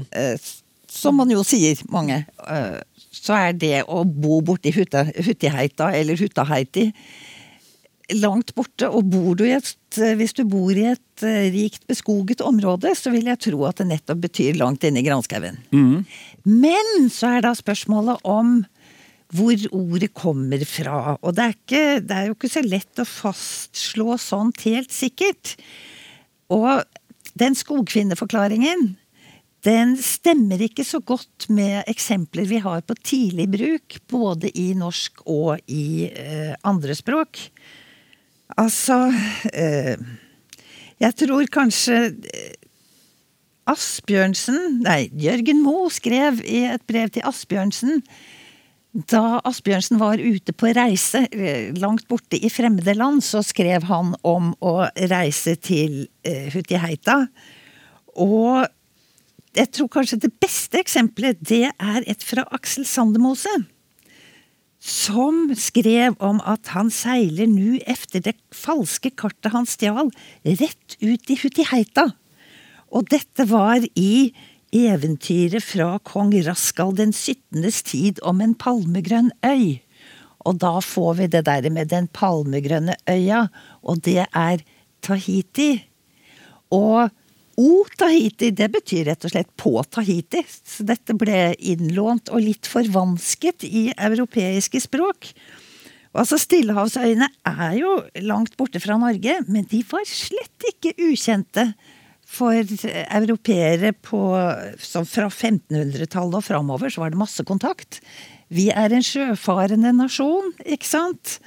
som 0.90 1.16
man 1.20 1.30
jo 1.32 1.44
sier, 1.46 1.78
mange, 1.92 2.24
eh, 2.48 2.80
så 3.12 3.36
er 3.38 3.52
det 3.58 3.76
å 3.86 4.02
bo 4.04 4.40
borti 4.44 4.72
Huttiheita 4.74 5.92
eller 5.94 6.18
Huttaheiti 6.18 6.90
langt 8.18 8.52
borte, 8.56 8.88
og 8.90 9.06
bor 9.12 9.36
du 9.38 9.44
i 9.46 9.54
et, 9.54 9.70
hvis 10.18 10.34
du 10.36 10.42
bor 10.48 10.72
i 10.74 10.88
et 10.90 11.24
eh, 11.26 11.48
rikt 11.54 11.86
beskoget 11.90 12.42
område, 12.44 12.92
så 12.98 13.12
vil 13.14 13.30
jeg 13.30 13.40
tro 13.48 13.64
at 13.68 13.80
det 13.80 13.88
nettopp 13.92 14.24
betyr 14.26 14.58
langt 14.60 14.84
inne 14.86 15.02
i 15.02 15.06
granskauen. 15.06 15.60
Men 16.48 17.08
så 17.12 17.36
er 17.36 17.46
da 17.46 17.54
spørsmålet 17.56 18.24
om 18.28 18.60
hvor 19.32 19.62
ordet 19.72 20.10
kommer 20.12 20.60
fra. 20.68 21.16
Og 21.22 21.36
det 21.36 21.44
er, 21.44 21.56
ikke, 21.56 21.84
det 22.04 22.16
er 22.16 22.28
jo 22.28 22.36
ikke 22.36 22.52
så 22.52 22.64
lett 22.66 23.00
å 23.00 23.08
fastslå 23.08 24.18
sånt 24.20 24.66
helt 24.68 24.92
sikkert. 24.92 25.54
Og 26.50 26.82
den 27.38 27.54
skogfinneforklaringen, 27.56 28.96
den 29.62 29.94
stemmer 30.00 30.62
ikke 30.64 30.84
så 30.84 30.98
godt 30.98 31.46
med 31.54 31.84
eksempler 31.90 32.48
vi 32.50 32.58
har 32.64 32.82
på 32.82 32.96
tidlig 32.98 33.46
bruk, 33.52 33.98
både 34.10 34.50
i 34.58 34.72
norsk 34.74 35.22
og 35.30 35.60
i 35.70 36.08
eh, 36.10 36.54
andre 36.66 36.96
språk. 36.98 37.38
Altså 38.58 39.06
eh, 39.54 39.96
Jeg 41.00 41.14
tror 41.22 41.46
kanskje 41.48 42.00
eh, 42.10 42.58
Asbjørnsen 43.70 44.82
Nei, 44.82 45.06
Jørgen 45.22 45.62
Moe 45.62 45.86
skrev 45.94 46.42
i 46.42 46.64
et 46.74 46.82
brev 46.90 47.12
til 47.14 47.24
Asbjørnsen 47.24 48.02
da 48.92 49.40
Asbjørnsen 49.48 49.96
var 50.00 50.20
ute 50.20 50.52
på 50.52 50.68
reise 50.76 51.24
eh, 51.32 51.72
langt 51.80 52.04
borte 52.10 52.36
i 52.36 52.50
fremmede 52.52 52.92
land, 52.96 53.22
så 53.24 53.40
skrev 53.44 53.86
han 53.88 54.12
om 54.20 54.52
å 54.60 54.74
reise 55.08 55.56
til 55.56 56.06
eh, 56.28 56.52
Hutiheita. 56.52 57.22
Og 58.20 58.66
jeg 59.56 59.68
tror 59.72 59.88
kanskje 59.92 60.20
det 60.26 60.32
beste 60.40 60.80
eksempelet, 60.80 61.40
det 61.40 61.70
er 61.72 62.04
et 62.08 62.24
fra 62.24 62.44
Aksel 62.52 62.84
Sandemose 62.88 63.52
som 64.82 65.52
skrev 65.54 66.16
om 66.18 66.40
at 66.48 66.72
han 66.74 66.88
seiler 66.90 67.46
nu 67.46 67.78
efter 67.86 68.22
det 68.24 68.34
falske 68.50 69.12
kartet 69.14 69.54
han 69.54 69.68
stjal, 69.68 70.10
rett 70.42 70.96
ut 70.98 71.30
i 71.30 71.36
Hutiheita. 71.38 72.08
Og 72.90 73.06
dette 73.12 73.46
var 73.48 73.86
i 73.94 74.32
eventyret 74.72 75.64
fra 75.64 75.98
kong 76.08 76.32
Raskal 76.46 76.94
den 76.96 77.12
17. 77.12 77.64
tid 77.84 78.20
om 78.26 78.40
en 78.40 78.54
palmegrønn 78.58 79.30
øy. 79.44 79.80
Og 80.42 80.58
da 80.62 80.78
får 80.82 81.14
vi 81.20 81.30
det 81.30 81.44
der 81.46 81.68
med 81.70 81.92
den 81.92 82.08
palmegrønne 82.10 82.96
øya, 83.10 83.46
og 83.82 84.02
det 84.06 84.26
er 84.26 84.64
Tahiti. 85.02 85.84
Og 86.72 87.10
O 87.60 87.84
Tahiti, 87.98 88.48
det 88.56 88.70
betyr 88.72 89.10
rett 89.10 89.26
og 89.26 89.32
slett 89.34 89.50
på 89.60 89.74
Tahiti. 89.92 90.40
Så 90.48 90.86
dette 90.88 91.14
ble 91.18 91.52
innlånt 91.60 92.32
og 92.32 92.40
litt 92.40 92.68
forvansket 92.70 93.66
i 93.68 93.90
europeiske 93.92 94.80
språk. 94.80 95.28
Og 96.12 96.24
altså 96.24 96.38
Stillehavsøyene 96.40 97.28
er 97.48 97.74
jo 97.76 97.98
langt 98.24 98.56
borte 98.60 98.80
fra 98.82 98.96
Norge, 99.00 99.38
men 99.48 99.68
de 99.68 99.82
var 99.88 100.04
slett 100.08 100.68
ikke 100.72 100.96
ukjente 101.10 101.70
for 102.32 102.56
europeere 102.56 103.92
Fra 104.02 105.26
1500-tallet 105.28 106.38
og 106.38 106.46
framover 106.46 106.92
så 106.92 107.04
var 107.04 107.12
det 107.12 107.20
masse 107.20 107.44
kontakt. 107.48 108.00
Vi 108.52 108.70
er 108.72 108.92
en 108.92 109.04
sjøfarende 109.04 109.92
nasjon, 109.96 110.52
ikke 110.64 110.88
sant? 110.88 111.38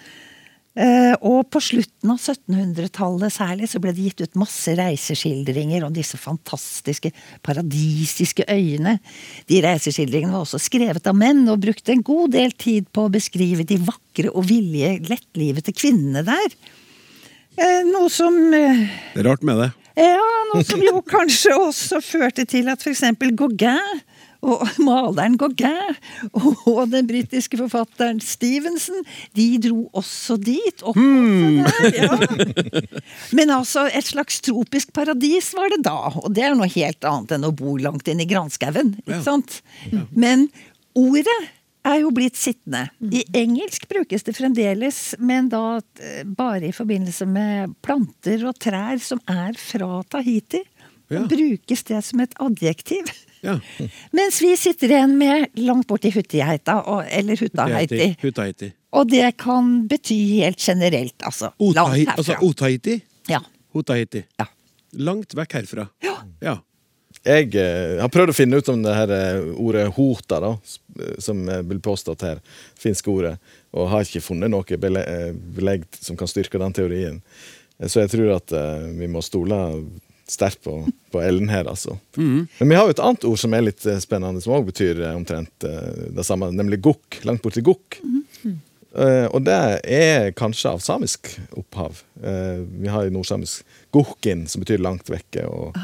Eh, 0.75 1.13
og 1.23 1.45
på 1.55 1.61
slutten 1.63 2.11
av 2.11 2.17
1700-tallet 2.19 3.31
særlig 3.31 3.69
så 3.71 3.79
ble 3.79 3.93
det 3.95 4.09
gitt 4.09 4.23
ut 4.25 4.39
masse 4.41 4.73
reiseskildringer 4.75 5.85
om 5.87 5.93
disse 5.95 6.19
fantastiske, 6.19 7.13
paradisiske 7.45 8.43
øyene. 8.51 8.97
De 9.47 9.61
reiseskildringene 9.63 10.35
var 10.35 10.43
også 10.43 10.59
skrevet 10.59 11.07
av 11.07 11.15
menn, 11.15 11.45
og 11.47 11.63
brukte 11.63 11.95
en 11.95 12.03
god 12.03 12.35
del 12.35 12.51
tid 12.59 12.91
på 12.91 13.05
å 13.05 13.13
beskrive 13.13 13.63
de 13.67 13.79
vakre 13.87 14.33
og 14.33 14.49
villige, 14.49 14.97
lettlivete 15.07 15.71
kvinnene 15.77 16.25
der. 16.27 16.59
Eh, 17.55 17.81
noe 17.87 18.11
som 18.11 18.35
eh, 18.51 18.83
Det 19.13 19.23
er 19.23 19.29
rart 19.31 19.47
med 19.47 19.63
det. 19.63 19.71
Ja, 19.95 20.27
noe 20.51 20.65
som 20.67 20.81
jo 20.84 20.99
kanskje 21.08 21.55
også 21.55 22.01
førte 22.03 22.45
til 22.49 22.69
at 22.71 22.84
f.eks. 22.84 23.03
Gauguin 23.38 24.03
og 24.45 24.62
maleren 24.84 25.38
Gauguin 25.41 25.95
og 26.69 26.91
den 26.91 27.08
britiske 27.10 27.58
forfatteren 27.60 28.19
Stevenson, 28.23 29.01
de 29.38 29.47
dro 29.63 29.88
også 29.97 30.38
dit. 30.41 30.84
Oppover 30.86 31.65
der, 31.65 31.97
ja. 31.97 32.84
Men 33.36 33.55
altså, 33.55 33.88
et 33.89 34.05
slags 34.05 34.41
tropisk 34.45 34.93
paradis 34.93 35.53
var 35.58 35.73
det 35.73 35.81
da. 35.88 35.97
Og 36.21 36.29
det 36.36 36.45
er 36.45 36.55
noe 36.58 36.69
helt 36.69 37.10
annet 37.10 37.36
enn 37.38 37.49
å 37.49 37.53
bo 37.55 37.77
langt 37.81 38.08
inn 38.12 38.21
i 38.21 38.29
granskauen. 38.29 38.95
Ja. 39.10 39.39
Men 40.13 40.49
ordet 40.95 41.39
er 41.85 41.99
jo 42.01 42.11
blitt 42.15 42.37
sittende. 42.39 42.87
I 42.99 43.23
engelsk 43.37 43.87
brukes 43.91 44.25
det 44.27 44.35
fremdeles, 44.37 45.01
men 45.19 45.49
da 45.51 45.79
eh, 46.01 46.23
bare 46.25 46.69
i 46.69 46.75
forbindelse 46.75 47.27
med 47.29 47.75
planter 47.85 48.45
og 48.49 48.57
trær 48.61 48.99
som 49.03 49.21
er 49.29 49.57
fra 49.59 50.01
Tahiti. 50.09 50.63
Ja. 51.13 51.21
Brukes 51.29 51.83
det 51.85 52.01
som 52.07 52.23
et 52.23 52.33
adjektiv. 52.41 53.09
Ja. 53.45 53.59
Mens 54.17 54.41
vi 54.41 54.55
sitter 54.57 54.89
igjen 54.95 55.17
med 55.19 55.59
langt 55.61 55.87
borti 55.89 56.09
Hutiheita, 56.15 56.79
eller 57.13 57.37
Hutaheiti. 57.37 58.15
Hutaheiti. 58.23 58.71
Og 58.95 59.09
det 59.11 59.27
kan 59.41 59.83
bety 59.91 60.17
helt 60.39 60.61
generelt, 60.61 61.17
altså. 61.27 61.51
Langt 61.59 61.97
herfra. 61.97 62.15
altså 62.17 62.37
Otaheiti? 62.47 62.99
Ja. 63.29 63.41
Hutaheiti. 63.75 64.23
Ja. 64.39 64.47
Langt 65.05 65.35
vekk 65.37 65.59
herfra. 65.59 65.89
Ja. 66.05 66.15
Ja. 66.41 66.55
Jeg 67.25 67.55
eh, 67.57 67.97
har 67.97 68.11
prøvd 68.13 68.31
å 68.31 68.38
finne 68.38 68.59
ut 68.61 68.67
om 68.69 68.83
det 68.85 68.93
her 68.93 69.11
eh, 69.15 69.51
ordet 69.57 69.88
hota, 69.95 70.38
da, 70.43 70.51
eh, 70.99 71.15
som 71.23 71.41
eh, 71.49 71.63
blir 71.65 71.81
påstått 71.83 72.25
her. 72.27 72.41
Finske 72.77 73.09
ordet. 73.09 73.35
Og 73.73 73.89
har 73.91 74.05
ikke 74.05 74.23
funnet 74.23 74.53
noe 74.53 74.77
belegg 74.77 75.88
som 75.97 76.17
kan 76.19 76.29
styrke 76.29 76.61
den 76.61 76.75
teorien. 76.77 77.21
Så 77.83 78.03
jeg 78.03 78.13
tror 78.13 78.35
at 78.38 78.53
eh, 78.55 78.85
vi 78.99 79.09
må 79.11 79.23
stole 79.25 79.57
sterkt 80.29 80.61
på, 80.65 80.77
på 81.13 81.21
Ellen 81.21 81.49
her, 81.51 81.67
altså. 81.69 81.97
Men 82.61 82.69
vi 82.71 82.77
har 82.77 82.88
jo 82.88 82.93
et 82.95 83.01
annet 83.03 83.25
ord 83.29 83.41
som 83.41 83.53
er 83.53 83.67
litt 83.67 83.83
spennende, 84.01 84.41
som 84.41 84.55
òg 84.57 84.69
betyr 84.71 85.03
omtrent 85.11 85.67
eh, 85.67 86.07
det 86.15 86.25
samme, 86.25 86.49
nemlig 86.55 86.79
gokk. 86.85 87.19
Langt 87.27 87.43
borti 87.45 87.65
gokk. 87.65 87.99
Eh, 88.95 89.25
og 89.27 89.43
det 89.45 89.59
er 89.91 90.31
kanskje 90.38 90.71
av 90.71 90.81
samisk 90.81 91.33
opphav. 91.59 91.99
Vi 92.15 92.89
har 92.89 93.05
i 93.05 93.13
nordsamisk 93.13 93.65
gokkin, 93.93 94.45
som 94.49 94.63
betyr 94.63 94.81
langt 94.81 95.11
vekke, 95.11 95.45
og, 95.49 95.75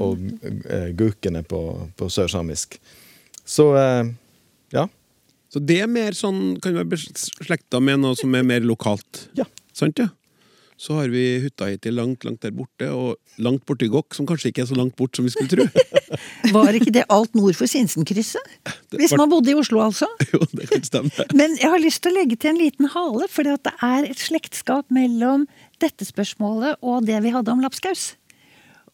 og 0.00 0.16
gukene 0.20 0.80
gukken 0.98 1.38
er 1.40 1.46
på, 1.46 1.60
på 1.98 2.08
sørsamisk. 2.12 2.78
Så 3.44 3.70
eh, 3.76 4.10
ja. 4.76 4.86
Så 5.50 5.62
det 5.66 5.80
er 5.82 5.90
mer 5.90 6.14
sånn, 6.14 6.56
kan 6.62 6.76
være 6.78 6.92
beslekta 6.94 7.80
med 7.82 8.04
noe 8.04 8.18
som 8.18 8.34
er 8.38 8.46
mer 8.46 8.62
lokalt. 8.62 9.26
Ja. 9.38 9.48
Sant, 9.74 9.98
ja? 9.98 10.12
Så 10.80 10.94
har 10.96 11.10
vi 11.12 11.22
hytta 11.42 11.66
hittil 11.68 11.98
langt, 11.98 12.22
langt 12.24 12.40
der 12.40 12.54
borte, 12.56 12.86
og 12.88 13.42
langt 13.44 13.66
borti 13.68 13.90
Gokk, 13.92 14.14
som 14.16 14.24
kanskje 14.28 14.48
ikke 14.48 14.62
er 14.62 14.68
så 14.70 14.78
langt 14.78 14.94
bort 14.96 15.18
som 15.18 15.26
vi 15.26 15.32
skulle 15.34 15.50
tro. 15.52 15.66
Var 16.54 16.78
ikke 16.78 16.94
det 16.94 17.02
alt 17.12 17.36
nord 17.36 17.58
for 17.58 17.68
Sinsenkrysset? 17.68 18.54
Hvis 18.96 19.12
man 19.18 19.28
bodde 19.28 19.52
i 19.52 19.58
Oslo, 19.60 19.82
altså? 19.84 20.08
jo, 20.32 20.40
det 20.56 20.70
kan 20.70 20.86
stemme. 20.86 21.26
Men 21.36 21.58
jeg 21.60 21.68
har 21.68 21.82
lyst 21.84 22.00
til 22.06 22.14
å 22.14 22.20
legge 22.22 22.38
til 22.40 22.54
en 22.54 22.62
liten 22.62 22.88
hale, 22.94 23.28
for 23.28 23.44
det 23.44 23.74
er 23.76 24.08
et 24.08 24.24
slektskap 24.24 24.88
mellom 24.94 25.44
dette 25.84 26.08
spørsmålet 26.08 26.80
og 26.80 27.04
det 27.04 27.20
vi 27.26 27.34
hadde 27.34 27.52
om 27.52 27.60
lapskaus. 27.60 28.14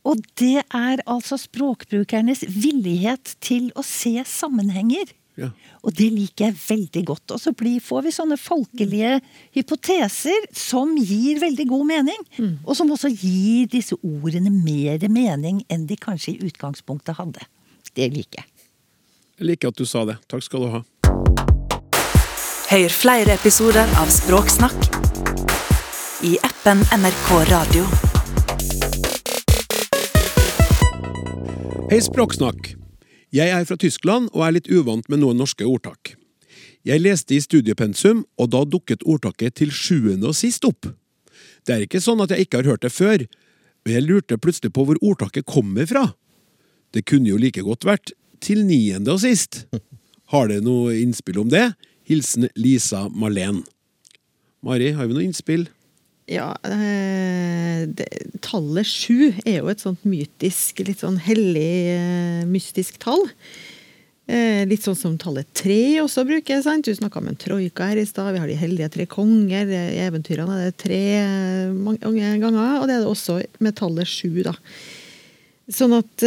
Og 0.07 0.23
det 0.39 0.63
er 0.63 1.03
altså 1.11 1.39
språkbrukernes 1.41 2.45
villighet 2.47 3.37
til 3.43 3.73
å 3.75 3.83
se 3.87 4.21
sammenhenger. 4.29 5.11
Ja. 5.37 5.51
Og 5.85 5.93
det 5.99 6.09
liker 6.15 6.49
jeg 6.49 6.57
veldig 6.63 7.03
godt. 7.11 7.35
Og 7.35 7.41
så 7.43 7.53
blir, 7.53 7.83
får 7.85 8.07
vi 8.07 8.15
sånne 8.15 8.39
folkelige 8.41 9.19
hypoteser 9.57 10.49
som 10.57 10.95
gir 10.97 11.43
veldig 11.43 11.69
god 11.69 11.87
mening. 11.91 12.25
Og 12.65 12.73
som 12.79 12.91
også 12.93 13.13
gir 13.13 13.69
disse 13.73 13.99
ordene 14.01 14.53
mer 14.55 15.03
mening 15.13 15.63
enn 15.69 15.87
de 15.91 15.99
kanskje 16.01 16.37
i 16.37 16.49
utgangspunktet 16.49 17.19
hadde. 17.21 17.45
Det 17.97 18.09
liker 18.15 18.43
jeg. 18.43 18.53
Jeg 19.37 19.51
liker 19.53 19.75
at 19.75 19.77
du 19.77 19.85
sa 19.85 20.07
det. 20.09 20.17
Takk 20.31 20.47
skal 20.47 20.65
du 20.65 20.73
ha. 20.79 20.85
Hør 22.67 22.91
flere 22.91 23.37
episoder 23.37 23.87
av 24.01 24.11
Språksnakk 24.11 24.91
i 26.27 26.35
appen 26.43 26.83
NRK 26.97 27.31
Radio. 27.53 28.06
Hei, 31.87 32.01
Språksnakk. 32.03 32.73
Jeg 33.31 33.53
er 33.55 33.63
fra 33.63 33.77
Tyskland 33.79 34.27
og 34.33 34.41
er 34.43 34.57
litt 34.57 34.67
uvant 34.67 35.07
med 35.07 35.21
noen 35.23 35.39
norske 35.39 35.63
ordtak. 35.63 36.17
Jeg 36.83 36.99
leste 36.99 37.37
i 37.37 37.39
studiepensum, 37.39 38.25
og 38.43 38.49
da 38.51 38.65
dukket 38.67 39.05
ordtaket 39.07 39.55
til 39.61 39.71
sjuende 39.71 40.33
og 40.33 40.35
sist 40.35 40.67
opp. 40.67 40.89
Det 41.63 41.77
er 41.77 41.85
ikke 41.85 42.01
sånn 42.03 42.25
at 42.25 42.35
jeg 42.35 42.49
ikke 42.49 42.59
har 42.59 42.73
hørt 42.73 42.83
det 42.83 42.91
før, 42.91 43.23
men 43.87 43.95
jeg 43.95 44.03
lurte 44.03 44.41
plutselig 44.43 44.73
på 44.75 44.83
hvor 44.89 44.99
ordtaket 44.99 45.47
kommer 45.47 45.87
fra. 45.87 46.09
Det 46.91 47.05
kunne 47.07 47.31
jo 47.31 47.39
like 47.39 47.63
godt 47.63 47.87
vært 47.87 48.17
til 48.43 48.65
niende 48.67 49.15
og 49.15 49.23
sist. 49.23 49.69
Har 50.35 50.51
dere 50.51 50.67
noe 50.67 50.99
innspill 50.99 51.39
om 51.45 51.55
det? 51.55 51.69
Hilsen 52.11 52.51
Lisa 52.59 53.07
Malén. 53.15 53.63
Mari, 54.59 54.91
har 54.91 55.07
vi 55.07 55.15
noe 55.15 55.29
innspill? 55.29 55.69
Ja, 56.27 56.57
eh, 56.67 57.87
det, 57.87 58.09
tallet 58.43 58.89
sju 58.89 59.31
er 59.45 59.61
jo 59.61 59.71
et 59.71 59.83
sånt 59.83 60.03
mytisk, 60.03 60.83
litt 60.83 61.05
sånn 61.05 61.21
hellig, 61.23 61.75
eh, 61.93 62.43
mystisk 62.51 62.99
tall. 63.03 63.23
Eh, 64.27 64.65
litt 64.67 64.83
sånn 64.83 64.99
som 64.99 65.15
tallet 65.23 65.47
tre 65.55 66.01
også 66.03 66.25
bruker. 66.27 66.63
sant? 66.63 66.85
Du 66.85 66.91
snakka 66.91 67.21
om 67.21 67.29
en 67.29 67.39
troika 67.39 67.87
her 67.87 68.03
i 68.03 68.07
stad. 68.07 68.33
Vi 68.35 68.41
har 68.43 68.49
de 68.49 68.59
heldige 68.59 68.91
tre 68.91 69.07
konger. 69.07 69.71
I 69.71 70.03
eventyrene 70.03 70.59
er 70.59 70.71
det 70.73 70.79
tre 70.83 71.71
mange 71.71 72.11
ganger. 72.43 72.81
Og 72.81 72.89
det 72.89 72.97
er 72.97 73.05
det 73.05 73.13
også 73.13 73.39
med 73.61 73.77
tallet 73.77 74.11
sju, 74.11 74.43
da. 74.43 74.57
Sånn 75.71 75.95
at 75.95 76.27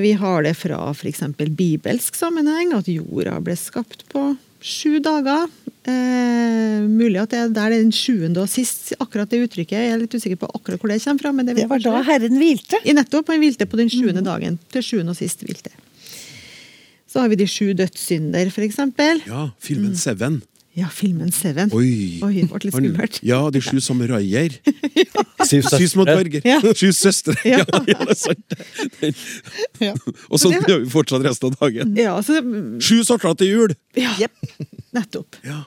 vi 0.00 0.12
har 0.16 0.42
det 0.44 0.56
fra 0.56 0.80
f.eks. 0.92 1.20
bibelsk 1.36 2.16
sammenheng, 2.16 2.72
at 2.72 2.88
jorda 2.88 3.36
ble 3.44 3.56
skapt 3.56 4.08
på 4.08 4.32
sju 4.66 4.98
dager. 5.04 5.46
Eh, 5.86 6.82
mulig 6.90 7.20
at 7.22 7.30
det 7.30 7.38
er 7.44 7.52
der 7.54 7.74
den 7.76 7.92
sjuende 7.94 8.42
og 8.42 8.48
sist, 8.50 8.90
akkurat 8.98 9.30
det 9.30 9.44
uttrykket. 9.44 9.76
Jeg 9.78 9.92
er 9.94 10.00
litt 10.02 10.14
usikker 10.18 10.40
på 10.40 10.48
akkurat 10.50 10.82
hvor 10.82 10.90
det 10.90 10.98
kommer 11.04 11.22
fra. 11.22 11.32
men 11.32 11.46
Det, 11.46 11.54
Det 11.60 11.68
var 11.70 11.78
da 11.84 12.02
Herren 12.02 12.38
hvilte. 12.40 12.80
i 12.84 12.92
nettopp, 12.96 13.30
han 13.30 13.38
hvilte 13.42 13.68
på 13.70 13.78
den 13.78 13.88
sjuende 13.92 14.24
dagen. 14.26 14.58
Til 14.74 14.82
sjuende 14.82 15.14
og 15.14 15.20
sist 15.20 15.44
hvilte. 15.46 15.70
Så 17.06 17.22
har 17.22 17.30
vi 17.30 17.38
de 17.38 17.46
sju 17.46 17.70
dødssynder, 17.78 18.50
for 18.50 18.66
eksempel. 18.66 19.22
Ja, 19.30 19.50
filmen 19.62 19.94
Seven. 19.96 20.42
Ja, 20.76 20.90
filmen 20.92 21.30
Seven. 21.32 21.70
Oi. 21.72 22.18
Oi, 22.20 22.32
det 22.36 22.48
ble 22.50 22.58
litt 22.66 22.74
skummelt. 22.74 23.18
Ja, 23.24 23.38
de 23.48 23.62
sju 23.64 23.78
samuraier. 23.80 24.58
Syv 25.48 25.68
Syv 25.72 26.02
dverger. 26.04 26.44
Ja. 26.44 26.58
Sju 26.80 26.90
søstre. 26.92 27.36
Ja. 27.48 27.62
Ja. 27.64 27.80
ja, 27.88 27.96
det 28.02 28.12
er 28.12 28.18
sant. 28.20 28.56
Ja. 29.80 29.94
Og 30.28 30.42
sånn 30.42 30.58
gjør 30.58 30.82
vi 30.82 30.90
fortsatt 30.92 31.24
resten 31.24 31.48
av 31.48 31.56
dagen. 31.62 31.94
Ja, 31.96 32.18
så, 32.24 32.42
Sju 32.82 33.00
sorter 33.08 33.32
til 33.40 33.52
jul! 33.54 33.76
ja, 33.96 34.28
nettopp. 34.92 35.40
Ja. 35.46 35.62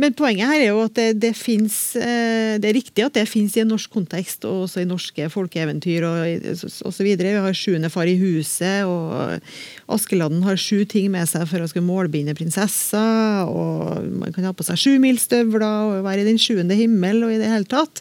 Men 0.00 0.14
poenget 0.16 0.48
her 0.48 0.62
er 0.62 0.70
jo 0.70 0.80
at 0.86 0.94
det, 0.96 1.08
det 1.20 1.32
fins 1.36 1.74
Det 1.92 2.66
er 2.66 2.76
riktig 2.76 3.04
at 3.04 3.16
det 3.18 3.26
fins 3.28 3.56
i 3.56 3.62
en 3.62 3.68
norsk 3.72 3.92
kontekst, 3.92 4.46
og 4.48 4.64
også 4.64 4.80
i 4.82 4.88
norske 4.88 5.28
folkeeventyr 5.32 6.06
og, 6.08 6.46
osv. 6.54 6.72
så 6.96 7.04
videre. 7.04 7.34
Vi 7.36 7.44
har 7.44 7.56
sjuende 7.56 7.90
far 7.92 8.08
i 8.08 8.16
huset, 8.20 8.88
og 8.88 9.92
Askeladden 9.92 10.42
har 10.46 10.60
sju 10.60 10.86
ting 10.88 11.10
med 11.12 11.28
seg 11.28 11.44
for 11.50 11.60
å 11.60 11.68
skulle 11.70 11.88
målbinde 11.88 12.36
prinsessa, 12.38 13.02
og 13.50 14.06
man 14.22 14.32
kan 14.36 14.48
ha 14.48 14.54
på 14.56 14.66
seg 14.66 14.80
sjumilsstøvler 14.80 15.66
og 15.98 16.06
være 16.06 16.24
i 16.24 16.30
den 16.30 16.40
sjuende 16.40 16.78
himmel 16.78 17.26
og 17.26 17.34
i 17.34 17.40
det 17.42 17.50
hele 17.52 17.68
tatt. 17.68 18.00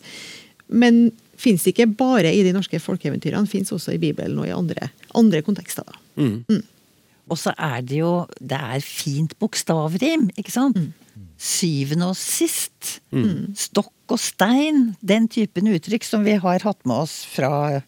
Men 0.70 1.10
fins 1.40 1.66
ikke 1.68 1.88
bare 2.00 2.32
i 2.36 2.44
de 2.46 2.56
norske 2.56 2.80
folkeeventyrene, 2.84 3.50
fins 3.50 3.72
også 3.76 3.96
i 3.96 4.02
Bibelen 4.02 4.40
og 4.40 4.48
i 4.48 4.56
andre, 4.56 4.92
andre 5.20 5.44
kontekster. 5.46 5.88
da. 5.88 6.00
Og 7.30 7.38
så 7.38 7.54
er 7.54 7.84
det 7.86 8.00
jo 8.00 8.26
Det 8.42 8.58
er 8.58 8.82
fint 8.82 9.36
bokstavrim, 9.40 10.30
ikke 10.40 10.52
sant? 10.52 10.80
Syvende 11.40 12.10
og 12.12 12.18
sist. 12.20 13.00
Stokk 13.56 14.12
og 14.12 14.20
stein. 14.20 14.90
Den 15.00 15.30
typen 15.32 15.70
uttrykk 15.72 16.08
som 16.08 16.26
vi 16.28 16.36
har 16.42 16.66
hatt 16.66 16.82
med 16.90 17.06
oss 17.06 17.22
fra 17.32 17.80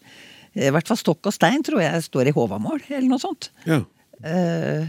I 0.56 0.70
hvert 0.72 0.88
fall 0.88 1.00
stokk 1.00 1.28
og 1.28 1.36
stein 1.36 1.64
tror 1.64 1.82
jeg 1.84 2.06
står 2.06 2.30
i 2.30 2.34
Håvamål, 2.36 2.82
eller 2.88 3.08
noe 3.10 3.22
sånt. 3.22 3.52
ja. 3.68 3.82
Uh, 4.22 4.86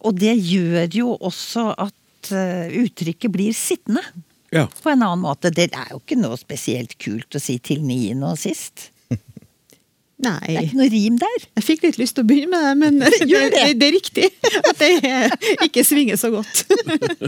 og 0.00 0.16
det 0.18 0.32
gjør 0.34 0.86
jo 0.96 1.10
også 1.20 1.68
at 1.78 2.30
uh, 2.32 2.66
uttrykket 2.80 3.30
blir 3.30 3.54
sittende 3.54 4.02
ja. 4.50 4.64
på 4.66 4.90
en 4.90 5.04
annen 5.04 5.22
måte. 5.22 5.52
Det 5.54 5.68
er 5.68 5.92
jo 5.92 6.00
ikke 6.00 6.18
noe 6.18 6.38
spesielt 6.40 6.96
kult 7.02 7.36
å 7.36 7.42
si 7.42 7.58
til 7.62 7.84
niende 7.86 8.32
og 8.32 8.40
sist. 8.40 8.88
Det 10.20 10.30
er 10.52 10.64
ikke 10.66 10.76
noe 10.80 10.88
rim 10.92 11.16
der. 11.20 11.44
Jeg 11.56 11.64
fikk 11.64 11.84
litt 11.86 11.98
lyst 12.00 12.16
til 12.18 12.24
å 12.26 12.28
begynne 12.28 12.50
med 12.52 12.66
det, 12.66 12.74
men 12.80 12.98
det, 13.02 13.10
det. 13.24 13.40
det, 13.54 13.62
det 13.80 13.86
er 13.88 13.94
riktig 13.96 14.26
at 14.60 14.82
det 14.82 14.90
ikke 15.68 15.84
svinger 15.88 16.20
så 16.20 16.28
godt. 16.34 16.64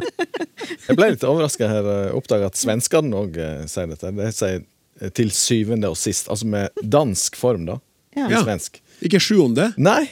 Jeg 0.88 0.96
ble 0.98 1.08
litt 1.14 1.24
overraska 1.26 1.68
her. 1.70 1.88
Oppdaga 2.16 2.50
at 2.50 2.58
svenskene 2.60 3.16
òg 3.24 3.38
sier 3.70 3.88
dette. 3.90 4.12
De 4.18 4.28
sier 4.34 4.60
eh, 5.00 5.12
til 5.16 5.32
syvende 5.34 5.90
og 5.92 5.96
sist. 6.00 6.28
Altså 6.32 6.48
med 6.52 6.82
dansk 6.84 7.38
form, 7.40 7.64
da. 7.70 7.78
Ja. 8.16 8.26
I 8.28 8.34
Ja. 8.36 8.42
svensk. 8.44 8.80
Ikke 9.02 9.18
sjuende. 9.18 9.70
Nei, 9.82 10.04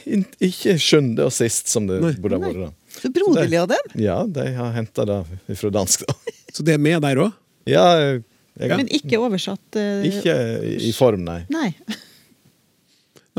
ikke 0.43 0.73
sjuende 0.81 1.29
og 1.29 1.31
sist, 1.31 1.69
som 1.71 1.85
det 1.87 2.01
Nei. 2.03 2.11
burde 2.19 2.39
ha 2.41 2.43
vært. 2.49 2.65
da. 2.65 2.97
Så 2.97 3.11
broderlig 3.15 3.59
av 3.61 3.69
dem. 3.71 3.93
Ja, 4.03 4.17
de 4.27 4.47
har 4.57 4.73
henta 4.75 5.05
det 5.07 5.21
fra 5.61 5.69
dansk, 5.77 6.03
da. 6.09 6.17
Så 6.57 6.65
det 6.67 6.73
er 6.75 6.81
med 6.83 6.99
der 7.05 7.21
òg. 7.23 7.37
Ja, 7.69 7.85
jeg, 8.01 8.67
Men 8.67 8.89
ikke 8.91 9.21
oversatt 9.21 9.77
Uh, 9.79 10.01
ikke 10.09 10.33
i 10.81 10.89
form, 10.97 11.21
nei. 11.23 11.43
Nei. 11.53 11.69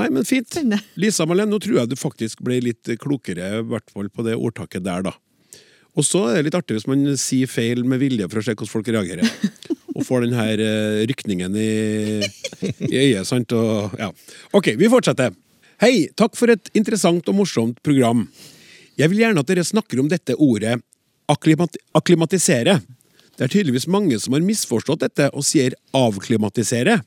Nei, 0.01 0.09
men 0.09 0.25
fint. 0.25 0.49
Spennende. 0.49 0.81
Lisa 1.01 1.27
Malén, 1.29 1.51
nå 1.53 1.59
tror 1.61 1.83
jeg 1.83 1.91
du 1.91 1.99
faktisk 2.01 2.41
ble 2.45 2.61
litt 2.65 2.95
klokere, 3.03 3.59
i 3.61 3.67
hvert 3.69 3.93
fall 3.93 4.09
på 4.09 4.25
det 4.27 4.39
ordtaket 4.39 4.87
der, 4.87 5.05
da. 5.05 5.13
Og 5.93 6.07
så 6.09 6.23
er 6.31 6.39
det 6.39 6.47
litt 6.47 6.57
artig 6.57 6.79
hvis 6.79 6.89
man 6.89 7.05
sier 7.21 7.51
feil 7.51 7.83
med 7.85 8.01
vilje 8.01 8.29
for 8.31 8.41
å 8.41 8.45
se 8.47 8.55
hvordan 8.55 8.71
folk 8.71 8.89
reagerer. 8.89 9.29
Og 9.97 10.07
får 10.09 10.25
den 10.25 10.39
her 10.39 10.61
eh, 10.65 11.03
rykningen 11.11 11.53
i, 11.61 11.73
i 12.89 12.95
øyet, 12.97 13.27
sant? 13.29 13.53
Og, 13.53 13.93
ja. 14.01 14.09
Ok, 14.57 14.71
vi 14.81 14.89
fortsetter. 14.89 15.35
Hei, 15.83 16.09
takk 16.17 16.39
for 16.39 16.53
et 16.55 16.71
interessant 16.79 17.29
og 17.29 17.37
morsomt 17.37 17.77
program. 17.85 18.25
Jeg 18.97 19.13
vil 19.13 19.21
gjerne 19.21 19.45
at 19.45 19.51
dere 19.51 19.67
snakker 19.67 20.01
om 20.01 20.09
dette 20.09 20.37
ordet 20.41 20.79
akklimat 21.33 21.77
akklimatisere. 21.97 22.79
Det 23.37 23.45
er 23.45 23.53
tydeligvis 23.53 23.89
mange 23.91 24.17
som 24.21 24.33
har 24.37 24.45
misforstått 24.45 25.05
dette 25.05 25.29
og 25.33 25.45
sier 25.45 25.77
avklimatisere. 25.97 27.01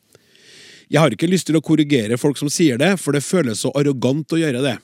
Jeg 0.91 1.01
har 1.01 1.13
ikke 1.13 1.29
lyst 1.29 1.49
til 1.49 1.57
å 1.57 1.63
korrigere 1.65 2.17
folk 2.21 2.37
som 2.39 2.51
sier 2.51 2.79
det, 2.81 2.95
for 3.01 3.15
det 3.15 3.25
føles 3.25 3.63
så 3.63 3.71
arrogant 3.77 4.33
å 4.35 4.39
gjøre 4.39 4.63
det. 4.65 4.75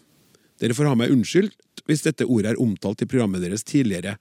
Dere 0.61 0.77
får 0.77 0.91
ha 0.91 0.97
meg 0.97 1.13
unnskyldt 1.13 1.83
hvis 1.89 2.03
dette 2.05 2.27
ordet 2.27 2.53
er 2.53 2.61
omtalt 2.61 3.01
i 3.01 3.09
programmet 3.09 3.43
deres 3.43 3.65
tidligere. 3.67 4.17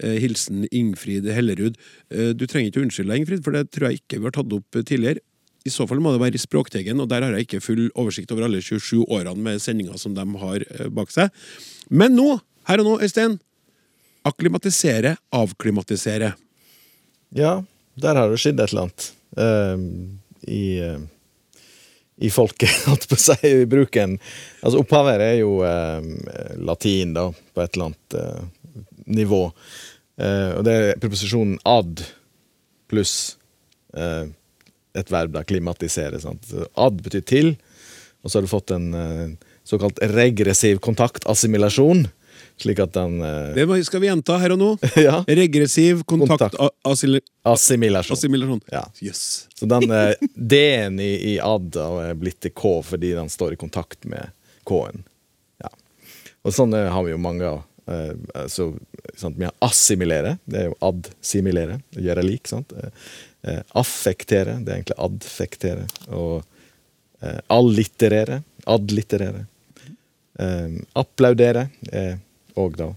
Eh, 0.00 0.18
hilsen 0.22 0.66
Ingfrid 0.74 1.26
Hellerud. 1.30 1.78
Eh, 2.10 2.32
du 2.34 2.46
trenger 2.46 2.70
ikke 2.70 2.82
å 2.82 2.86
unnskylde 2.88 3.12
deg, 3.12 3.22
Ingfrid, 3.22 3.44
for 3.46 3.54
det 3.54 3.68
tror 3.74 3.90
jeg 3.90 4.02
ikke 4.02 4.18
vi 4.18 4.28
har 4.28 4.36
tatt 4.36 4.56
opp 4.56 4.80
tidligere. 4.80 5.22
I 5.64 5.72
så 5.72 5.86
fall 5.88 6.02
må 6.04 6.12
det 6.12 6.20
være 6.20 6.36
i 6.36 6.42
Språkteigen, 6.42 6.98
og 7.00 7.08
der 7.08 7.24
har 7.24 7.36
jeg 7.38 7.46
ikke 7.46 7.62
full 7.64 7.86
oversikt 7.96 8.32
over 8.34 8.44
alle 8.44 8.60
27 8.60 9.06
årene 9.06 9.40
med 9.46 9.62
sendinger 9.64 9.96
som 10.00 10.16
de 10.16 10.26
har 10.42 10.66
eh, 10.66 10.90
bak 10.92 11.14
seg. 11.14 11.32
Men 11.88 12.18
nå, 12.18 12.34
her 12.68 12.82
og 12.82 12.90
nå, 12.90 12.98
Øystein. 13.06 13.38
Akklimatisere, 14.28 15.16
avklimatisere. 15.36 16.34
Ja, 17.36 17.58
der 18.00 18.20
har 18.20 18.30
det 18.30 18.40
skjedd 18.42 18.60
et 18.60 18.72
eller 18.72 18.86
annet. 18.86 19.08
Uh, 19.34 20.14
i, 20.46 20.78
eh, 20.84 21.00
i 22.16 22.30
folket, 22.30 22.70
holdt 22.90 23.08
på 23.10 23.18
å 23.18 23.22
si, 23.22 23.38
i 23.48 23.66
bruken. 23.70 24.18
Altså 24.62 24.82
Opphavet 24.82 25.22
er 25.24 25.38
jo 25.40 25.58
eh, 25.66 26.10
latin, 26.62 27.14
da, 27.16 27.28
på 27.32 27.64
et 27.64 27.74
eller 27.74 27.90
annet 27.90 28.18
eh, 28.20 28.84
nivå. 29.20 29.42
Eh, 30.20 30.50
og 30.58 30.64
det 30.66 30.74
er 30.76 31.00
preposisjonen 31.02 31.58
ad 31.66 32.04
pluss 32.90 33.36
eh, 33.96 34.26
et 34.94 35.10
verb, 35.10 35.34
da, 35.34 35.42
klimatisere. 35.46 36.20
Sant? 36.22 36.52
Ad 36.78 37.02
betyr 37.02 37.24
til, 37.26 37.54
og 38.22 38.30
så 38.30 38.38
har 38.38 38.46
du 38.46 38.52
fått 38.52 38.74
en 38.74 38.92
eh, 38.98 39.54
såkalt 39.66 39.98
regressiv 40.14 40.78
kontaktassimilasjon. 40.84 42.06
Slik 42.60 42.78
at 42.84 42.92
den 42.94 43.18
eh, 43.22 43.54
Det 43.56 43.84
skal 43.88 44.00
vi 44.02 44.06
gjenta 44.08 44.36
her 44.38 44.54
og 44.54 44.60
nå. 44.60 44.70
Ja. 45.06 45.24
Regressiv 45.26 46.04
Kontakt. 46.06 46.54
kontaktassimilasjon. 46.54 48.14
Assimilasjon. 48.14 48.60
Ja. 48.72 48.84
Yes. 49.02 49.48
Så 49.58 49.66
den 49.70 49.90
eh, 49.90 50.14
D-en 50.34 51.00
i, 51.02 51.12
i 51.34 51.36
ad 51.42 51.76
er 51.76 52.14
blitt 52.18 52.40
til 52.44 52.54
K 52.54 52.76
fordi 52.86 53.14
den 53.18 53.30
står 53.32 53.56
i 53.56 53.60
kontakt 53.60 54.06
med 54.08 54.30
K-en. 54.68 55.02
Ja. 55.64 55.70
Og 56.46 56.54
sånn 56.54 56.74
eh, 56.78 56.90
har 56.94 57.04
vi 57.06 57.14
jo 57.14 57.20
mange 57.20 57.48
av. 57.50 57.62
Eh, 57.90 58.46
så, 58.48 58.70
sant? 59.18 59.36
Vi 59.36 59.44
har 59.48 59.54
assimilere, 59.64 60.36
det 60.48 60.62
er 60.62 60.68
jo 60.70 60.76
ad-similere, 60.88 61.80
gjøre 61.98 62.24
lik. 62.24 62.48
sant? 62.48 62.72
Eh, 62.78 63.08
eh, 63.50 63.62
affektere, 63.82 64.60
det 64.62 64.72
er 64.72 64.78
egentlig 64.78 65.00
adfektere. 65.08 65.88
Og 66.14 66.38
eh, 67.20 67.40
allitterere, 67.52 68.40
adlitterere. 68.70 69.44
Eh, 70.38 70.78
applaudere 71.02 71.66
er 71.92 72.16
òg 72.60 72.78
da 72.78 72.92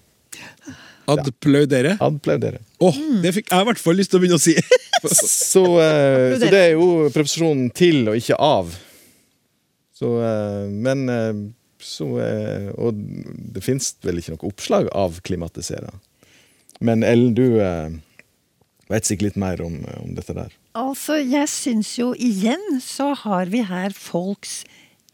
Applaudere? 1.07 1.93
adplaudere. 2.03 2.59
Åh, 2.83 2.97
det 3.23 3.31
fikk 3.37 3.51
jeg 3.53 3.63
i 3.63 3.67
hvert 3.69 3.79
fall 3.79 3.95
lyst 3.95 4.11
til 4.11 4.19
å 4.19 4.23
begynne 4.23 4.39
å 4.39 4.43
si. 4.43 4.57
Så, 5.07 5.61
uh, 5.77 6.33
så 6.35 6.49
det 6.49 6.59
er 6.59 6.71
jo 6.73 7.07
preposisjonen 7.13 7.69
til 7.71 8.09
og 8.09 8.17
ikke 8.17 8.35
av. 8.41 8.73
Så, 9.95 10.09
uh, 10.19 10.65
men 10.67 11.05
uh, 11.07 11.43
så 11.79 12.07
Og 12.81 12.97
det 12.97 13.61
fins 13.61 13.91
vel 14.01 14.17
ikke 14.17 14.33
noe 14.33 14.49
oppslag 14.49 14.89
av 14.97 15.19
klimatisere. 15.23 15.93
Men 16.81 17.05
Ellen, 17.05 17.35
du 17.37 17.61
vet 18.89 19.05
sikkert 19.05 19.27
litt 19.29 19.39
mer 19.39 19.61
om, 19.61 19.77
om 20.01 20.15
dette 20.17 20.33
der. 20.35 20.49
Altså, 20.77 21.19
jeg 21.21 21.47
syns 21.53 21.93
jo 21.99 22.09
igjen 22.17 22.81
så 22.83 23.11
har 23.21 23.53
vi 23.53 23.61
her 23.69 23.93
folks 23.95 24.63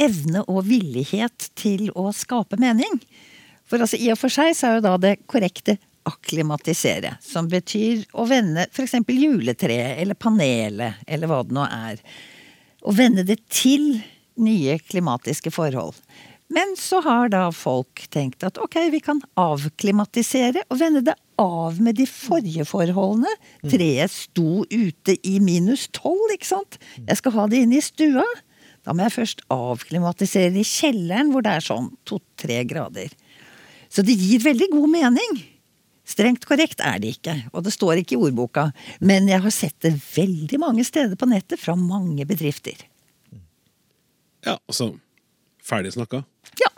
evne 0.01 0.41
og 0.47 0.63
villighet 0.71 1.51
til 1.59 1.91
å 1.99 2.07
skape 2.15 2.57
mening. 2.63 3.03
For 3.73 3.81
altså, 3.81 3.97
i 3.97 4.11
og 4.13 4.19
for 4.21 4.29
seg 4.29 4.51
så 4.53 4.67
er 4.67 4.75
jo 4.77 4.81
da 4.85 4.97
det 5.01 5.15
korrekte 5.25 5.79
akklimatisere, 6.05 7.15
som 7.25 7.47
betyr 7.49 8.03
å 8.13 8.27
vende 8.29 8.67
f.eks. 8.67 8.99
juletreet 9.09 9.97
eller 10.03 10.19
panelet, 10.19 10.99
eller 11.07 11.31
hva 11.31 11.39
det 11.41 11.55
nå 11.57 11.63
er. 11.65 12.03
Å 12.85 12.93
vende 12.93 13.23
det 13.25 13.39
til 13.49 13.95
nye 14.37 14.75
klimatiske 14.77 15.49
forhold. 15.55 15.97
Men 16.53 16.75
så 16.77 16.99
har 17.01 17.33
da 17.33 17.47
folk 17.49 18.05
tenkt 18.13 18.45
at 18.45 18.61
ok, 18.61 18.77
vi 18.93 19.01
kan 19.01 19.23
avklimatisere 19.41 20.67
og 20.67 20.77
vende 20.77 21.01
det 21.09 21.17
av 21.41 21.81
med 21.81 21.97
de 21.97 22.05
forrige 22.05 22.67
forholdene. 22.69 23.33
Treet 23.65 24.13
sto 24.13 24.67
ute 24.69 25.17
i 25.25 25.39
minus 25.41 25.87
tolv, 25.97 26.29
ikke 26.35 26.51
sant. 26.51 26.77
Jeg 26.99 27.23
skal 27.23 27.39
ha 27.39 27.49
det 27.49 27.65
inn 27.65 27.73
i 27.73 27.81
stua. 27.81 28.27
Da 28.85 28.93
må 28.93 29.07
jeg 29.07 29.17
først 29.17 29.45
avklimatisere 29.49 30.61
i 30.61 30.67
kjelleren, 30.67 31.33
hvor 31.33 31.41
det 31.41 31.57
er 31.57 31.71
sånn 31.71 31.89
to-tre 32.05 32.61
grader. 32.69 33.09
Så 33.93 34.01
det 34.01 34.15
gir 34.17 34.41
veldig 34.41 34.71
god 34.71 34.89
mening. 34.89 35.35
Strengt 36.03 36.47
korrekt 36.49 36.81
er 36.81 36.97
det 36.99 37.13
ikke, 37.19 37.35
og 37.53 37.61
det 37.67 37.75
står 37.75 38.01
ikke 38.01 38.15
i 38.15 38.23
ordboka. 38.25 38.71
Men 39.05 39.29
jeg 39.29 39.43
har 39.43 39.53
sett 39.53 39.77
det 39.85 39.93
veldig 40.15 40.57
mange 40.63 40.85
steder 40.87 41.13
på 41.19 41.29
nettet 41.29 41.61
fra 41.61 41.75
mange 41.77 42.25
bedrifter. 42.25 42.87
Ja, 44.43 44.57
altså 44.67 44.95
Ferdig 45.63 45.93
snakka. 45.93 46.25
Ja. 46.59 46.71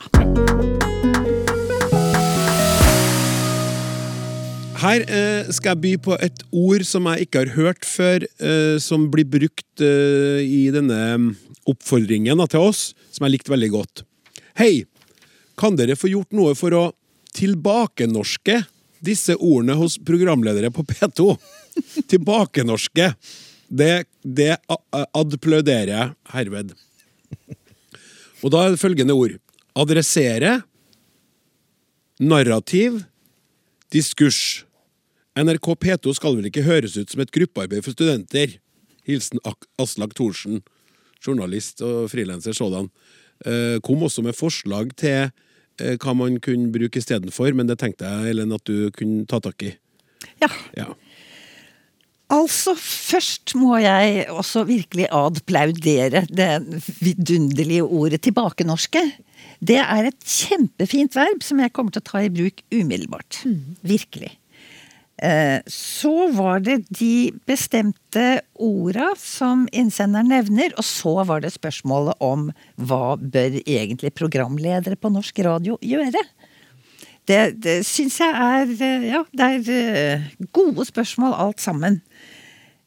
Her 4.78 5.06
eh, 5.08 5.48
skal 5.56 5.72
jeg 5.72 5.82
by 5.82 5.94
på 6.06 6.18
et 6.22 6.44
ord 6.54 6.84
som 6.86 7.08
jeg 7.10 7.26
ikke 7.26 7.42
har 7.42 7.54
hørt 7.56 7.88
før, 7.90 8.28
eh, 8.38 8.76
som 8.84 9.08
blir 9.10 9.26
brukt 9.26 9.82
eh, 9.82 10.44
i 10.46 10.68
denne 10.76 11.00
mm, 11.18 11.32
oppfordringen 11.74 12.38
da, 12.38 12.46
til 12.52 12.68
oss, 12.68 12.92
som 13.10 13.26
jeg 13.26 13.40
likte 13.40 13.56
veldig 13.56 13.72
godt. 13.74 14.06
Hei! 14.60 14.84
Kan 15.58 15.80
dere 15.80 15.98
få 15.98 16.12
gjort 16.12 16.36
noe 16.36 16.54
for 16.60 16.76
å 16.76 16.84
tilbakenorske 17.36 18.62
disse 19.06 19.36
ordene 19.38 19.76
hos 19.78 19.98
programledere 20.08 20.72
på 20.74 20.84
P2? 20.88 21.36
Tilbakenorske. 22.12 23.12
Det, 23.68 24.06
det 24.22 24.56
a- 24.72 24.82
a- 24.96 25.08
adplauderer 25.20 25.92
jeg 25.92 26.14
herved. 26.34 26.74
Og 28.46 28.52
da 28.54 28.66
er 28.68 28.76
det 28.76 28.82
følgende 28.82 29.16
ord. 29.18 29.36
Adressere. 29.76 30.60
Narrativ. 32.22 33.02
Diskurs. 33.94 34.64
NRK 35.36 35.68
P2 35.84 36.14
skal 36.16 36.38
vel 36.38 36.48
ikke 36.50 36.64
høres 36.66 36.96
ut 36.98 37.12
som 37.12 37.22
et 37.24 37.34
gruppearbeid 37.36 37.84
for 37.84 37.96
studenter? 37.96 38.54
Hilsen 39.06 39.42
Aslak 39.82 40.16
Thorsen, 40.18 40.62
journalist 41.22 41.84
og 41.86 42.08
frilanser 42.14 42.56
sådan. 42.56 42.88
Eh, 43.46 43.78
kom 43.84 44.02
også 44.08 44.24
med 44.24 44.34
forslag 44.38 44.94
til 44.98 45.28
hva 45.78 46.14
man 46.16 46.40
kunne 46.44 46.72
bruke 46.74 47.02
istedenfor, 47.02 47.52
men 47.58 47.68
det 47.68 47.80
tenkte 47.82 48.08
jeg 48.08 48.36
Ellen, 48.36 48.54
at 48.56 48.64
du 48.68 48.92
kunne 48.96 49.26
ta 49.30 49.42
tak 49.44 49.66
i. 49.68 49.74
ja. 50.44 50.52
Ja. 50.78 50.94
Altså, 52.34 52.74
først 52.74 53.54
må 53.54 53.76
jeg 53.78 54.26
også 54.34 54.64
virkelig 54.66 55.06
adplaudere 55.14 56.24
det 56.26 56.82
vidunderlige 56.98 57.86
ordet 57.86 58.24
tilbakenorske. 58.26 59.04
Det 59.62 59.78
er 59.78 60.10
et 60.10 60.26
kjempefint 60.26 61.14
verb 61.16 61.46
som 61.46 61.62
jeg 61.62 61.74
kommer 61.76 61.94
til 61.94 62.02
å 62.02 62.08
ta 62.10 62.24
i 62.26 62.32
bruk 62.34 62.64
umiddelbart. 62.74 63.44
Virkelig. 63.86 64.32
Eh, 65.24 65.62
Så 65.66 66.32
var 66.36 66.60
det 66.60 66.84
de 66.90 67.32
bestemte 67.48 68.42
orda 68.60 69.14
som 69.20 69.68
innsenderen 69.72 70.28
nevner, 70.28 70.74
og 70.76 70.84
så 70.84 71.24
var 71.24 71.42
det 71.42 71.54
spørsmålet 71.56 72.20
om 72.20 72.50
hva 72.76 73.16
bør 73.16 73.62
egentlig 73.64 74.12
programledere 74.14 75.00
på 75.00 75.12
norsk 75.14 75.40
radio 75.40 75.78
gjøre? 75.80 76.20
Det, 77.26 77.56
det 77.64 77.80
syns 77.88 78.20
jeg 78.22 78.34
er 78.36 78.74
eh, 78.76 79.06
Ja, 79.14 79.24
det 79.32 79.46
er 79.56 79.70
eh, 79.72 80.26
gode 80.54 80.86
spørsmål 80.86 81.34
alt 81.34 81.64
sammen. 81.64 82.02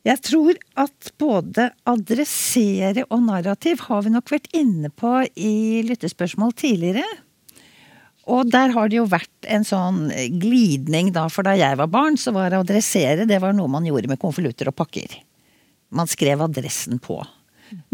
Jeg 0.07 0.21
tror 0.25 0.57
at 0.79 1.11
både 1.19 1.71
adressere 1.89 3.03
og 3.11 3.25
narrativ 3.27 3.81
har 3.89 4.05
vi 4.05 4.13
nok 4.15 4.31
vært 4.31 4.47
inne 4.57 4.93
på 4.95 5.25
i 5.35 5.83
lyttespørsmål 5.89 6.55
tidligere. 6.61 7.05
Og 8.29 8.51
der 8.53 8.75
har 8.75 8.91
det 8.91 8.99
jo 8.99 9.07
vært 9.09 9.49
en 9.49 9.65
sånn 9.65 10.09
glidning, 10.41 11.13
da, 11.17 11.27
for 11.33 11.47
da 11.49 11.55
jeg 11.57 11.79
var 11.81 11.89
barn, 11.93 12.19
så 12.21 12.35
var 12.37 12.57
adressere 12.57 13.27
det 13.29 13.41
var 13.41 13.57
noe 13.57 13.73
man 13.73 13.87
gjorde 13.89 14.11
med 14.11 14.21
konvolutter 14.21 14.69
og 14.69 14.77
pakker. 14.77 15.17
Man 15.97 16.11
skrev 16.11 16.43
adressen 16.45 17.01
på. 17.01 17.23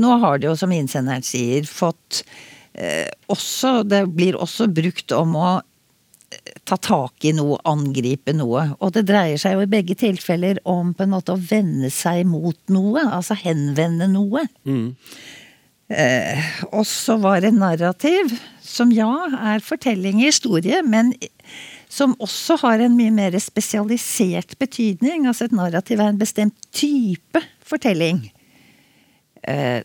Nå 0.02 0.16
har 0.22 0.40
det 0.40 0.50
jo, 0.50 0.56
som 0.58 0.72
innsenderen 0.74 1.22
sier, 1.26 1.66
fått 1.66 2.22
eh, 2.74 3.10
også 3.30 3.82
Det 3.86 4.04
blir 4.14 4.38
også 4.38 4.68
brukt 4.70 5.14
om 5.14 5.38
å 5.38 5.48
ta 6.64 6.76
tak 6.80 7.24
i 7.28 7.32
noe, 7.36 7.58
angripe 7.68 8.34
noe. 8.34 8.66
Og 8.80 8.94
det 8.96 9.04
dreier 9.08 9.40
seg 9.40 9.56
jo 9.56 9.64
i 9.64 9.70
begge 9.70 9.96
tilfeller 9.98 10.60
om 10.70 10.94
på 10.96 11.04
en 11.04 11.14
måte 11.14 11.34
å 11.34 11.40
vende 11.40 11.90
seg 11.94 12.24
mot 12.28 12.58
noe, 12.72 13.04
altså 13.04 13.36
henvende 13.38 14.08
noe. 14.10 14.46
Eh, 15.92 16.44
og 16.72 16.86
så 16.88 17.18
var 17.20 17.42
det 17.44 17.52
narrativ, 17.56 18.32
som 18.64 18.92
ja, 18.94 19.10
er 19.54 19.64
fortelling 19.64 20.22
i 20.22 20.30
historie, 20.30 20.80
men 20.82 21.12
som 21.92 22.16
også 22.24 22.56
har 22.64 22.82
en 22.82 22.96
mye 22.98 23.12
mer 23.14 23.36
spesialisert 23.42 24.56
betydning. 24.58 25.28
Altså 25.28 25.48
et 25.48 25.56
narrativ 25.56 26.00
er 26.00 26.14
en 26.14 26.22
bestemt 26.22 26.56
type 26.74 27.42
fortelling. 27.64 28.24
Eh, 29.44 29.84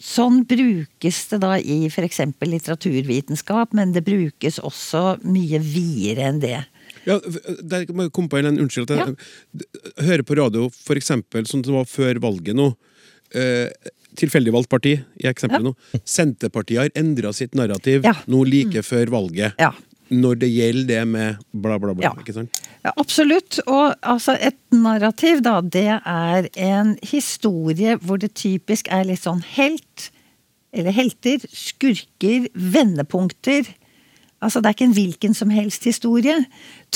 Sånn 0.00 0.46
brukes 0.48 1.16
det 1.28 1.38
da 1.42 1.58
i 1.60 1.82
f.eks. 1.90 2.22
litteraturvitenskap, 2.40 3.74
men 3.76 3.92
det 3.92 4.00
brukes 4.06 4.56
også 4.64 5.18
mye 5.28 5.60
videre 5.60 6.30
enn 6.30 6.40
det. 6.40 6.56
Ja, 7.04 7.18
der 7.60 7.84
kom 8.08 8.30
på 8.32 8.40
en 8.40 8.56
unnskyld 8.64 8.90
jeg 8.96 9.12
hører 10.00 10.24
på 10.24 10.38
radio, 10.40 10.70
eksempel, 10.96 11.44
sånn 11.44 11.60
som 11.60 11.68
det 11.68 11.76
var 11.76 11.90
før 11.90 12.20
valget 12.24 12.56
nå. 12.56 12.70
Eh, 13.36 13.68
tilfeldig 14.20 14.54
valgt 14.54 14.70
parti, 14.72 14.96
i 15.20 15.28
eksempelet 15.30 15.70
nå. 15.70 15.74
Senterpartiet 16.04 16.82
har 16.84 16.92
endra 16.98 17.32
sitt 17.36 17.56
narrativ 17.58 18.06
nå 18.30 18.42
like 18.48 18.84
før 18.86 19.12
valget. 19.16 19.56
Ja. 19.60 19.72
Når 20.10 20.40
det 20.42 20.48
gjelder 20.50 20.88
det 20.88 21.02
med 21.06 21.42
bla, 21.52 21.76
bla, 21.78 21.94
bla. 21.94 22.08
Ja. 22.08 22.14
Ikke 22.18 22.34
sant? 22.34 22.62
Ja, 22.82 22.94
absolutt. 22.96 23.60
Og 23.66 23.94
altså, 24.02 24.34
et 24.40 24.58
narrativ, 24.74 25.42
da, 25.46 25.60
det 25.62 25.86
er 25.98 26.48
en 26.58 26.96
historie 27.06 27.98
hvor 28.02 28.18
det 28.22 28.32
typisk 28.40 28.90
er 28.90 29.06
litt 29.06 29.22
sånn 29.22 29.44
helt, 29.54 30.10
eller 30.74 30.94
helter, 30.94 31.44
skurker, 31.54 32.48
vendepunkter. 32.54 33.70
Altså, 34.40 34.60
det 34.60 34.70
er 34.70 34.76
ikke 34.76 34.86
en 34.88 34.96
hvilken 34.96 35.34
som 35.36 35.50
helst 35.52 35.84
historie. 35.84 36.38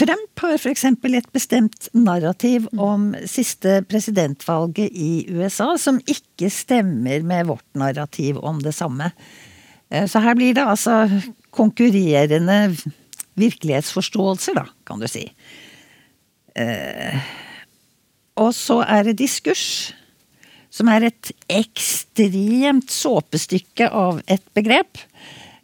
Trump 0.01 0.41
har 0.41 0.57
f.eks. 0.57 0.87
et 0.89 1.27
bestemt 1.33 1.89
narrativ 1.93 2.71
om 2.81 3.11
siste 3.29 3.83
presidentvalget 3.89 4.89
i 4.97 5.27
USA 5.29 5.75
som 5.81 6.01
ikke 6.09 6.49
stemmer 6.49 7.23
med 7.23 7.51
vårt 7.53 7.67
narrativ 7.77 8.41
om 8.41 8.63
det 8.65 8.73
samme. 8.75 9.11
Eh, 9.93 10.09
så 10.09 10.25
her 10.25 10.39
blir 10.39 10.57
det 10.57 10.65
altså 10.65 11.05
konkurrerende 11.53 12.77
virkelighetsforståelser, 13.37 14.57
da, 14.57 14.65
kan 14.87 15.03
du 15.03 15.09
si. 15.11 15.27
Eh, 16.57 17.21
og 18.41 18.55
så 18.57 18.81
er 18.89 19.05
det 19.05 19.19
diskurs, 19.21 19.93
som 20.75 20.89
er 20.91 21.11
et 21.11 21.31
ekstremt 21.53 22.91
såpestykke 22.91 23.91
av 23.93 24.23
et 24.27 24.43
begrep. 24.57 24.99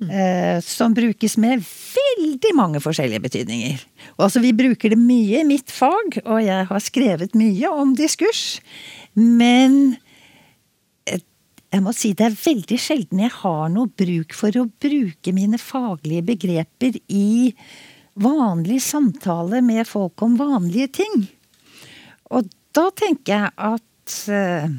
Eh, 0.01 0.61
som 0.65 0.95
brukes 0.97 1.35
med 1.37 1.61
veldig 1.61 2.53
mange 2.57 2.81
forskjellige 2.81 3.21
betydninger. 3.21 3.83
Og 4.17 4.25
altså, 4.31 4.41
vi 4.41 4.55
bruker 4.57 4.95
det 4.95 5.01
mye 5.01 5.43
i 5.43 5.49
mitt 5.49 5.69
fag, 5.69 6.23
og 6.25 6.39
jeg 6.41 6.69
har 6.71 6.81
skrevet 6.81 7.37
mye 7.37 7.69
om 7.69 7.93
diskurs. 7.99 8.63
Men 9.13 9.99
jeg 11.71 11.83
må 11.85 11.93
si 11.95 12.15
det 12.17 12.31
er 12.31 12.39
veldig 12.39 12.79
sjelden 12.81 13.21
jeg 13.23 13.35
har 13.43 13.69
noe 13.71 13.91
bruk 14.01 14.35
for 14.35 14.57
å 14.59 14.69
bruke 14.83 15.35
mine 15.37 15.61
faglige 15.61 16.25
begreper 16.33 16.97
i 17.07 17.53
vanlig 18.21 18.81
samtale 18.83 19.61
med 19.63 19.87
folk 19.87 20.25
om 20.25 20.39
vanlige 20.41 20.89
ting. 21.03 21.29
Og 22.33 22.49
da 22.75 22.89
tenker 22.97 23.37
jeg 23.37 23.53
at 23.69 24.17
eh, 24.33 24.73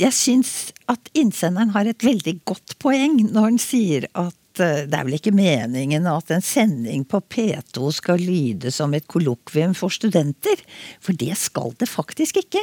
jeg 0.00 0.16
syns 0.16 0.54
at 0.90 1.10
innsenderen 1.18 1.74
har 1.74 1.88
et 1.88 2.04
veldig 2.04 2.38
godt 2.48 2.78
poeng 2.82 3.18
når 3.26 3.50
han 3.50 3.60
sier 3.60 4.08
at 4.14 4.38
det 4.58 4.92
er 4.92 5.06
vel 5.06 5.16
ikke 5.18 5.34
meningen 5.34 6.08
at 6.10 6.32
en 6.34 6.44
sending 6.44 7.04
på 7.08 7.22
P2 7.32 7.92
skal 7.96 8.22
lyde 8.22 8.72
som 8.74 8.94
et 8.96 9.06
kollokvium 9.10 9.76
for 9.78 9.92
studenter, 9.94 10.60
for 11.02 11.16
det 11.18 11.36
skal 11.40 11.74
det 11.80 11.88
faktisk 11.90 12.42
ikke. 12.42 12.62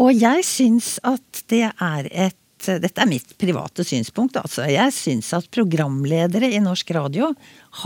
Og 0.00 0.14
jeg 0.16 0.44
syns 0.48 0.98
at 1.06 1.44
det 1.52 1.66
er 1.70 2.10
et 2.10 2.36
dette 2.60 3.00
er 3.00 3.08
mitt 3.08 3.30
private 3.40 3.84
synspunkt, 3.88 4.36
altså. 4.36 4.66
Jeg 4.68 4.92
syns 4.92 5.30
at 5.32 5.46
programledere 5.48 6.50
i 6.52 6.60
norsk 6.60 6.90
radio 6.92 7.30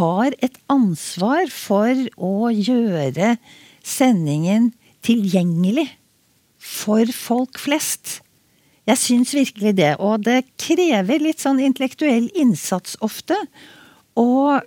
har 0.00 0.34
et 0.42 0.56
ansvar 0.72 1.46
for 1.54 1.94
å 2.18 2.50
gjøre 2.50 3.36
sendingen 3.86 4.72
tilgjengelig 5.04 5.86
for 6.58 7.06
folk 7.14 7.60
flest. 7.60 8.23
Jeg 8.84 9.00
syns 9.00 9.32
virkelig 9.36 9.76
det, 9.78 9.94
og 9.98 10.26
det 10.26 10.42
krever 10.60 11.22
litt 11.22 11.40
sånn 11.40 11.62
intellektuell 11.62 12.28
innsats 12.36 12.98
ofte. 13.04 13.38
å 14.14 14.60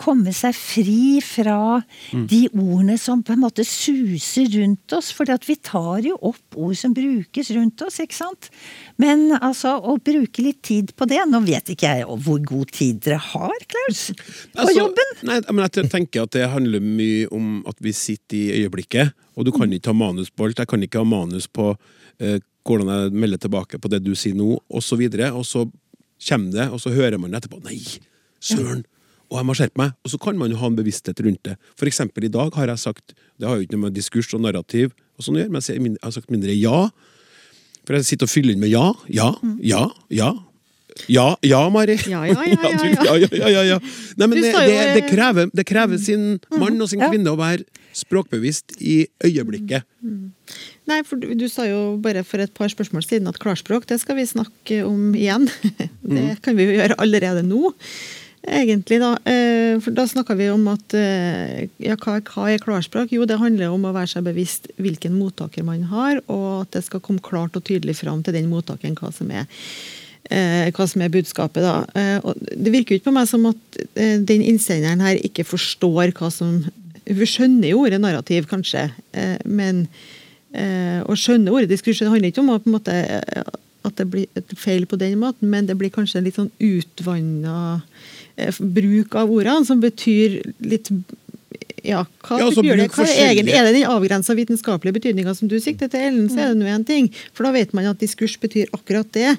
komme 0.00 0.32
seg 0.34 0.54
fri 0.56 1.20
fra 1.22 1.80
de 2.10 2.40
ordene 2.48 2.96
som 2.98 3.20
på 3.22 3.36
en 3.36 3.42
måte 3.44 3.62
suser 3.66 4.48
rundt 4.56 4.94
oss. 4.96 5.12
For 5.14 5.30
vi 5.46 5.56
tar 5.62 6.02
jo 6.08 6.16
opp 6.16 6.58
ord 6.58 6.74
som 6.78 6.94
brukes 6.96 7.52
rundt 7.54 7.84
oss, 7.86 8.00
ikke 8.02 8.16
sant. 8.16 8.50
Men 9.00 9.28
altså, 9.38 9.76
å 9.78 9.96
bruke 10.02 10.42
litt 10.42 10.62
tid 10.66 10.90
på 10.98 11.06
det 11.10 11.22
Nå 11.30 11.42
vet 11.46 11.70
ikke 11.70 11.92
jeg 11.94 12.18
hvor 12.24 12.42
god 12.50 12.74
tid 12.74 12.98
dere 13.04 13.20
har, 13.22 13.54
Klaus, 13.70 14.10
på 14.10 14.64
Altså, 14.64 14.76
jobben. 14.80 15.14
Nei, 15.28 15.38
men 15.52 15.64
jeg 15.68 15.90
tenker 15.92 16.26
at 16.26 16.34
det 16.34 16.50
handler 16.50 16.82
mye 16.82 17.30
om 17.30 17.60
at 17.70 17.78
vi 17.78 17.94
sitter 17.94 18.40
i 18.40 18.64
øyeblikket, 18.64 19.14
og 19.38 19.46
du 19.46 19.54
kan 19.54 19.70
ikke 19.70 19.92
ha 19.92 20.00
manus 20.02 20.32
på 20.34 20.48
alt. 20.48 20.58
Jeg 20.58 20.70
kan 20.72 20.82
ikke 20.82 21.04
ha 21.04 21.06
manus 21.06 21.46
på 21.46 21.70
eh, 22.18 22.40
hvordan 22.66 22.90
jeg 22.92 23.12
melder 23.16 23.40
tilbake 23.40 23.80
på 23.80 23.90
det 23.92 24.02
du 24.04 24.12
sier 24.14 24.36
nå, 24.36 24.58
og 24.60 24.84
så. 24.84 24.98
Og 25.00 25.44
så 25.46 25.66
kommer 26.28 26.52
det, 26.52 26.66
og 26.68 26.80
så 26.82 26.92
hører 26.92 27.16
man 27.18 27.34
etterpå 27.34 27.62
Nei, 27.64 27.80
søren! 28.40 28.84
Og 29.30 29.38
jeg 29.38 29.46
må 29.46 29.54
skjerpe 29.54 29.78
meg. 29.78 29.94
Og 30.04 30.12
så 30.12 30.18
kan 30.20 30.38
man 30.38 30.50
jo 30.50 30.58
ha 30.58 30.68
en 30.68 30.76
bevissthet 30.76 31.22
rundt 31.22 31.44
det. 31.46 31.54
For 31.78 31.86
eksempel 31.86 32.26
i 32.26 32.32
dag 32.34 32.50
har 32.58 32.72
jeg 32.72 32.82
sagt 32.82 33.14
Det 33.14 33.46
har 33.46 33.56
jo 33.56 33.64
ikke 33.64 33.76
noe 33.76 33.86
med 33.86 33.94
diskurs 33.94 34.32
og 34.34 34.42
narrativ 34.42 34.90
og 35.20 35.24
sånn 35.24 35.36
å 35.36 35.42
gjøre, 35.42 35.52
men 35.52 35.62
jeg 35.94 36.00
har 36.02 36.14
sagt 36.16 36.32
mindre 36.32 36.54
ja. 36.56 36.78
For 37.84 37.96
jeg 37.96 38.08
sitter 38.08 38.28
og 38.28 38.32
fyller 38.32 38.56
inn 38.56 38.62
med 38.62 38.72
ja, 38.72 38.86
ja, 39.12 39.34
ja, 39.60 39.84
ja. 40.12 40.30
Ja, 41.08 41.26
ja, 41.46 41.60
Mari. 41.72 41.96
Ja, 42.10 42.24
ja, 42.26 42.42
ja, 42.44 42.56
ja, 42.60 42.70
ja. 42.82 43.04
ja, 43.08 43.28
ja, 43.30 43.50
ja, 43.52 43.62
ja. 43.68 43.76
Nei, 44.18 44.26
men 44.26 44.40
det, 44.42 44.50
det, 44.52 44.78
det, 44.96 45.04
krever, 45.08 45.50
det 45.54 45.64
krever 45.68 46.00
sin 46.02 46.40
mann 46.60 46.80
og 46.82 46.90
sin 46.90 47.00
kvinne 47.04 47.30
å 47.32 47.38
være 47.38 47.64
språkbevisst 47.96 48.76
i 48.80 49.04
øyeblikket. 49.24 49.86
Nei, 50.90 51.02
for 51.06 51.20
du, 51.20 51.28
du 51.38 51.46
sa 51.50 51.66
jo 51.68 51.98
bare 52.02 52.24
for 52.26 52.42
et 52.42 52.52
par 52.56 52.70
spørsmål 52.72 53.04
siden 53.06 53.30
at 53.30 53.38
klarspråk, 53.42 53.86
det 53.90 54.00
skal 54.02 54.18
vi 54.18 54.26
snakke 54.26 54.82
om 54.86 55.12
igjen. 55.14 55.46
Det 56.10 56.40
kan 56.42 56.56
vi 56.58 56.66
jo 56.66 56.74
gjøre 56.74 56.96
allerede 56.98 57.44
nå. 57.46 57.70
Egentlig 58.40 58.96
da, 59.02 59.10
eh, 59.28 59.76
for 59.84 59.92
da 59.94 60.06
snakka 60.08 60.34
vi 60.38 60.48
om 60.48 60.64
at 60.72 60.94
eh, 60.96 61.68
ja, 61.84 61.94
hva, 62.00 62.16
hva 62.24 62.46
er 62.48 62.62
klarspråk? 62.62 63.12
Jo, 63.12 63.26
det 63.28 63.36
handler 63.38 63.68
om 63.68 63.84
å 63.84 63.92
være 63.92 64.08
seg 64.14 64.24
bevisst 64.26 64.70
hvilken 64.80 65.12
mottaker 65.18 65.66
man 65.66 65.84
har, 65.90 66.22
og 66.24 66.64
at 66.64 66.78
det 66.78 66.86
skal 66.86 67.02
komme 67.04 67.22
klart 67.22 67.58
og 67.58 67.66
tydelig 67.68 67.98
fram 68.00 68.24
til 68.24 68.38
den 68.38 68.48
mottakeren 68.50 68.96
hva 68.98 69.12
som 69.14 69.28
er 69.30 69.44
eh, 70.32 70.72
hva 70.72 70.86
som 70.88 71.04
er 71.04 71.12
budskapet. 71.12 71.62
da. 71.62 72.16
Og 72.24 72.40
det 72.48 72.72
virker 72.72 72.96
jo 72.96 73.02
ikke 73.02 73.10
på 73.10 73.18
meg 73.18 73.28
som 73.28 73.44
at 73.52 73.82
den 74.00 74.42
innsenderen 74.42 75.04
her 75.04 75.20
ikke 75.20 75.46
forstår 75.46 76.16
hva 76.16 76.32
som 76.32 76.62
Hun 77.10 77.26
skjønner 77.26 77.72
jo 77.72 77.80
ordet 77.82 77.98
narrativ, 77.98 78.44
kanskje, 78.46 78.84
men 79.44 79.88
å 80.50 81.16
skjønne 81.18 81.52
ordet 81.52 81.70
diskurs 81.70 82.00
det 82.02 82.10
handler 82.10 82.32
ikke 82.32 82.42
om 82.42 82.52
å, 82.54 82.60
måte, 82.70 82.94
eh, 82.94 83.50
at 83.86 83.96
det 84.00 84.06
blir 84.10 84.38
et 84.38 84.54
feil 84.58 84.86
på 84.90 84.98
den 85.00 85.18
måten, 85.20 85.50
men 85.52 85.68
det 85.68 85.78
blir 85.78 85.92
kanskje 85.94 86.20
en 86.20 86.26
litt 86.26 86.38
sånn 86.38 86.52
utvanna 86.58 87.56
eh, 88.36 88.60
bruk 88.60 89.16
av 89.18 89.32
ordene, 89.32 89.66
som 89.68 89.82
betyr 89.82 90.40
litt 90.64 90.92
ja, 91.80 92.02
hva 92.26 92.36
Ja, 92.36 92.50
altså 92.50 92.60
det? 92.60 92.90
Hva 92.92 93.06
er, 93.06 93.30
egentlig, 93.30 93.54
er 93.56 93.64
det 93.64 93.78
den 93.78 93.88
avgrensa 93.88 94.34
vitenskapelige 94.36 94.98
betydninga 94.98 95.32
som 95.38 95.48
du 95.48 95.56
sikter 95.62 95.88
til, 95.88 96.02
Ellen, 96.10 96.28
så 96.28 96.42
er 96.42 96.52
det 96.52 96.60
nå 96.60 96.68
én 96.68 96.84
ting. 96.84 97.08
For 97.32 97.46
da 97.46 97.54
vet 97.56 97.72
man 97.76 97.88
at 97.88 98.02
diskurs 98.02 98.36
betyr 98.42 98.68
akkurat 98.76 99.08
det, 99.16 99.30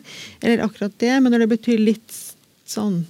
eller 0.42 0.64
akkurat 0.66 0.96
det. 1.04 1.12
Men 1.22 1.36
når 1.36 1.46
det 1.46 1.52
betyr 1.54 1.84
litt 1.84 2.18
sånn 2.66 3.04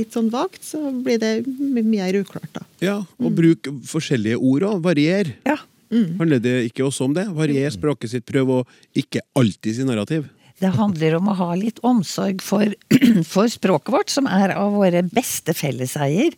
litt 0.00 0.14
sånn 0.16 0.30
vagt, 0.32 0.62
så 0.64 0.78
blir 1.04 1.18
det 1.20 1.32
mye 1.46 1.84
mer 1.84 2.20
uklart, 2.20 2.48
da. 2.56 2.62
Ja, 2.80 2.94
og 3.20 3.34
bruk 3.36 3.68
forskjellige 3.88 4.38
ord 4.38 4.64
og 4.68 4.84
varier. 4.86 5.34
Ja. 5.48 5.58
Handler 5.90 6.42
det 6.42 6.56
ikke 6.68 6.84
også 6.86 7.08
om 7.08 7.14
det? 7.16 7.26
Varier 7.34 7.72
språket 7.74 8.12
sitt, 8.12 8.26
prøv 8.28 8.52
å 8.54 8.60
ikke 8.96 9.24
alltid 9.38 9.76
si 9.76 9.86
narrativ. 9.86 10.28
Det 10.60 10.74
handler 10.76 11.16
om 11.16 11.30
å 11.32 11.36
ha 11.38 11.54
litt 11.56 11.80
omsorg 11.86 12.42
for, 12.44 12.74
for 13.32 13.48
språket 13.50 13.94
vårt, 13.94 14.12
som 14.12 14.28
er 14.28 14.52
av 14.54 14.76
våre 14.76 15.02
beste 15.08 15.56
felleseier. 15.56 16.36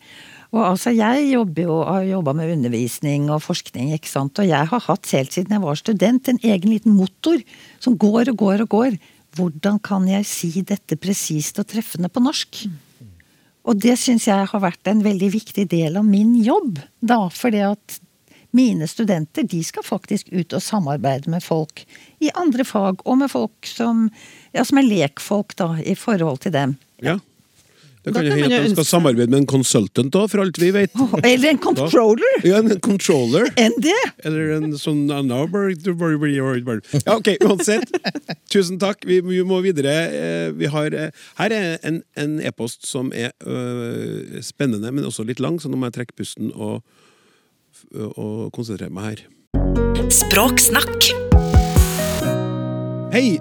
Og 0.52 0.60
altså, 0.66 0.92
Jeg 0.92 1.30
jobber 1.32 1.64
jo, 1.64 1.78
har 1.88 2.04
jobba 2.06 2.34
med 2.36 2.52
undervisning 2.54 3.30
og 3.32 3.42
forskning, 3.42 3.94
ikke 3.96 4.10
sant? 4.10 4.38
og 4.38 4.48
jeg 4.48 4.68
har 4.68 4.84
hatt 4.86 5.10
helt 5.16 5.32
siden 5.32 5.56
jeg 5.56 5.64
var 5.64 5.80
student 5.80 6.28
en 6.28 6.40
egen 6.44 6.70
liten 6.70 6.94
motor 6.96 7.40
som 7.80 7.96
går 7.96 8.32
og 8.32 8.40
går 8.44 8.64
og 8.66 8.72
går. 8.76 8.98
Hvordan 9.32 9.80
kan 9.80 10.06
jeg 10.08 10.28
si 10.28 10.52
dette 10.60 10.98
presist 11.00 11.58
og 11.58 11.70
treffende 11.72 12.12
på 12.12 12.20
norsk? 12.20 12.66
Og 13.62 13.78
det 13.80 13.94
syns 14.00 14.26
jeg 14.28 14.48
har 14.50 14.62
vært 14.62 14.90
en 14.90 15.00
veldig 15.04 15.30
viktig 15.32 15.64
del 15.70 15.96
av 15.96 16.04
min 16.04 16.34
jobb. 16.44 16.82
da, 17.00 17.28
fordi 17.32 17.62
at 17.64 18.01
mine 18.52 18.86
studenter 18.90 19.46
de 19.48 19.62
skal 19.64 19.84
faktisk 19.86 20.28
ut 20.32 20.52
og 20.52 20.62
samarbeide 20.62 21.30
med 21.32 21.44
folk 21.44 21.84
i 22.20 22.30
andre 22.38 22.64
fag, 22.68 23.02
og 23.04 23.18
med 23.18 23.32
folk 23.32 23.68
som, 23.68 24.08
ja, 24.54 24.64
som 24.64 24.80
er 24.80 24.88
lekfolk 24.88 25.56
da, 25.58 25.74
i 25.80 25.96
forhold 25.98 26.44
til 26.44 26.54
dem. 26.54 26.76
Ja. 27.02 27.18
Det 28.02 28.10
kan 28.16 28.24
jo 28.26 28.30
man 28.34 28.40
hende 28.42 28.56
at 28.56 28.64
de 28.66 28.70
skal 28.74 28.86
samarbeide 28.88 29.30
med 29.30 29.44
en 29.44 29.46
consultant 29.46 30.16
òg, 30.18 30.24
for 30.32 30.42
alt 30.42 30.56
vi 30.58 30.72
vet. 30.74 30.94
Eller 31.22 31.52
en 31.52 31.60
controller! 31.62 32.32
Ja, 32.42 32.58
en 32.58 32.80
controller. 32.82 33.46
Enn 33.62 33.76
det! 33.78 33.94
Eller 34.26 34.56
en 34.56 34.72
sånn 34.74 35.04
Ja, 37.06 37.14
ok, 37.14 37.30
uansett. 37.46 37.94
Tusen 38.52 38.80
takk. 38.82 39.06
Vi, 39.06 39.20
vi 39.22 39.44
må 39.46 39.60
videre. 39.62 39.94
Eh, 40.10 40.48
Vi 40.58 40.66
har, 40.66 40.90
eh, 40.90 41.14
her 41.38 41.54
er 41.54 41.78
en 41.86 42.02
en 42.18 42.40
e-post 42.42 42.86
som 42.86 43.12
er 43.14 43.30
øh, 43.46 44.42
spennende, 44.42 44.90
men 44.90 45.06
også 45.06 45.22
litt 45.24 45.40
lang, 45.40 45.60
så 45.62 45.70
nå 45.70 45.78
må 45.78 45.86
jeg 45.86 46.00
trekke 46.00 46.18
pusten 46.18 46.50
og, 46.52 46.82
og 47.94 48.50
konsentrere 48.54 48.92
meg 48.92 49.08
her. 49.10 49.24
Språksnakk. 50.12 51.10
Hei! 53.12 53.40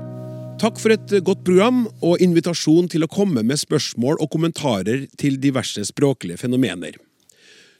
Takk 0.61 0.77
for 0.77 0.93
et 0.93 1.13
godt 1.25 1.39
program 1.41 1.87
og 2.05 2.21
invitasjon 2.21 2.85
til 2.91 3.01
å 3.01 3.09
komme 3.09 3.41
med 3.41 3.57
spørsmål 3.57 4.19
og 4.21 4.29
kommentarer 4.29 5.07
til 5.17 5.39
diverse 5.41 5.81
språklige 5.87 6.37
fenomener. 6.43 6.99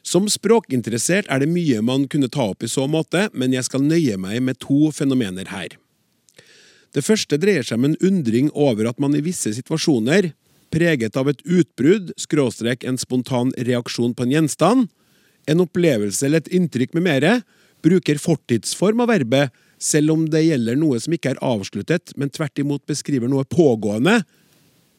Som 0.02 0.26
språkinteressert 0.26 1.28
er 1.30 1.44
det 1.44 1.50
mye 1.52 1.78
man 1.86 2.08
kunne 2.10 2.30
ta 2.32 2.48
opp 2.50 2.66
i 2.66 2.70
så 2.70 2.88
måte, 2.90 3.28
men 3.38 3.54
jeg 3.54 3.68
skal 3.68 3.86
nøye 3.86 4.16
meg 4.18 4.40
med 4.42 4.58
to 4.64 4.90
fenomener 4.90 5.46
her. 5.52 5.76
Det 6.92 7.04
første 7.06 7.38
dreier 7.40 7.62
seg 7.64 7.78
om 7.78 7.86
en 7.92 8.00
undring 8.04 8.50
over 8.50 8.90
at 8.90 8.98
man 9.00 9.14
i 9.14 9.22
visse 9.24 9.54
situasjoner, 9.54 10.32
preget 10.74 11.16
av 11.16 11.30
et 11.30 11.40
utbrudd, 11.46 12.10
skråstrek 12.18 12.82
en 12.88 12.98
spontan 12.98 13.54
reaksjon 13.56 14.16
på 14.16 14.26
en 14.26 14.34
gjenstand, 14.34 14.90
en 15.50 15.64
opplevelse 15.64 16.26
eller 16.26 16.42
et 16.42 16.52
inntrykk 16.54 16.94
med 16.96 17.06
mere, 17.06 17.32
bruker 17.82 18.20
fortidsform 18.22 19.02
av 19.02 19.10
verbet, 19.10 19.52
selv 19.82 20.14
om 20.14 20.28
det 20.30 20.44
gjelder 20.44 20.78
noe 20.78 21.00
som 21.02 21.14
ikke 21.16 21.32
er 21.32 21.42
avsluttet, 21.42 22.14
men 22.16 22.30
tvert 22.30 22.60
imot 22.62 22.84
beskriver 22.86 23.30
noe 23.30 23.46
pågående, 23.50 24.20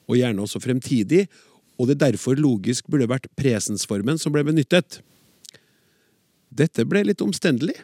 og 0.09 0.19
gjerne 0.19 0.43
også 0.43 0.59
fremtidig, 0.59 1.25
og 1.79 1.87
det 1.89 2.01
derfor 2.01 2.37
logisk 2.37 2.89
burde 2.91 3.07
vært 3.09 3.31
presensformen 3.39 4.19
som 4.19 4.35
ble 4.35 4.43
benyttet. 4.45 4.99
Dette 6.53 6.83
ble 6.85 7.05
litt 7.07 7.23
omstendelig, 7.23 7.77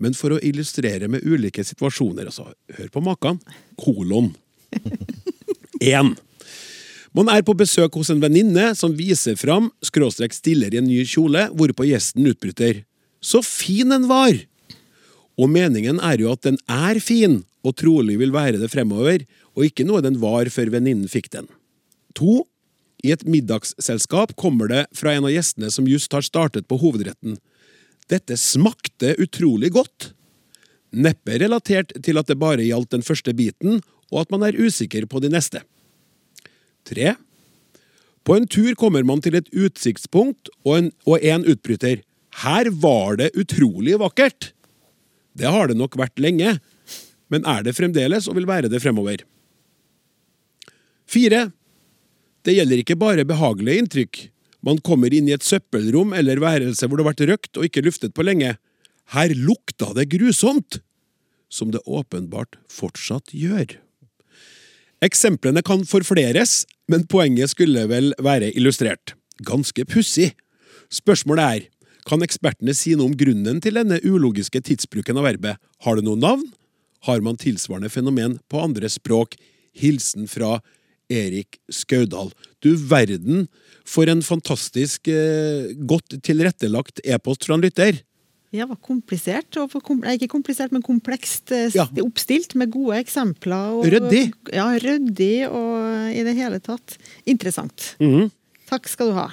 men 0.00 0.16
for 0.16 0.34
å 0.34 0.40
illustrere 0.42 1.08
med 1.12 1.24
ulike 1.28 1.62
situasjoner, 1.64 2.28
altså, 2.28 2.50
hør 2.76 2.90
på 2.92 3.04
maken, 3.04 3.38
kolon. 3.80 4.32
1. 5.80 6.12
Man 7.16 7.26
er 7.32 7.42
på 7.42 7.56
besøk 7.58 7.96
hos 7.98 8.10
en 8.12 8.20
venninne 8.22 8.68
som 8.78 8.94
viser 8.94 9.34
fram, 9.38 9.68
skråstrek 9.82 10.34
stiller 10.36 10.70
i 10.70 10.78
en 10.78 10.86
ny 10.86 11.02
kjole, 11.08 11.48
hvorpå 11.58 11.88
gjesten 11.88 12.28
utbryter. 12.30 12.84
Så 13.18 13.42
fin 13.42 13.90
den 13.90 14.06
var! 14.10 14.36
Og 15.40 15.50
meningen 15.50 15.98
er 16.04 16.20
jo 16.22 16.30
at 16.30 16.44
den 16.46 16.58
er 16.70 17.00
fin, 17.02 17.40
og 17.66 17.74
trolig 17.80 18.18
vil 18.20 18.34
være 18.34 18.60
det 18.60 18.70
fremover, 18.70 19.24
og 19.56 19.66
ikke 19.66 19.86
noe 19.88 20.04
den 20.04 20.20
var 20.22 20.48
før 20.52 20.70
venninnen 20.76 21.10
fikk 21.10 21.32
den. 21.34 21.50
To. 22.18 22.44
I 23.00 23.14
et 23.14 23.24
middagsselskap 23.24 24.34
kommer 24.36 24.68
det 24.68 24.82
fra 24.92 25.14
en 25.16 25.24
av 25.24 25.32
gjestene 25.32 25.70
som 25.72 25.86
just 25.88 26.12
har 26.12 26.24
startet 26.26 26.66
på 26.68 26.76
hovedretten. 26.82 27.38
Dette 28.12 28.36
smakte 28.36 29.14
utrolig 29.22 29.70
godt. 29.72 30.10
Neppe 30.92 31.38
relatert 31.40 31.94
til 32.04 32.20
at 32.20 32.28
det 32.28 32.36
bare 32.38 32.66
gjaldt 32.66 32.92
den 32.92 33.06
første 33.06 33.32
biten, 33.34 33.80
og 34.12 34.26
at 34.26 34.34
man 34.34 34.44
er 34.44 34.58
usikker 34.58 35.08
på 35.08 35.22
de 35.24 35.30
neste. 35.32 35.62
3. 36.88 37.14
På 38.24 38.36
en 38.36 38.46
tur 38.46 38.74
kommer 38.78 39.04
man 39.06 39.22
til 39.24 39.36
et 39.38 39.48
utsiktspunkt, 39.56 40.52
og 40.64 40.76
en, 40.76 40.90
og 41.08 41.24
en 41.24 41.46
utbryter. 41.48 42.02
Her 42.44 42.70
var 42.82 43.18
det 43.20 43.32
utrolig 43.38 43.98
vakkert! 44.00 44.52
Det 45.34 45.48
har 45.48 45.70
det 45.70 45.78
nok 45.78 45.94
vært 45.98 46.20
lenge, 46.20 46.56
men 47.30 47.46
er 47.48 47.62
det 47.64 47.76
fremdeles 47.78 48.26
og 48.28 48.36
vil 48.36 48.48
være 48.50 48.70
det 48.70 48.80
fremover. 48.82 49.22
4. 51.10 51.46
Det 52.46 52.54
gjelder 52.56 52.82
ikke 52.82 52.98
bare 52.98 53.26
behagelige 53.26 53.82
inntrykk. 53.82 54.20
Man 54.66 54.80
kommer 54.84 55.12
inn 55.14 55.28
i 55.30 55.34
et 55.34 55.46
søppelrom 55.46 56.12
eller 56.16 56.42
værelse 56.42 56.86
hvor 56.86 56.98
det 56.98 57.06
har 57.06 57.12
vært 57.12 57.28
røkt 57.30 57.60
og 57.60 57.66
ikke 57.66 57.84
luftet 57.86 58.14
på 58.16 58.26
lenge. 58.26 58.56
Her 59.14 59.34
lukta 59.34 59.92
det 59.96 60.10
grusomt! 60.12 60.82
Som 61.50 61.72
det 61.74 61.82
åpenbart 61.82 62.60
fortsatt 62.70 63.32
gjør. 63.34 63.80
Eksemplene 65.00 65.62
kan 65.64 65.86
forfleres, 65.88 66.64
men 66.90 67.06
poenget 67.08 67.54
skulle 67.54 67.86
vel 67.88 68.12
være 68.20 68.50
illustrert. 68.52 69.14
Ganske 69.48 69.86
pussig. 69.88 70.34
Spørsmålet 70.92 71.44
er, 71.44 71.68
kan 72.08 72.24
ekspertene 72.24 72.74
si 72.76 72.92
noe 72.96 73.08
om 73.08 73.16
grunnen 73.16 73.62
til 73.64 73.78
denne 73.78 74.00
ulogiske 74.04 74.60
tidsbruken 74.66 75.16
av 75.20 75.28
verbet? 75.28 75.60
Har 75.86 75.96
det 75.96 76.04
noe 76.04 76.20
navn? 76.20 76.44
Har 77.08 77.24
man 77.24 77.40
tilsvarende 77.40 77.88
fenomen 77.92 78.36
på 78.52 78.60
andre 78.60 78.90
språk? 78.92 79.38
Hilsen 79.72 80.28
fra 80.28 80.58
Erik 81.10 81.56
Skaudal. 81.72 82.34
Du 82.60 82.74
verden 82.76 83.46
for 83.88 84.10
en 84.10 84.20
fantastisk 84.22 85.08
eh, 85.08 85.72
godt 85.88 86.18
tilrettelagt 86.26 87.00
e-post 87.04 87.46
fra 87.46 87.56
en 87.56 87.64
lytter. 87.64 88.02
Ja, 88.50 88.66
var 88.66 88.80
komplisert. 88.82 89.54
Og 89.62 89.76
kom, 89.86 90.00
nei, 90.02 90.16
ikke 90.18 90.32
komplisert, 90.32 90.72
men 90.74 90.82
komplekst 90.82 91.52
eh, 91.54 91.68
Ja. 91.76 91.86
oppstilt, 92.02 92.56
med 92.58 92.72
gode 92.74 92.98
eksempler. 92.98 93.76
Og, 93.78 93.84
Ryddig. 93.86 94.32
Ja, 94.52 94.66
ryddig 94.82 95.46
og 95.48 96.10
i 96.10 96.24
det 96.26 96.34
hele 96.38 96.58
tatt 96.60 96.96
interessant. 97.30 97.94
Mhm. 98.02 98.30
Takk 98.70 98.86
skal 98.90 99.10
du 99.10 99.14
ha. 99.18 99.28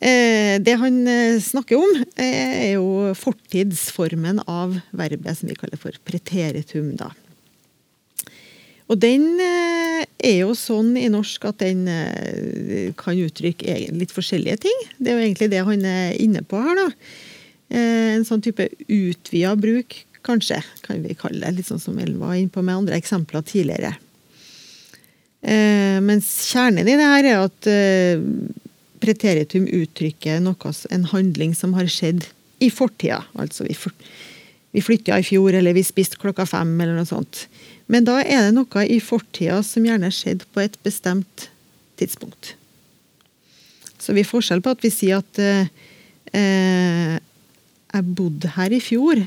Eh, 0.00 0.58
det 0.60 0.74
han 0.76 1.06
eh, 1.08 1.38
snakker 1.40 1.76
om, 1.80 2.02
eh, 2.20 2.68
er 2.68 2.72
jo 2.76 3.14
fortidsformen 3.16 4.42
av 4.46 4.76
verbet 4.92 5.36
som 5.38 5.48
vi 5.48 5.56
kaller 5.56 5.80
for 5.80 5.92
preteritum. 6.04 6.96
da. 7.00 7.10
Og 8.88 9.00
den 9.00 9.40
eh, 9.40 10.04
er 10.20 10.36
jo 10.44 10.52
sånn 10.56 10.92
i 11.00 11.08
norsk 11.12 11.44
at 11.48 11.58
den 11.64 11.86
kan 12.96 13.16
uttrykke 13.18 13.78
litt 13.96 14.12
forskjellige 14.12 14.60
ting. 14.68 14.84
Det 15.00 15.10
er 15.12 15.16
jo 15.16 15.24
egentlig 15.26 15.50
det 15.50 15.64
han 15.64 15.84
er 15.84 16.12
inne 16.20 16.44
på 16.44 16.60
her, 16.60 16.76
da. 16.76 16.90
Eh, 17.76 18.16
En 18.16 18.24
sånn 18.24 18.40
type 18.40 18.64
utvida 18.88 19.52
bruk, 19.60 19.98
kanskje, 20.24 20.62
kan 20.86 21.02
vi 21.04 21.14
kalle 21.18 21.44
det. 21.44 21.58
Litt 21.58 21.68
sånn 21.68 21.82
som 21.82 21.98
Ellen 22.00 22.18
var 22.18 22.34
inne 22.34 22.52
på 22.52 22.62
med 22.64 22.80
andre 22.80 22.96
eksempler 22.96 23.44
tidligere. 23.44 23.92
Eh, 25.46 25.98
mens 26.02 26.30
kjernen 26.48 26.88
i 26.88 26.96
det 26.96 27.04
her 27.06 27.28
er 27.28 27.42
at 27.44 27.68
eh, 27.70 28.24
preteritum 29.04 29.68
uttrykker 29.68 30.40
noe, 30.42 30.72
en 30.90 31.06
handling 31.12 31.52
som 31.54 31.76
har 31.76 31.90
skjedd 31.92 32.24
i 32.64 32.70
fortida. 32.72 33.20
Altså 33.38 33.68
vi, 33.68 33.76
for, 33.76 33.92
vi 34.74 34.82
flytta 34.82 35.20
i 35.20 35.26
fjor, 35.26 35.52
eller 35.54 35.76
vi 35.76 35.84
spiste 35.86 36.18
klokka 36.20 36.48
fem, 36.48 36.72
eller 36.80 36.96
noe 36.96 37.08
sånt. 37.08 37.44
Men 37.92 38.08
da 38.08 38.18
er 38.24 38.48
det 38.48 38.56
noe 38.56 38.86
i 38.88 38.98
fortida 39.04 39.60
som 39.62 39.86
gjerne 39.86 40.10
skjedde 40.10 40.48
på 40.56 40.64
et 40.64 40.80
bestemt 40.86 41.50
tidspunkt. 42.00 42.56
Så 43.98 44.14
vi 44.16 44.24
har 44.24 44.30
forskjell 44.30 44.62
på 44.64 44.72
at 44.74 44.82
vi 44.84 44.92
sier 44.92 45.22
at 45.22 45.40
eh, 45.42 45.70
eh, 46.34 47.16
jeg 47.96 48.14
bodde 48.18 48.52
her 48.56 48.72
i 48.74 48.80
fjor, 48.82 49.20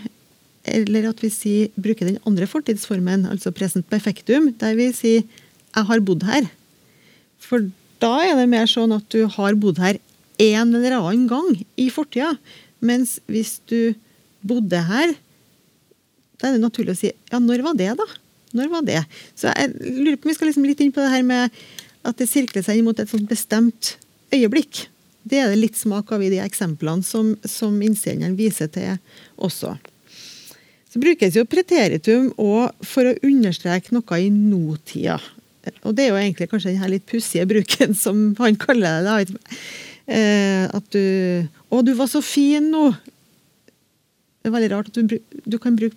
eller 0.69 1.09
at 1.09 1.21
vi 1.23 1.29
sier, 1.33 1.69
bruker 1.79 2.09
den 2.09 2.19
andre 2.29 2.47
fortidsformen, 2.49 3.25
altså 3.29 3.53
present 3.55 3.87
perfectum, 3.89 4.51
der 4.59 4.75
vi 4.77 4.91
sier 4.93 5.23
'jeg 5.23 5.85
har 5.85 5.99
bodd 5.99 6.23
her'. 6.23 6.49
For 7.39 7.71
da 7.99 8.13
er 8.21 8.35
det 8.35 8.49
mer 8.49 8.65
sånn 8.65 8.95
at 8.95 9.07
du 9.09 9.27
har 9.27 9.55
bodd 9.55 9.77
her 9.77 9.99
en 10.39 10.75
eller 10.75 10.97
annen 10.99 11.27
gang 11.27 11.65
i 11.77 11.89
fortida. 11.89 12.37
Mens 12.81 13.19
hvis 13.27 13.59
du 13.67 13.95
bodde 14.45 14.79
her, 14.87 15.15
da 16.39 16.47
er 16.47 16.53
det 16.57 16.63
naturlig 16.63 16.95
å 16.95 16.97
si 16.97 17.11
'ja, 17.11 17.39
når 17.39 17.63
var 17.63 17.73
det', 17.73 17.97
da? 17.97 18.07
Når 18.53 18.69
var 18.69 18.81
det? 18.81 19.05
Så 19.35 19.53
jeg 19.53 19.73
lurer 19.77 20.17
på 20.17 20.25
om 20.25 20.31
vi 20.31 20.33
skal 20.33 20.47
liksom 20.47 20.65
litt 20.65 20.79
inn 20.81 20.91
på 20.91 21.01
det 21.01 21.11
her 21.11 21.23
med 21.23 21.51
at 22.05 22.17
det 22.17 22.29
sirkler 22.29 22.63
seg 22.63 22.79
inn 22.79 22.85
mot 22.85 22.99
et 22.99 23.09
sånt 23.09 23.29
bestemt 23.29 23.97
øyeblikk. 24.33 24.87
Det 25.29 25.39
er 25.39 25.51
det 25.51 25.59
litt 25.61 25.77
smak 25.77 26.11
av 26.15 26.23
i 26.25 26.31
de 26.33 26.41
eksemplene 26.41 27.05
som, 27.05 27.35
som 27.45 27.75
innsenderen 27.85 28.37
viser 28.39 28.69
til 28.73 28.97
også. 29.37 29.75
Så 30.89 31.01
brukes 31.01 31.35
jo 31.37 31.45
preteritum 31.45 32.31
òg 32.41 32.87
for 32.87 33.05
å 33.05 33.17
understreke 33.27 33.93
noe 33.93 34.17
i 34.23 34.31
nåtida. 34.33 35.19
Og 35.85 35.93
det 35.93 36.07
er 36.07 36.13
jo 36.13 36.17
egentlig 36.17 36.49
kanskje 36.49 36.73
den 36.73 36.93
litt 36.95 37.05
pussige 37.09 37.45
bruken 37.49 37.93
som 37.97 38.31
han 38.39 38.57
kaller 38.57 39.05
det. 39.05 39.37
Eh, 40.09 40.65
At 40.65 40.89
du 40.89 41.47
'Å, 41.69 41.83
du 41.85 41.93
var 41.93 42.07
så 42.07 42.21
fin 42.25 42.71
nå'. 42.71 42.95
Det 44.41 44.49
er 44.49 44.55
veldig 44.55 44.71
rart 44.71 44.87
at 44.89 44.97
du, 45.05 45.19
du 45.45 45.57
kan 45.59 45.75
bruke 45.77 45.95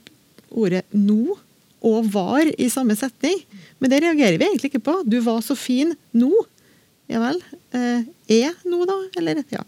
ordet 0.51 0.85
'nå' 0.93 1.39
og 1.83 2.05
'var' 2.13 2.53
i 2.59 2.69
samme 2.69 2.95
setning. 2.95 3.41
Men 3.81 3.91
det 3.91 4.03
reagerer 4.03 4.37
vi 4.37 4.45
egentlig 4.45 4.75
ikke 4.75 4.85
på. 4.85 5.03
'Du 5.09 5.21
var 5.21 5.41
så 5.41 5.57
fin 5.57 5.97
nå'. 6.13 6.45
Ja 7.13 7.21
vel. 7.21 7.43
Eh, 7.77 8.09
er 8.41 8.57
nå, 8.65 8.87
da? 8.89 8.97
Eller? 9.21 9.43
Ja. 9.53 9.63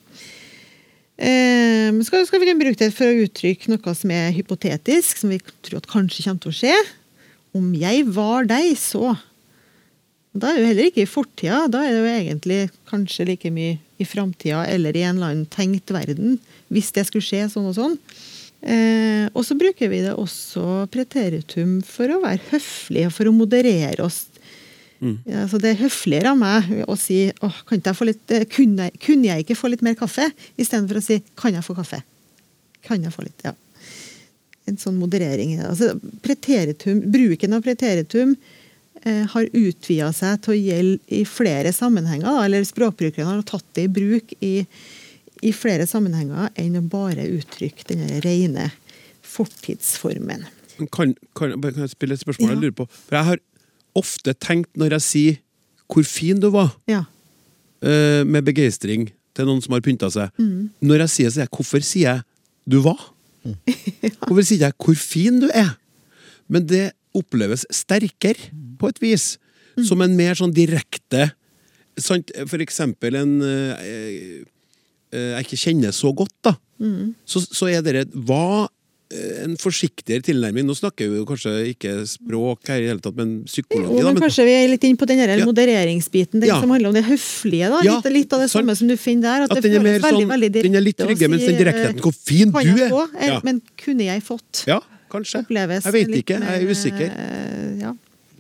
Eh, 1.15 1.93
skal, 2.07 2.25
skal 2.27 2.41
vi 2.41 2.49
kunne 2.49 2.63
bruke 2.63 2.81
det 2.81 2.91
for 2.97 3.07
å 3.07 3.27
uttrykke 3.27 3.71
noe 3.71 3.95
som 3.95 4.13
er 4.15 4.33
hypotetisk, 4.35 5.21
som 5.21 5.31
vi 5.35 5.39
tror 5.63 5.83
at 5.83 5.91
kanskje 5.91 6.25
kommer 6.27 6.43
til 6.43 6.55
å 6.55 6.59
skje? 6.63 6.75
Om 7.55 7.71
jeg 7.79 8.09
var 8.17 8.51
deg, 8.51 8.73
så 8.81 9.15
Da 10.35 10.49
er 10.51 10.57
det 10.57 10.63
jo 10.63 10.71
heller 10.73 10.87
ikke 10.89 11.03
i 11.05 11.07
fortida, 11.07 11.59
da 11.71 11.85
er 11.87 11.93
det 11.95 11.99
jo 12.01 12.11
egentlig 12.11 12.57
kanskje 12.91 13.27
like 13.29 13.53
mye 13.55 13.77
i 14.03 14.07
framtida 14.09 14.65
eller 14.67 14.97
i 14.97 15.05
en 15.07 15.21
eller 15.21 15.29
annen 15.31 15.45
tenkt 15.47 15.93
verden, 15.95 16.41
hvis 16.75 16.91
det 16.97 17.05
skulle 17.07 17.23
skje 17.23 17.45
sånn 17.53 17.69
og 17.71 17.77
sånn. 17.77 17.95
Eh, 18.67 19.29
og 19.31 19.45
så 19.47 19.55
bruker 19.55 19.93
vi 19.93 20.01
det 20.03 20.17
også 20.19 20.89
preteritum 20.91 21.77
for 21.87 22.11
å 22.11 22.19
være 22.25 22.43
høflige, 22.51 23.13
for 23.15 23.31
å 23.31 23.37
moderere 23.37 24.09
oss. 24.09 24.25
Ja, 25.03 25.43
så 25.51 25.59
det 25.61 25.75
er 25.75 25.81
høfligere 25.83 26.31
av 26.33 26.39
meg 26.41 26.71
å 26.89 26.95
si 26.97 27.27
åh, 27.45 27.57
kan 27.69 27.83
jeg 27.85 27.97
få 27.99 28.07
litt, 28.09 28.25
eh, 28.33 28.47
kunne, 28.49 28.87
kunne 29.03 29.29
jeg 29.29 29.45
ikke 29.45 29.57
få 29.59 29.69
litt 29.73 29.83
mer 29.85 29.97
kaffe? 29.99 30.31
Istedenfor 30.57 31.01
å 31.01 31.05
si 31.05 31.19
kan 31.37 31.53
jeg 31.53 31.67
få 31.67 31.75
kaffe? 31.77 32.01
Kan 32.87 33.03
jeg 33.05 33.13
få 33.13 33.25
litt, 33.27 33.45
ja. 33.45 33.53
En 34.71 34.79
sånn 34.81 34.97
moderering. 34.97 35.59
Altså, 35.61 35.91
preteritum, 36.25 37.03
bruken 37.13 37.53
av 37.53 37.65
preteritum 37.67 38.33
eh, 39.05 39.25
har 39.35 39.51
utvida 39.53 40.09
seg 40.17 40.41
til 40.45 40.55
å 40.55 40.61
gjelde 40.61 41.19
i 41.19 41.25
flere 41.29 41.73
sammenhenger. 41.77 42.25
Da, 42.31 42.45
eller 42.47 42.65
språkbrukerne 42.65 43.29
har 43.35 43.43
tatt 43.49 43.67
det 43.77 43.85
i 43.91 43.93
bruk 44.01 44.33
i, 44.41 44.55
i 45.45 45.53
flere 45.53 45.85
sammenhenger 45.91 46.49
enn 46.57 46.81
å 46.81 46.87
bare 46.89 47.29
uttrykke 47.29 47.91
den 47.93 48.07
rene 48.25 48.71
fortidsformen. 49.35 50.47
Kan, 50.91 51.13
kan, 51.37 51.59
kan 51.61 51.83
jeg 51.85 51.93
spille 51.93 52.17
et 52.17 52.23
spørsmål 52.25 52.49
Ja. 52.49 52.55
jeg 52.57 52.63
lurer 52.65 52.79
på? 52.81 52.89
For 53.05 53.19
jeg 53.19 53.29
har 53.29 53.43
ofte 53.95 54.35
tenkt 54.35 54.73
når 54.77 54.99
jeg 54.99 55.03
sier 55.09 55.39
'hvor 55.89 56.05
fin 56.05 56.41
du 56.41 56.51
var', 56.51 56.75
Ja. 56.89 57.05
uh, 57.85 58.25
med 58.25 58.45
begeistring 58.45 59.13
til 59.35 59.45
noen 59.47 59.63
som 59.63 59.73
har 59.73 59.81
pynta 59.81 60.11
seg. 60.11 60.31
Mm. 60.39 60.71
Når 60.83 60.99
jeg 61.05 61.11
sier 61.11 61.27
det, 61.27 61.33
sier 61.35 61.45
jeg 61.45 61.51
'hvorfor 61.51 61.83
sier 61.83 62.15
jeg 62.15 62.23
du 62.69 62.81
var'? 62.81 63.11
Hvorfor 64.27 64.43
sier 64.43 64.59
jeg 64.59 64.73
'hvor 64.79 64.97
fin 64.97 65.41
du 65.41 65.49
er'? 65.55 65.77
Men 66.49 66.67
det 66.67 66.93
oppleves 67.15 67.65
sterkere, 67.71 68.51
på 68.79 68.89
et 68.89 69.01
vis. 69.01 69.39
Mm. 69.77 69.85
Som 69.85 70.03
en 70.03 70.17
mer 70.17 70.35
sånn 70.35 70.53
direkte 70.55 71.33
sant? 71.99 72.31
For 72.47 72.59
eksempel 72.59 73.15
en 73.17 73.41
uh, 73.43 73.75
uh, 75.15 75.35
jeg 75.35 75.47
ikke 75.47 75.63
kjenner 75.71 75.93
så 75.95 76.11
godt, 76.15 76.35
da. 76.43 76.57
Mm. 76.83 77.15
Så, 77.25 77.45
så 77.55 77.69
er 77.71 77.85
dere 77.87 78.05
Hva 78.11 78.67
en 79.45 79.57
forsiktigere 79.61 80.23
tilnærming. 80.27 80.67
Nå 80.67 80.75
snakker 80.75 81.09
vi 81.11 81.17
jo 81.21 81.25
kanskje 81.29 81.53
ikke 81.73 81.93
språk 82.11 82.67
her 82.69 82.79
i 82.81 82.85
det 82.87 82.91
hele 82.93 83.01
tatt, 83.05 83.17
men 83.17 83.45
psykologi. 83.47 83.99
Jo, 84.01 84.05
da, 84.09 84.13
men 84.13 84.23
kanskje 84.25 84.45
vi 84.49 84.55
er 84.59 84.69
litt 84.73 84.85
inne 84.89 84.97
på 84.99 85.07
den 85.07 85.19
Ja. 85.23 85.45
modereringsbiten, 85.47 86.41
den 86.41 86.49
Ja. 86.49 86.61
som 86.61 86.71
handler 86.71 86.89
om 86.89 86.95
det 86.95 87.05
høflige. 87.05 87.69
da, 87.71 87.81
Ja, 87.85 87.97
litt, 88.01 88.13
litt 88.13 88.33
av 88.33 88.41
det 88.41 88.51
samme 88.51 88.75
som 88.77 88.89
du 88.89 88.97
finner 88.97 89.23
der. 89.23 89.43
At, 89.45 89.53
At 89.53 89.63
det 89.63 89.71
den 89.73 89.75
er 89.75 89.85
føles 89.85 90.03
mer 90.03 90.11
veldig, 90.11 90.25
sånn 90.25 90.35
veldig 90.35 90.63
Den 90.63 90.75
er 90.75 90.81
litt 90.81 90.97
trygge, 90.99 91.29
mens 91.31 91.47
den 91.47 91.57
si, 91.57 91.65
direktheten 91.65 91.97
eh, 91.97 92.01
Hvor 92.03 92.15
fin 92.15 92.51
du 92.51 92.59
er! 92.59 92.91
få, 92.91 93.09
eller- 93.15 93.33
Ja, 93.35 93.41
Men 93.45 93.63
kunne 93.77 94.05
jeg 94.05 94.23
fått? 94.23 94.67
ja 94.67 94.81
kanskje. 95.11 95.45
Oppleves 95.47 95.85
Jeg 95.85 95.93
vet 95.93 96.09
ikke, 96.09 96.41
jeg 96.41 96.63
er 96.63 96.71
usikker. 96.71 97.11
eh, 97.11 97.79
Ja. 97.81 97.93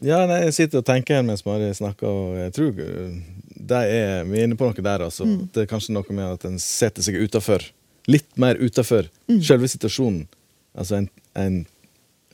Ja, 0.02 0.26
nei, 0.26 0.40
jeg 0.44 0.52
sitter 0.54 0.78
og 0.78 0.84
tenker 0.84 1.14
her 1.14 1.22
mens 1.22 1.44
Mari 1.46 1.70
snakker, 1.72 2.04
og 2.04 2.36
jeg 2.36 2.52
tror 2.52 2.74
det 2.76 3.70
er, 3.70 4.24
vi 4.24 4.38
er 4.40 4.44
inne 4.48 4.56
på 4.56 4.66
noe 4.66 4.74
der. 4.82 4.98
altså. 5.06 5.24
Mm. 5.24 5.48
Det 5.52 5.62
er 5.62 5.66
kanskje 5.76 5.90
noe 5.94 6.04
med 6.10 6.24
at 6.34 6.44
en 6.44 6.58
setter 6.58 7.00
seg 7.02 7.14
utafor. 7.14 7.62
Litt 8.06 8.26
mer 8.36 8.54
utafor 8.56 9.08
Mm. 9.30 9.40
selve 9.42 9.64
situasjonen. 9.70 10.26
Altså 10.74 11.00
en, 11.00 11.08
en 11.38 11.58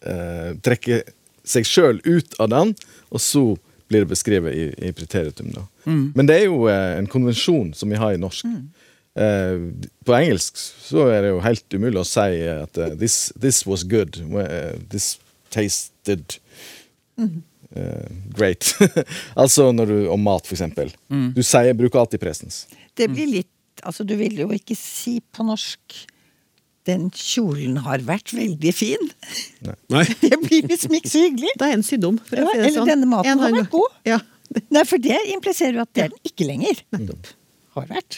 eh, 0.02 0.52
trekker 0.64 1.04
seg 1.46 1.66
sjøl 1.68 2.00
ut 2.04 2.36
av 2.40 2.50
den, 2.52 2.74
og 3.10 3.22
så 3.22 3.44
blir 3.90 4.04
det 4.04 4.12
beskrevet 4.12 4.54
i, 4.54 4.66
i 4.88 4.92
preteritum. 4.94 5.50
da. 5.54 5.64
Men 5.84 6.28
det 6.28 6.36
er 6.38 6.46
jo 6.46 6.68
eh, 6.70 6.96
en 6.98 7.08
konvensjon 7.10 7.72
som 7.74 7.90
vi 7.90 7.98
har 7.98 8.14
i 8.14 8.20
norsk. 8.20 8.46
Eh, 9.18 9.56
på 10.06 10.14
engelsk 10.14 10.60
så 10.60 11.08
er 11.10 11.24
det 11.24 11.32
jo 11.32 11.40
helt 11.42 11.74
umulig 11.74 11.98
å 11.98 12.06
si 12.06 12.44
at 12.46 12.78
uh, 12.78 12.92
this, 12.94 13.32
this 13.34 13.64
was 13.66 13.82
good. 13.82 14.20
Uh, 14.30 14.78
this 14.92 15.16
tasted 15.50 16.38
uh, 17.18 18.06
great. 18.30 18.70
altså 19.42 19.72
når 19.74 19.90
du, 19.90 19.96
om 20.14 20.22
mat, 20.22 20.46
for 20.46 20.54
eksempel. 20.54 20.94
Du 21.34 21.42
sier, 21.42 21.74
bruker 21.74 22.04
alltid 22.04 22.22
presens. 22.22 22.64
Det 22.94 23.10
blir 23.10 23.30
litt 23.40 23.54
Altså, 23.80 24.04
du 24.04 24.12
vil 24.18 24.34
jo 24.36 24.44
ikke 24.52 24.74
si 24.76 25.22
på 25.32 25.44
norsk 25.46 25.94
den 26.90 27.06
kjolen 27.16 27.78
har 27.86 28.02
vært 28.06 28.34
veldig 28.36 28.72
fin. 28.76 29.08
Nei. 29.94 30.04
Det 30.26 30.36
blir 30.42 30.66
liksom 30.70 30.94
ikke 30.98 31.12
så 31.14 31.22
hyggelig. 31.28 31.54
Da 31.62 31.70
er 31.70 31.78
en 31.78 31.86
sydd 31.86 32.04
om. 32.10 32.18
Ja, 32.34 32.44
si 32.50 32.58
eller 32.58 32.76
sånn. 32.80 32.90
denne 32.92 33.08
maten 33.14 33.30
En 33.32 33.42
har 33.46 33.54
vært 33.56 33.72
god. 33.78 33.96
Ja, 34.10 34.20
Nei, 34.74 34.82
for 34.82 34.98
det 34.98 35.14
impliserer 35.30 35.76
jo 35.78 35.82
at 35.86 35.92
det 35.94 36.02
er 36.08 36.10
den 36.10 36.26
ikke 36.26 36.46
lenger. 36.48 36.80
nettopp. 36.96 37.28
Har 37.76 37.84
vært. 37.86 38.16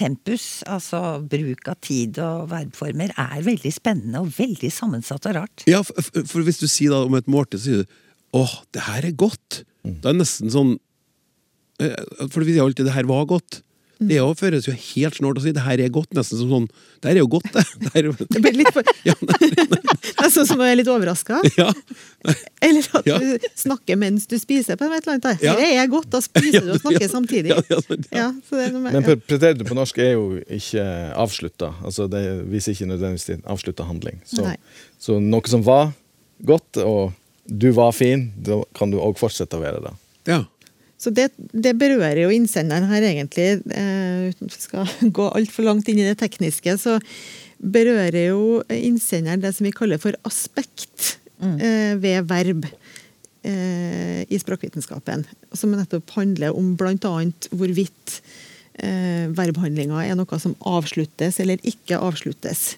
Tempus, 0.00 0.44
altså 0.68 0.98
bruk 1.28 1.66
av 1.68 1.76
tid 1.84 2.18
og 2.24 2.46
verbformer, 2.52 3.10
er 3.20 3.42
veldig 3.44 3.72
spennende 3.74 4.22
og 4.24 4.30
veldig 4.36 4.70
sammensatt 4.72 5.26
og 5.28 5.34
rart. 5.36 5.64
Ja, 5.68 5.80
for, 5.84 5.96
for- 6.28 6.44
hvis 6.46 6.60
du 6.62 6.66
sier 6.70 6.92
da 6.94 7.02
om 7.04 7.16
et 7.18 7.28
måltid, 7.32 7.60
så 7.60 7.66
sier 7.66 7.82
du 7.82 7.96
åh, 8.40 8.54
det 8.76 8.84
her 8.86 9.08
er 9.10 9.16
godt. 9.18 9.62
Det 9.84 10.08
er 10.12 10.16
nesten 10.20 10.52
sånn 10.52 10.74
eh, 11.82 11.96
For 12.30 12.44
vi 12.44 12.52
sier 12.54 12.64
alltid 12.68 12.86
det 12.88 12.94
her 12.96 13.08
var 13.10 13.24
godt. 13.32 13.62
Det 14.00 14.16
er 14.16 14.22
jo 14.22 14.30
føles 14.38 14.64
jo 14.64 14.72
helt 14.72 15.16
snålt 15.18 15.36
å 15.36 15.42
si 15.44 15.50
det 15.52 15.60
her 15.60 15.80
er 15.84 15.90
godt, 15.92 16.08
nesten 16.16 16.38
som 16.40 16.48
sånn 16.48 16.66
Det 17.02 17.10
her 17.10 17.18
er 17.18 17.20
jo 17.20 17.28
godt, 17.34 17.50
det. 17.52 17.64
det 17.82 17.90
her 17.92 18.00
er 18.00 18.06
jo, 18.08 18.14
Det 18.32 18.40
blir 18.46 18.54
litt 18.56 18.70
for... 18.72 18.86
ja, 19.08 19.12
nei, 19.20 19.48
Det 19.50 20.24
er 20.24 20.30
sånn 20.32 20.46
som 20.48 20.60
å 20.60 20.64
være 20.64 20.78
litt 20.80 20.88
overraska. 20.88 21.40
ja, 21.58 21.66
Eller 22.64 22.86
at 22.96 23.06
Ja. 23.08 23.18
du 23.20 23.46
snakker 23.60 23.96
mens 24.00 24.26
du 24.30 24.36
spiser 24.40 24.76
på 24.80 24.88
et 24.88 25.02
eller 25.06 25.18
annet. 25.18 25.42
Ja. 25.44 25.54
Det 25.58 25.68
er 25.76 25.90
godt, 25.92 26.08
da 26.12 26.20
spiser 26.24 26.64
du 26.64 26.72
og 26.74 26.80
snakker 26.82 27.04
Ja, 27.06 27.10
samtidig. 27.12 27.52
ja, 27.52 27.60
ja, 27.70 27.80
ja. 27.88 27.98
Ja, 28.20 28.28
det 28.32 28.66
noe 28.72 28.82
med, 28.84 28.92
Men 28.92 29.00
ja. 29.02 29.06
pre- 29.08 29.20
preteritum 29.34 29.68
på 29.70 29.76
norsk 29.78 29.98
er 30.04 30.12
jo 30.14 30.24
ikke 30.58 30.84
avslutta. 31.20 31.72
Altså, 31.84 32.08
det 32.12 32.22
viser 32.52 32.72
ikke 32.76 32.88
nødvendigvis 32.92 33.44
avslutta 33.48 33.86
handling. 33.88 34.20
Så, 34.28 34.48
så 35.00 35.18
noe 35.20 35.48
som 35.50 35.64
var 35.66 35.92
godt, 36.48 36.80
og 36.84 37.12
du 37.50 37.68
var 37.76 37.92
fin, 37.96 38.30
da 38.36 38.60
kan 38.76 38.92
du 38.92 38.96
òg 39.02 39.16
fortsette 39.20 39.56
å 39.58 39.62
være 39.64 39.84
det. 39.88 39.94
ja. 40.32 40.40
Så 41.00 41.12
det, 41.16 41.30
det 41.36 41.72
berører 41.80 42.26
jo 42.26 42.32
innsenderen 42.34 42.90
her, 42.90 43.06
egentlig. 43.08 43.62
Eh, 43.72 44.28
uten 44.30 44.50
at 44.50 44.56
vi 44.58 44.64
skal 44.66 44.90
gå 45.18 45.28
altfor 45.32 45.64
langt 45.68 45.88
inn 45.88 46.02
i 46.02 46.08
det 46.08 46.18
tekniske, 46.20 46.76
så 46.80 46.98
berører 47.60 48.30
jo 48.30 48.60
innsenderen 48.72 49.42
det 49.42 49.54
som 49.56 49.68
vi 49.68 49.74
kaller 49.76 50.00
for 50.00 50.16
aspekt 50.28 51.14
eh, 51.40 51.96
ved 52.00 52.28
verb 52.28 52.68
eh, 52.68 54.22
i 54.28 54.40
språkvitenskapen. 54.40 55.24
Som 55.56 55.72
nettopp 55.76 56.12
handler 56.18 56.56
om 56.56 56.74
bl.a. 56.80 57.16
hvorvidt 57.52 58.20
eh, 58.80 59.28
verbhandlinga 59.36 60.04
er 60.04 60.18
noe 60.20 60.40
som 60.42 60.56
avsluttes 60.68 61.40
eller 61.40 61.60
ikke 61.64 62.00
avsluttes. 62.00 62.74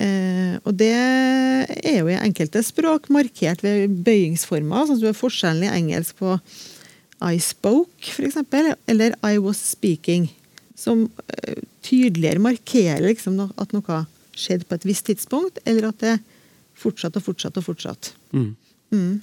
Eh, 0.00 0.56
og 0.64 0.76
det 0.80 0.92
er 0.94 1.98
jo 1.98 2.08
i 2.08 2.20
enkelte 2.20 2.62
språk 2.64 3.10
markert 3.12 3.64
ved 3.64 3.92
bøyingsformer, 4.06 4.86
sånn 4.88 5.02
som 5.02 5.10
har 5.10 5.18
forskjellen 5.18 5.66
i 5.68 5.74
engelsk 5.82 6.20
på 6.22 6.38
I 7.22 7.40
spoke, 7.42 8.12
for 8.14 8.26
eksempel, 8.26 8.72
eller 8.90 9.16
I 9.22 9.38
was 9.42 9.60
speaking. 9.62 10.28
Som 10.78 11.08
eh, 11.38 11.62
tydeligere 11.84 12.42
markerer 12.42 13.04
liksom 13.04 13.38
at 13.42 13.74
noe 13.76 14.04
skjedde 14.32 14.66
på 14.66 14.78
et 14.78 14.86
visst 14.88 15.06
tidspunkt, 15.10 15.60
eller 15.68 15.90
at 15.90 16.00
det 16.02 16.16
fortsatte 16.82 17.20
og 17.20 17.26
fortsatte 17.28 17.60
og 17.60 17.68
fortsatte. 17.68 18.16
Mm. 18.32 18.54
Mm. 18.92 19.20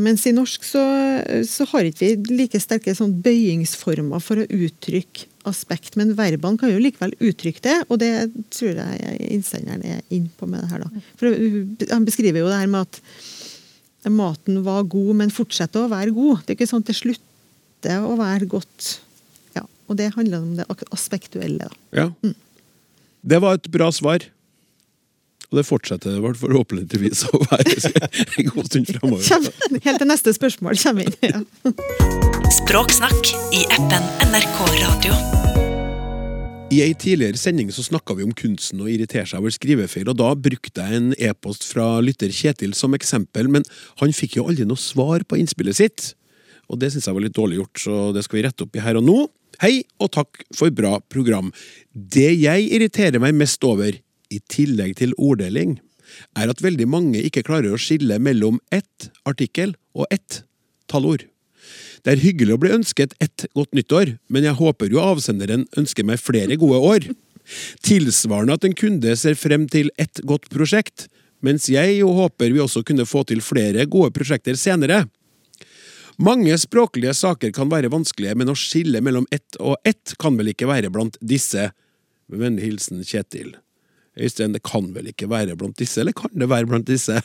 mens 0.00 0.22
i 0.26 0.32
norsk 0.32 0.64
så, 0.64 0.82
så 1.48 1.64
har 1.70 1.86
ikke 1.88 2.06
vi 2.06 2.36
like 2.36 2.60
sterke 2.60 2.92
sånn 2.96 3.12
bøyingsformer 3.24 4.20
for 4.20 4.40
å 4.40 4.46
uttrykke 4.48 5.28
aspekt, 5.48 5.96
men 6.00 6.14
verbene 6.16 6.58
kan 6.60 6.72
jo 6.72 6.80
likevel 6.80 7.14
uttrykke 7.20 7.62
det, 7.64 7.76
og 7.88 8.00
det 8.02 8.12
tror 8.54 8.80
jeg 8.80 9.16
innsenderen 9.28 9.84
er 9.86 10.02
inn 10.14 10.30
på 10.38 10.48
med 10.48 10.64
det 10.64 10.70
her. 10.72 10.84
da. 10.84 11.04
For 11.20 11.30
uh, 11.30 11.88
Han 11.92 12.06
beskriver 12.08 12.42
jo 12.42 12.50
det 12.50 12.60
her 12.62 12.70
med 12.72 12.88
at 12.88 13.00
maten 14.12 14.60
var 14.66 14.82
god, 14.90 15.14
men 15.16 15.30
fortsetter 15.32 15.84
å 15.86 15.90
være 15.92 16.12
god. 16.16 16.42
Det 16.44 16.52
er 16.54 16.58
ikke 16.58 16.68
sånn 16.70 16.84
at 16.84 16.90
det 16.92 16.96
slutter 16.98 18.04
å 18.04 18.14
være 18.20 18.46
godt. 18.50 18.90
Ja, 19.56 19.64
Og 19.88 19.96
det 19.96 20.10
handler 20.16 20.38
om 20.42 20.54
det 20.58 20.66
aspektuelle. 20.92 21.68
da. 21.70 22.04
ja. 22.04 22.32
Det 23.24 23.38
var 23.40 23.54
et 23.56 23.70
bra 23.72 23.88
svar. 23.92 24.26
Og 25.50 25.58
det 25.60 25.64
fortsetter 25.68 26.12
det 26.16 26.20
vel 26.24 26.34
forhåpentligvis 26.36 27.22
å 27.30 27.38
være 27.46 27.76
en 28.40 28.48
god 28.50 28.66
stund 28.68 28.90
framover. 28.90 29.50
Helt 29.84 30.00
til 30.02 30.10
neste 30.10 30.34
spørsmål 30.36 30.76
kommer 30.82 31.08
inn. 31.08 31.16
Ja. 31.22 31.40
Språksnakk 32.60 33.32
i 33.56 33.64
appen 33.78 34.10
NRK 34.28 34.58
Radio. 34.82 35.63
I 36.74 36.80
ei 36.82 36.94
tidligere 36.98 37.38
sending 37.38 37.68
så 37.70 37.84
snakka 37.86 38.16
vi 38.18 38.24
om 38.24 38.32
kunsten 38.34 38.80
å 38.82 38.88
irritere 38.90 39.28
seg 39.28 39.42
over 39.42 39.52
skrivefeil, 39.54 40.08
og 40.10 40.16
da 40.18 40.32
brukte 40.34 40.82
jeg 40.82 40.98
en 40.98 41.12
e-post 41.22 41.66
fra 41.68 42.00
lytter 42.02 42.32
Kjetil 42.34 42.72
som 42.74 42.96
eksempel, 42.96 43.50
men 43.52 43.66
han 44.00 44.14
fikk 44.16 44.38
jo 44.40 44.46
aldri 44.48 44.66
noe 44.66 44.80
svar 44.80 45.22
på 45.28 45.38
innspillet 45.38 45.78
sitt. 45.78 46.06
Og 46.72 46.80
det 46.80 46.90
syns 46.90 47.06
jeg 47.06 47.14
var 47.14 47.22
litt 47.26 47.36
dårlig 47.36 47.60
gjort, 47.60 47.82
så 47.84 47.98
det 48.16 48.24
skal 48.26 48.40
vi 48.40 48.44
rette 48.48 48.66
opp 48.66 48.78
i 48.78 48.82
her 48.82 48.98
og 48.98 49.06
nå. 49.06 49.18
Hei, 49.62 49.84
og 50.02 50.10
takk 50.16 50.40
for 50.56 50.74
bra 50.74 50.96
program. 51.12 51.52
Det 51.92 52.32
jeg 52.32 52.66
irriterer 52.74 53.22
meg 53.22 53.36
mest 53.38 53.62
over, 53.68 53.94
i 54.32 54.40
tillegg 54.50 54.96
til 54.98 55.14
orddeling, 55.20 55.76
er 56.34 56.50
at 56.50 56.64
veldig 56.64 56.88
mange 56.90 57.22
ikke 57.22 57.44
klarer 57.46 57.76
å 57.76 57.78
skille 57.78 58.18
mellom 58.18 58.58
ett 58.74 59.12
artikkel 59.28 59.76
og 59.94 60.08
ett 60.10 60.42
tallord. 60.90 61.28
Det 62.04 62.12
er 62.12 62.20
hyggelig 62.20 62.56
å 62.56 62.60
bli 62.60 62.72
ønsket 62.76 63.14
ett 63.24 63.46
godt 63.56 63.72
nyttår, 63.76 64.18
men 64.28 64.44
jeg 64.44 64.58
håper 64.58 64.92
jo 64.92 65.00
avsenderen 65.00 65.64
ønsker 65.80 66.04
meg 66.04 66.20
flere 66.20 66.58
gode 66.60 66.80
år. 66.84 67.06
Tilsvarende 67.84 68.58
at 68.58 68.66
en 68.68 68.76
kunde 68.76 69.16
ser 69.16 69.38
frem 69.40 69.64
til 69.72 69.88
ett 70.00 70.20
godt 70.28 70.50
prosjekt, 70.52 71.08
mens 71.44 71.68
jeg 71.72 71.98
jo 71.98 72.12
håper 72.16 72.52
vi 72.52 72.60
også 72.60 72.84
kunne 72.84 73.08
få 73.08 73.24
til 73.28 73.40
flere 73.44 73.88
gode 73.88 74.12
prosjekter 74.16 74.56
senere. 74.60 75.06
Mange 76.20 76.54
språklige 76.60 77.16
saker 77.16 77.50
kan 77.56 77.72
være 77.72 77.90
vanskelige, 77.90 78.36
men 78.38 78.52
å 78.52 78.58
skille 78.58 79.00
mellom 79.02 79.26
ett 79.34 79.56
og 79.58 79.80
ett 79.88 80.14
kan 80.20 80.36
vel 80.38 80.52
ikke 80.52 80.68
være 80.70 80.92
blant 80.94 81.18
disse. 81.24 81.70
Med 82.28 82.40
vennlig 82.40 82.68
hilsen 82.68 83.02
Kjetil. 83.04 83.56
Øystein, 84.14 84.54
det 84.54 84.62
kan 84.62 84.86
vel 84.94 85.10
ikke 85.10 85.26
være 85.30 85.56
blant 85.58 85.78
disse, 85.80 86.00
eller 86.00 86.14
kan 86.14 86.30
det 86.38 86.46
være 86.50 86.68
blant 86.70 86.86
disse? 86.86 87.18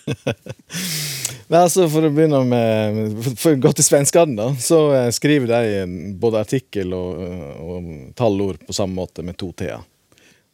Nei, 1.50 1.64
altså 1.64 1.88
For 1.90 2.06
å 2.06 2.12
begynne 2.14 2.44
med 2.46 3.22
For, 3.32 3.56
å 3.56 3.62
gå 3.62 3.72
til 3.78 3.88
svenskene, 3.88 4.38
da, 4.38 4.50
så 4.62 4.82
eh, 4.94 5.10
skriver 5.16 5.50
de 5.50 6.16
både 6.22 6.44
artikkel 6.44 6.94
og, 6.98 7.24
eh, 7.26 7.64
og 7.66 7.90
tallord 8.18 8.62
på 8.68 8.76
samme 8.78 8.98
måte 9.00 9.26
med 9.26 9.38
to 9.40 9.50
t-er. 9.58 9.82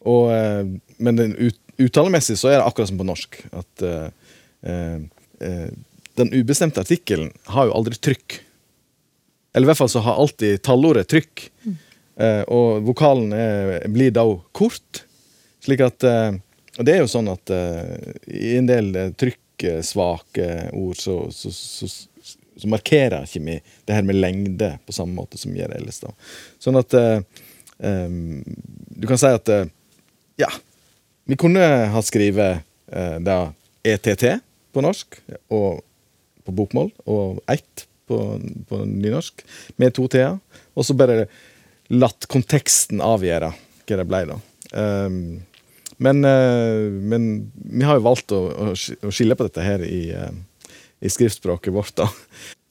Eh, 0.05 0.61
Men 0.97 1.19
den 1.19 1.35
ut, 1.35 1.59
uttalemessig 1.81 2.37
så 2.39 2.53
er 2.53 2.59
det 2.59 2.67
akkurat 2.69 2.91
som 2.91 2.99
på 3.01 3.07
norsk. 3.07 3.41
At 3.51 3.83
uh, 3.83 4.07
eh, 4.63 4.99
eh, 5.43 5.69
den 6.15 6.31
ubestemte 6.31 6.79
artikkelen 6.83 7.33
har 7.51 7.67
jo 7.67 7.75
aldri 7.75 7.99
trykk. 7.99 8.39
Eller 9.55 9.67
i 9.67 9.71
hvert 9.71 9.81
fall 9.81 9.91
så 9.91 10.03
har 10.05 10.21
alltid 10.21 10.63
tallordet 10.63 11.09
trykk. 11.11 11.49
Eh, 12.15 12.43
og 12.47 12.85
vokalen 12.87 13.35
er, 13.35 13.75
blir 13.91 14.15
da 14.15 14.23
kort. 14.55 15.04
Slik 15.65 15.81
at 15.85 16.05
eh, 16.05 16.35
Og 16.77 16.85
det 16.87 16.95
er 16.95 17.01
jo 17.03 17.11
sånn 17.11 17.31
at 17.31 17.53
eh, 17.53 18.11
i 18.29 18.55
en 18.59 18.69
del 18.69 18.91
eh, 18.99 19.13
trykksvake 19.17 20.49
ord 20.75 20.99
så, 20.99 21.17
så, 21.33 21.51
så, 21.53 21.89
så 22.59 22.71
markerer 22.71 23.25
ikke 23.25 23.43
vi 23.45 23.57
det 23.87 23.97
her 23.97 24.05
med 24.07 24.19
lengde 24.19 24.75
på 24.85 24.95
samme 24.95 25.15
måte 25.17 25.39
som 25.41 25.53
vi 25.53 25.63
gjør 25.63 25.75
ellers. 25.77 26.01
da. 26.03 26.11
Sånn 26.61 26.79
at 26.79 26.95
um, 26.95 28.43
Du 28.95 29.07
kan 29.07 29.19
si 29.19 29.31
at 29.31 29.51
ja, 30.39 30.49
vi 31.27 31.37
kunne 31.39 31.63
ha 31.91 32.03
skrevet 32.03 32.63
da 33.23 33.37
ETT 33.87 34.25
på 34.75 34.83
norsk 34.83 35.17
og 35.55 35.83
på 36.45 36.53
bokmål, 36.53 36.91
og 37.09 37.39
ett 37.51 37.85
på, 38.07 38.19
på 38.69 38.81
nynorsk, 38.85 39.41
med 39.81 39.95
to 39.97 40.07
t-er. 40.11 40.37
Og 40.75 40.85
så 40.85 40.95
bare 40.97 41.25
latt 41.93 42.27
konteksten 42.31 43.01
avgjøre 43.03 43.51
hva 43.85 43.99
det 43.99 44.07
ble, 44.09 44.21
da. 44.29 44.37
Um, 44.75 45.17
Men, 45.97 46.25
eh, 46.27 46.89
men 46.91 47.51
vi 47.55 47.85
har 47.87 47.95
jo 47.99 48.03
valgt 48.07 48.33
å, 48.35 48.41
å 48.51 48.73
å 48.75 49.11
skille 49.13 49.35
på 49.39 49.47
dette 49.47 49.63
her 49.63 49.83
i, 49.85 50.09
eh, 50.11 50.31
i 51.05 51.11
skriftspråket 51.11 51.73
vårt, 51.75 51.93
da. 51.95 52.09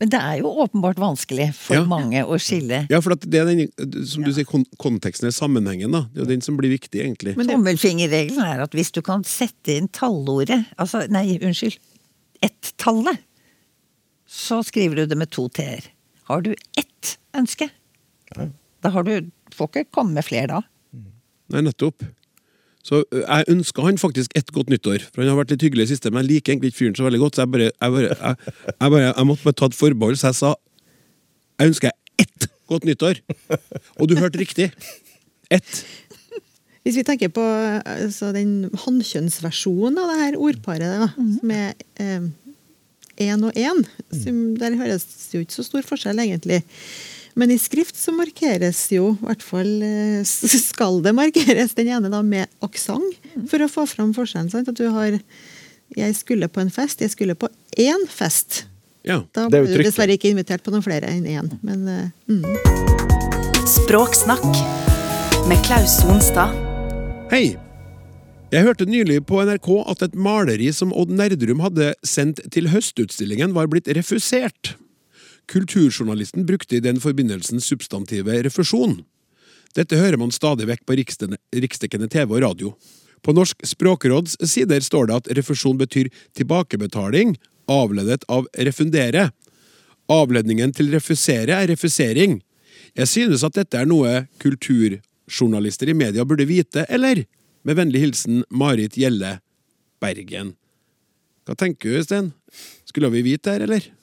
Men 0.01 0.11
det 0.11 0.19
er 0.21 0.41
jo 0.43 0.51
åpenbart 0.65 0.99
vanskelig 1.01 1.47
for 1.55 1.77
Ja. 1.79 1.85
mange 1.89 2.21
å 2.27 2.37
skille. 2.43 2.83
Ja, 2.91 3.01
for 3.01 3.15
at 3.15 3.21
det 3.31 3.41
er 3.41 3.47
den, 3.47 3.69
som 4.05 4.25
du 4.27 4.33
sier, 4.35 4.45
kon 4.45 4.67
konteksten 4.77 5.29
er 5.31 5.33
sammenhengen, 5.37 5.93
da. 5.95 6.03
Det 6.13 6.19
er 6.21 6.25
jo 6.27 6.33
den 6.35 6.43
som 6.45 6.57
blir 6.59 6.73
viktig, 6.75 7.01
egentlig. 7.01 7.37
Men 7.39 7.49
Tommelfingerregelen 7.49 8.43
er 8.45 8.61
at 8.67 8.73
hvis 8.77 8.91
du 8.93 9.01
kan 9.07 9.23
sette 9.25 9.77
inn 9.79 9.89
tallordet, 9.89 10.67
altså 10.77 11.07
nei, 11.09 11.39
unnskyld, 11.39 11.79
ett-tallet, 12.43 13.23
så 14.29 14.61
skriver 14.67 14.97
du 14.97 15.07
det 15.07 15.17
med 15.17 15.31
to 15.31 15.47
t-er. 15.49 15.87
Har 16.29 16.43
du 16.43 16.55
ett 16.77 17.17
ønske, 17.37 17.71
Ja. 18.37 18.49
da 18.83 18.91
har 18.91 19.03
du 19.05 19.31
Får 19.55 19.69
ikke 19.71 19.91
komme 19.93 20.15
med 20.15 20.25
flere 20.27 20.49
da. 20.51 20.61
Nei, 21.53 21.61
nettopp. 21.63 22.03
Så 22.85 23.01
jeg 23.17 23.49
ønska 23.49 23.85
han 23.87 23.99
faktisk 24.01 24.35
et 24.37 24.51
godt 24.53 24.69
nyttår, 24.73 25.07
for 25.09 25.23
han 25.23 25.31
har 25.33 25.39
vært 25.39 25.55
litt 25.55 25.65
hyggelig 25.65 25.87
i 25.87 25.93
siste, 25.95 26.11
men 26.13 26.21
jeg 26.25 26.35
liker 26.35 26.53
egentlig 26.53 26.73
ikke 26.73 26.83
fyren 26.83 26.99
så 26.99 27.07
veldig 27.07 27.21
godt, 27.23 27.39
så 27.39 27.47
jeg 27.47 27.53
bare 27.55 27.71
Jeg, 27.71 27.93
bare, 27.97 28.11
jeg, 28.13 28.55
jeg, 28.69 28.91
bare, 28.91 29.05
jeg 29.09 29.29
måtte 29.31 29.47
bare 29.49 29.59
ta 29.61 29.69
et 29.71 29.79
forbehold, 29.79 30.19
så 30.21 30.31
jeg 30.31 30.41
sa 30.41 30.55
Jeg 31.61 31.73
ønsker 31.73 31.97
ett 32.21 32.49
godt 32.69 32.85
nyttår! 32.89 33.21
Og 34.01 34.09
du 34.09 34.17
hørte 34.19 34.41
riktig. 34.41 34.71
Ett. 35.53 35.85
Hvis 36.85 36.99
vi 37.01 37.05
tenker 37.07 37.33
på 37.33 37.41
altså, 37.41 38.33
den 38.37 38.69
hannkjønnsversjonen 38.85 39.99
av 40.01 40.11
det 40.13 40.21
her 40.21 40.37
ordparet, 40.37 41.01
da, 41.01 41.09
som 41.17 41.53
er 41.55 41.73
én 43.25 43.47
og 43.47 43.57
én, 43.57 43.81
der 44.61 44.77
høres 44.77 45.07
det 45.31 45.39
jo 45.39 45.45
ikke 45.47 45.57
så 45.57 45.65
stor 45.65 45.87
forskjell, 45.87 46.21
egentlig. 46.21 46.61
Men 47.35 47.51
i 47.51 47.59
skrift 47.59 47.97
så 47.99 48.15
markeres 48.15 48.85
jo, 48.95 49.11
i 49.17 49.27
hvert 49.27 49.43
fall 49.43 49.71
eh, 49.83 50.21
skal 50.69 51.01
det 51.05 51.15
markeres, 51.17 51.75
den 51.75 51.91
ene 51.91 52.11
da 52.13 52.23
med 52.23 52.51
aksent, 52.65 53.19
for 53.51 53.65
å 53.65 53.71
få 53.71 53.87
fram 53.91 54.15
forskjellen. 54.15 54.53
Sant? 54.53 54.71
At 54.71 54.79
du 54.79 54.87
har 54.95 55.19
Jeg 55.95 56.15
skulle 56.17 56.49
på 56.49 56.63
en 56.63 56.71
fest, 56.73 57.03
jeg 57.05 57.13
skulle 57.13 57.35
på 57.39 57.51
én 57.79 58.07
fest. 58.11 58.65
Ja. 59.05 59.21
Da 59.35 59.49
Det 59.51 59.59
er 59.59 59.67
jo 59.67 59.69
ble 59.69 59.83
du 59.83 59.89
dessverre 59.91 60.17
ikke 60.17 60.31
invitert 60.33 60.65
på 60.65 60.73
noen 60.73 60.83
flere 60.83 61.11
enn 61.11 61.27
én. 61.29 61.51
Men 61.67 61.85
eh, 61.91 62.09
mm. 62.31 62.47
Språksnakk 63.69 64.49
med 65.51 65.61
Klaus 65.67 66.01
Sonstad. 66.01 66.55
Hei! 67.35 67.57
Jeg 68.55 68.63
hørte 68.63 68.87
nylig 68.87 69.19
på 69.27 69.41
NRK 69.43 69.69
at 69.91 70.05
et 70.07 70.15
maleri 70.15 70.71
som 70.73 70.93
Odd 70.95 71.11
Nerdrum 71.11 71.65
hadde 71.65 71.91
sendt 72.07 72.39
til 72.55 72.71
Høstutstillingen, 72.71 73.55
var 73.57 73.67
blitt 73.73 73.91
refusert. 73.97 74.77
Kulturjournalisten 75.51 76.47
brukte 76.47 76.77
i 76.77 76.83
den 76.85 77.01
forbindelsen 77.01 77.61
substantivet 77.61 78.45
refusjon. 78.47 79.03
Dette 79.75 79.99
hører 79.99 80.19
man 80.21 80.33
stadig 80.33 80.69
vekk 80.71 80.85
på 80.87 80.97
riksdekkende 80.97 82.09
TV 82.09 82.37
og 82.37 82.45
radio. 82.45 82.75
På 83.25 83.33
Norsk 83.35 83.65
språkråds 83.67 84.37
sider 84.45 84.85
står 84.85 85.09
det 85.09 85.17
at 85.17 85.31
refusjon 85.39 85.79
betyr 85.81 86.11
tilbakebetaling, 86.37 87.35
avledet 87.71 88.23
av 88.29 88.47
refundere. 88.55 89.31
Avledningen 90.13 90.75
til 90.77 90.93
refusere 90.93 91.57
er 91.57 91.71
refusering. 91.73 92.43
Jeg 92.95 93.11
synes 93.11 93.45
at 93.47 93.57
dette 93.57 93.81
er 93.81 93.89
noe 93.89 94.27
kulturjournalister 94.43 95.91
i 95.91 95.97
media 95.97 96.27
burde 96.29 96.47
vite, 96.47 96.85
eller? 96.89 97.25
Med 97.65 97.81
vennlig 97.81 98.05
hilsen 98.05 98.45
Marit 98.53 98.99
Gjelle, 99.01 99.39
Bergen. 100.05 100.53
Hva 101.49 101.57
tenker 101.57 101.97
du, 101.97 102.05
Sten? 102.05 102.33
Skulle 102.85 103.11
vi 103.17 103.25
vite 103.25 103.49
det 103.49 103.57
her, 103.57 103.67
eller? 103.67 103.94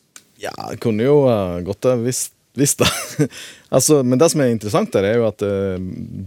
Ja, 0.42 0.54
det 0.72 0.80
kunne 0.82 1.06
jo 1.06 1.22
uh, 1.30 1.60
gått 1.66 1.86
ha 1.86 1.96
visst, 2.02 2.34
visst 2.58 2.82
det. 2.82 2.90
altså, 3.70 4.02
men 4.04 4.20
det 4.20 4.30
som 4.34 4.42
er 4.42 4.52
interessant 4.54 4.92
der, 4.96 5.06
er 5.12 5.20
jo 5.22 5.28
at 5.30 5.46
uh, 5.46 5.78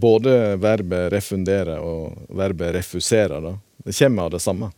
både 0.05 0.55
verbet 0.63 1.09
refundere 1.13 1.77
og 1.83 2.25
verbet 2.35 2.73
refusere, 2.79 3.41
da, 3.43 3.55
det 3.85 3.95
kommer 3.99 4.29
av 4.29 4.35
det 4.37 4.43
samme. 4.45 4.71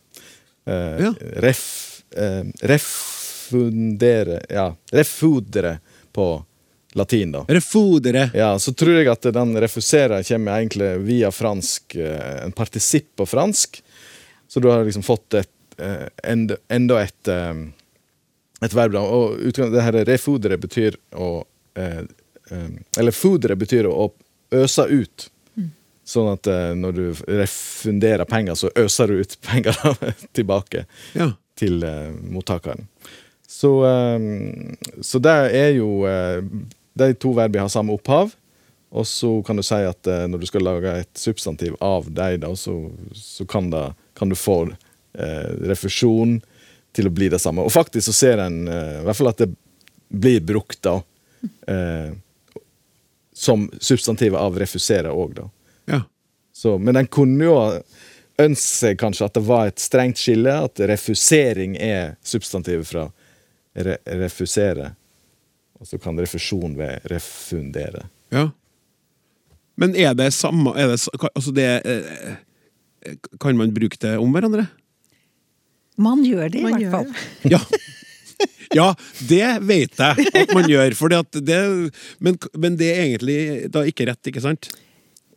Uh, 0.68 0.98
Ja. 1.00 1.14
ref, 1.46 1.62
eh, 2.18 2.44
refundere 2.68 4.42
Ja, 4.50 4.76
refudere 4.92 5.78
på 6.12 6.44
latin, 6.98 7.32
da. 7.32 7.46
Refudere. 7.48 8.30
Ja, 8.34 8.60
så 8.60 8.74
tror 8.74 8.98
jeg 8.98 9.08
at 9.12 9.22
den 9.34 9.56
refusere 9.62 10.24
kommer 10.26 10.58
egentlig 10.60 10.90
via 11.06 11.32
fransk, 11.32 11.96
eh, 11.96 12.44
en 12.44 12.52
partisipp 12.52 13.16
på 13.16 13.26
fransk. 13.26 13.82
Så 14.48 14.60
du 14.60 14.70
har 14.72 14.84
liksom 14.84 15.04
fått 15.04 15.34
et, 15.34 15.50
eh, 15.78 16.08
enda, 16.24 16.58
enda 16.70 17.02
et, 17.04 17.28
eh, 17.28 17.54
et 18.62 18.74
verb. 18.74 18.92
da, 18.96 19.02
Og 19.02 19.38
det 19.54 19.84
her 19.84 19.98
refodere 20.08 20.58
betyr 20.58 20.96
å 21.16 21.44
eh, 21.78 22.04
eh, 22.52 22.70
Eller 22.98 23.12
fodere 23.12 23.56
betyr 23.56 23.86
å 23.90 24.12
øse 24.52 24.86
ut. 24.90 25.30
Sånn 26.08 26.30
at 26.32 26.48
eh, 26.48 26.72
når 26.80 26.92
du 26.96 27.04
refunderer 27.28 28.26
penger, 28.26 28.56
så 28.56 28.70
øser 28.80 29.08
du 29.12 29.20
ut 29.22 29.38
penger 29.50 29.76
tilbake 30.38 30.86
Ja. 31.14 31.34
til 31.60 31.84
eh, 31.84 32.12
mottakeren. 32.32 32.88
Så, 33.48 33.72
eh, 33.86 34.20
så 35.02 35.20
det 35.24 35.36
er 35.56 35.72
jo 35.78 36.06
eh, 36.08 36.42
De 36.98 37.12
to 37.14 37.34
verbene 37.38 37.68
har 37.68 37.70
samme 37.74 37.94
opphav. 37.94 38.32
Og 38.90 39.04
så 39.06 39.30
kan 39.44 39.58
du 39.60 39.64
si 39.68 39.76
at 39.84 40.08
eh, 40.08 40.24
når 40.32 40.40
du 40.40 40.46
skal 40.48 40.64
lage 40.64 40.94
et 41.04 41.12
substantiv 41.20 41.76
av 41.84 42.08
dem, 42.08 42.40
da, 42.40 42.54
så, 42.56 42.78
så 43.14 43.44
kan, 43.46 43.68
da, 43.70 43.90
kan 44.16 44.32
du 44.32 44.36
få 44.40 44.62
eh, 44.72 45.50
refusjon 45.68 46.38
til 46.98 47.10
å 47.10 47.14
bli 47.14 47.30
det 47.32 47.40
samme. 47.42 47.66
Og 47.66 47.74
faktisk 47.74 48.10
så 48.10 48.16
ser 48.16 48.42
en 48.44 48.64
eh, 48.68 49.00
i 49.02 49.06
hvert 49.06 49.20
fall 49.20 49.32
at 49.32 49.44
det 49.44 49.52
blir 50.08 50.42
brukt 50.46 50.82
da 50.86 50.98
eh, 51.70 52.12
som 53.38 53.68
substantivet 53.80 54.40
av 54.42 54.58
refusere 54.58 55.14
òg, 55.14 55.36
da. 55.38 55.50
Ja. 55.94 56.02
Så, 56.54 56.78
men 56.82 56.98
en 56.98 57.10
kunne 57.14 57.46
jo 57.46 57.58
ønske 58.42 58.74
seg 58.80 59.00
kanskje 59.02 59.28
at 59.28 59.36
det 59.38 59.44
var 59.46 59.70
et 59.70 59.82
strengt 59.82 60.18
skille, 60.22 60.54
at 60.66 60.82
refusering 60.90 61.76
er 61.78 62.16
substantivet 62.26 62.90
fra 62.90 63.08
re 63.78 63.98
refusere. 64.18 64.96
Og 65.78 65.86
så 65.86 66.00
kan 66.02 66.18
refusjon 66.18 66.74
være 66.80 67.04
refundere. 67.14 68.08
ja. 68.34 68.50
Men 69.78 69.94
er 69.94 70.16
det 70.18 70.32
samme 70.34 70.72
er 70.74 70.90
det, 70.90 70.98
Altså, 71.36 71.52
det 71.54 71.66
eh, 71.86 73.18
Kan 73.40 73.58
man 73.60 73.74
bruke 73.76 74.00
det 74.02 74.16
om 74.18 74.32
hverandre? 74.34 74.66
Man 75.98 76.26
gjør 76.26 76.52
det 76.54 76.62
i 76.62 76.66
Man 76.66 76.78
hvert 76.78 76.94
fall. 76.94 77.14
Ja. 77.54 77.62
Ja, 78.76 78.92
det 79.30 79.46
vet 79.66 79.96
jeg 79.98 80.28
at 80.36 80.52
man 80.54 80.68
gjør. 80.70 80.94
Fordi 81.00 81.22
at 81.22 81.40
det, 81.48 81.62
men, 82.20 82.36
men 82.60 82.76
det 82.80 82.92
er 82.94 83.06
egentlig 83.06 83.40
da 83.74 83.86
ikke 83.88 84.10
rett, 84.10 84.30
ikke 84.30 84.44
sant? 84.44 84.70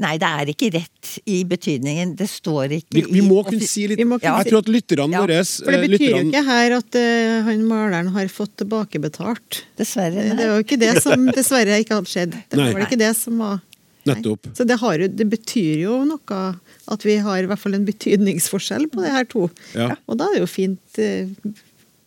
Nei, 0.01 0.15
det 0.21 0.29
er 0.29 0.49
ikke 0.49 0.71
rett 0.73 1.11
i 1.29 1.43
betydningen. 1.49 2.15
Det 2.17 2.27
står 2.31 2.73
ikke 2.79 2.97
Vi, 2.97 3.03
vi 3.19 3.23
må 3.25 3.43
i, 3.43 3.47
kunne 3.51 3.69
si 3.69 3.85
litt 3.91 4.01
Vi 4.01 4.07
må 4.09 4.17
kunne 4.17 4.39
Jeg 4.41 4.49
tror 4.49 4.63
at 4.65 4.71
lytterne 4.73 5.13
Ja, 5.13 5.25
våre 5.27 5.41
For 5.45 5.77
det 5.77 5.81
betyr 5.83 5.93
betyr 5.99 6.15
jo 6.15 6.23
ikke 6.31 6.45
her 6.47 6.77
at 6.79 6.97
uh, 6.97 7.35
han 7.51 7.65
maleren 7.69 8.13
har 8.15 8.31
fått 8.33 8.55
tilbakebetalt. 8.63 9.63
Dessverre. 9.81 10.25
Det 10.25 10.39
Nei. 10.39 10.47
er 10.47 10.55
jo 10.55 10.65
ikke 10.65 10.81
det 10.81 10.95
som 11.05 11.27
dessverre 11.37 11.81
ikke 11.85 11.99
hadde 11.99 12.13
skjedd. 12.15 12.39
Det 12.49 12.61
Nei. 12.61 12.71
var 12.73 12.87
ikke 12.87 13.01
det 13.01 13.13
som 13.19 13.45
var 13.45 13.61
Nettopp. 14.09 14.49
Så 14.57 14.65
det, 14.65 14.79
har 14.81 15.03
jo, 15.03 15.11
det 15.13 15.27
betyr 15.29 15.83
jo 15.83 15.99
noe 16.09 16.45
at 16.91 17.05
vi 17.07 17.17
har 17.23 17.41
i 17.43 17.49
hvert 17.51 17.61
fall 17.63 17.77
en 17.79 17.87
betydningsforskjell 17.89 18.89
på 18.93 19.03
de 19.05 19.11
her 19.15 19.27
to. 19.31 19.47
Ja. 19.79 19.93
Og 20.11 20.19
da 20.21 20.27
er 20.29 20.39
det 20.39 20.45
jo 20.45 20.51
fint 20.51 20.99
eh, 21.03 21.31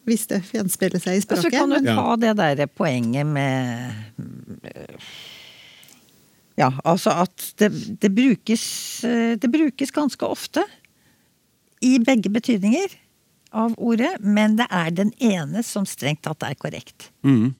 hvis 0.03 0.25
det 0.27 0.41
gjenspeiler 0.51 0.99
seg 0.99 1.15
i 1.15 1.23
Og 1.31 1.39
så 1.45 1.51
kan 1.53 1.71
du 1.71 1.77
ta 1.87 2.15
det 2.19 2.33
derre 2.35 2.67
poenget 2.67 3.23
med 3.23 3.93
Ja, 6.59 6.69
altså 6.85 7.13
at 7.23 7.45
det, 7.57 7.71
det 8.03 8.11
brukes 8.13 8.65
eh, 9.07 9.33
Det 9.41 9.49
brukes 9.51 9.91
ganske 9.95 10.27
ofte 10.27 10.65
i 11.83 11.97
begge 11.99 12.29
betydninger 12.31 12.93
av 13.53 13.73
ordet, 13.77 14.13
men 14.23 14.53
det 14.55 14.65
er 14.71 14.93
den 14.95 15.09
ene 15.21 15.59
som 15.67 15.83
strengt 15.85 16.21
tatt 16.25 16.45
er 16.47 16.55
korrekt. 16.57 17.09
Mm. 17.27 17.51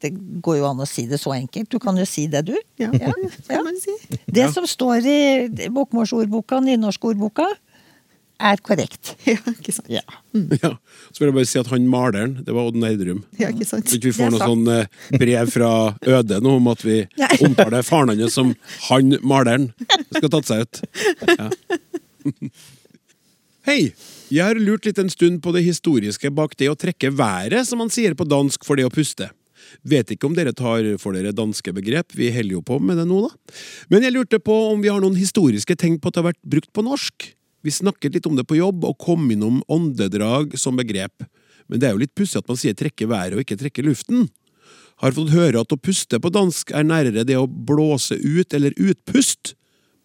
Det 0.00 0.12
går 0.46 0.60
jo 0.60 0.68
an 0.68 0.78
å 0.80 0.86
si 0.88 1.08
det 1.10 1.18
så 1.20 1.32
enkelt. 1.34 1.68
Du 1.74 1.80
kan 1.82 1.98
jo 1.98 2.06
si 2.08 2.28
det, 2.30 2.44
du. 2.46 2.54
Ja, 2.80 2.92
Ja. 2.94 3.10
det 3.18 3.48
kan 3.50 3.66
man 3.66 3.76
si. 3.82 3.96
Det 4.34 4.48
som 4.54 4.66
står 4.68 5.06
i 5.06 5.68
bokmålsordboka, 5.74 6.58
nynorskordboka, 6.64 7.46
er 8.44 8.56
korrekt. 8.66 9.14
Ja, 9.30 9.38
ikke 9.52 9.72
sant. 9.72 9.88
Ja. 9.92 10.02
Ja. 10.34 10.72
Så 11.14 11.18
vil 11.22 11.28
jeg 11.30 11.36
bare 11.36 11.46
si 11.48 11.58
at 11.60 11.70
han 11.70 11.86
maleren, 11.88 12.32
det 12.44 12.52
var 12.56 12.66
Odd 12.68 12.76
Nerdrum. 12.82 13.22
Ja, 13.38 13.48
ikke 13.54 13.66
sant. 13.68 13.86
Så 13.88 13.96
ikke 13.98 14.10
vi 14.10 14.16
får 14.18 14.30
noe 14.34 14.42
sånn 14.42 14.66
eh, 14.72 14.88
brev 15.20 15.46
fra 15.54 15.70
Øde 16.02 16.40
nå 16.44 16.50
om 16.58 16.66
at 16.72 16.82
vi 16.84 16.96
Nei. 17.22 17.30
omtaler 17.46 17.82
faren 17.86 18.10
hans 18.18 18.34
som 18.36 18.48
han 18.90 19.04
maleren. 19.22 19.70
Det 19.86 20.18
skal 20.18 20.28
ha 20.28 20.32
tatt 20.38 20.50
seg 20.50 20.58
ut. 20.66 20.74
Ja. 21.38 21.48
Hei! 23.68 23.80
Jeg 24.34 24.42
har 24.44 24.56
lurt 24.58 24.84
litt 24.88 24.98
en 24.98 25.10
stund 25.12 25.40
på 25.44 25.52
det 25.54 25.62
historiske 25.64 26.30
bak 26.34 26.56
det 26.60 26.68
å 26.72 26.76
trekke 26.76 27.10
været, 27.14 27.64
som 27.68 27.78
man 27.80 27.90
sier 27.92 28.16
på 28.18 28.26
dansk 28.28 28.64
for 28.66 28.74
det 28.80 28.84
å 28.88 28.92
puste. 28.92 29.28
Vet 29.82 30.12
ikke 30.14 30.28
om 30.28 30.36
dere 30.36 30.54
tar 30.56 30.86
for 31.02 31.16
dere 31.16 31.34
danske 31.34 31.74
begrep, 31.74 32.14
vi 32.14 32.30
holder 32.34 32.58
jo 32.58 32.62
på 32.64 32.78
med 32.78 33.00
det 33.00 33.08
nå, 33.10 33.24
da. 33.26 33.56
Men 33.90 34.06
jeg 34.06 34.14
lurte 34.14 34.40
på 34.42 34.54
om 34.70 34.84
vi 34.84 34.92
har 34.92 35.02
noen 35.02 35.18
historiske 35.18 35.76
tegn 35.80 35.98
på 35.98 36.10
at 36.10 36.16
det 36.16 36.22
har 36.22 36.30
vært 36.32 36.44
brukt 36.54 36.72
på 36.76 36.84
norsk. 36.86 37.32
Vi 37.64 37.72
snakket 37.72 38.16
litt 38.18 38.28
om 38.28 38.36
det 38.36 38.46
på 38.46 38.58
jobb, 38.58 38.84
og 38.84 39.00
kom 39.00 39.26
innom 39.32 39.62
åndedrag 39.72 40.58
som 40.60 40.76
begrep. 40.76 41.24
Men 41.66 41.80
det 41.80 41.88
er 41.88 41.94
jo 41.96 42.02
litt 42.02 42.14
pussig 42.16 42.42
at 42.42 42.48
man 42.50 42.60
sier 42.60 42.76
trekke 42.76 43.08
været 43.08 43.36
og 43.36 43.44
ikke 43.44 43.58
trekke 43.60 43.84
luften. 43.86 44.26
Har 45.02 45.16
fått 45.16 45.32
høre 45.34 45.62
at 45.64 45.72
å 45.72 45.80
puste 45.80 46.20
på 46.20 46.32
dansk 46.32 46.70
er 46.76 46.84
nærere 46.86 47.24
det 47.26 47.38
å 47.40 47.48
blåse 47.48 48.18
ut 48.20 48.54
eller 48.54 48.76
utpust. 48.76 49.54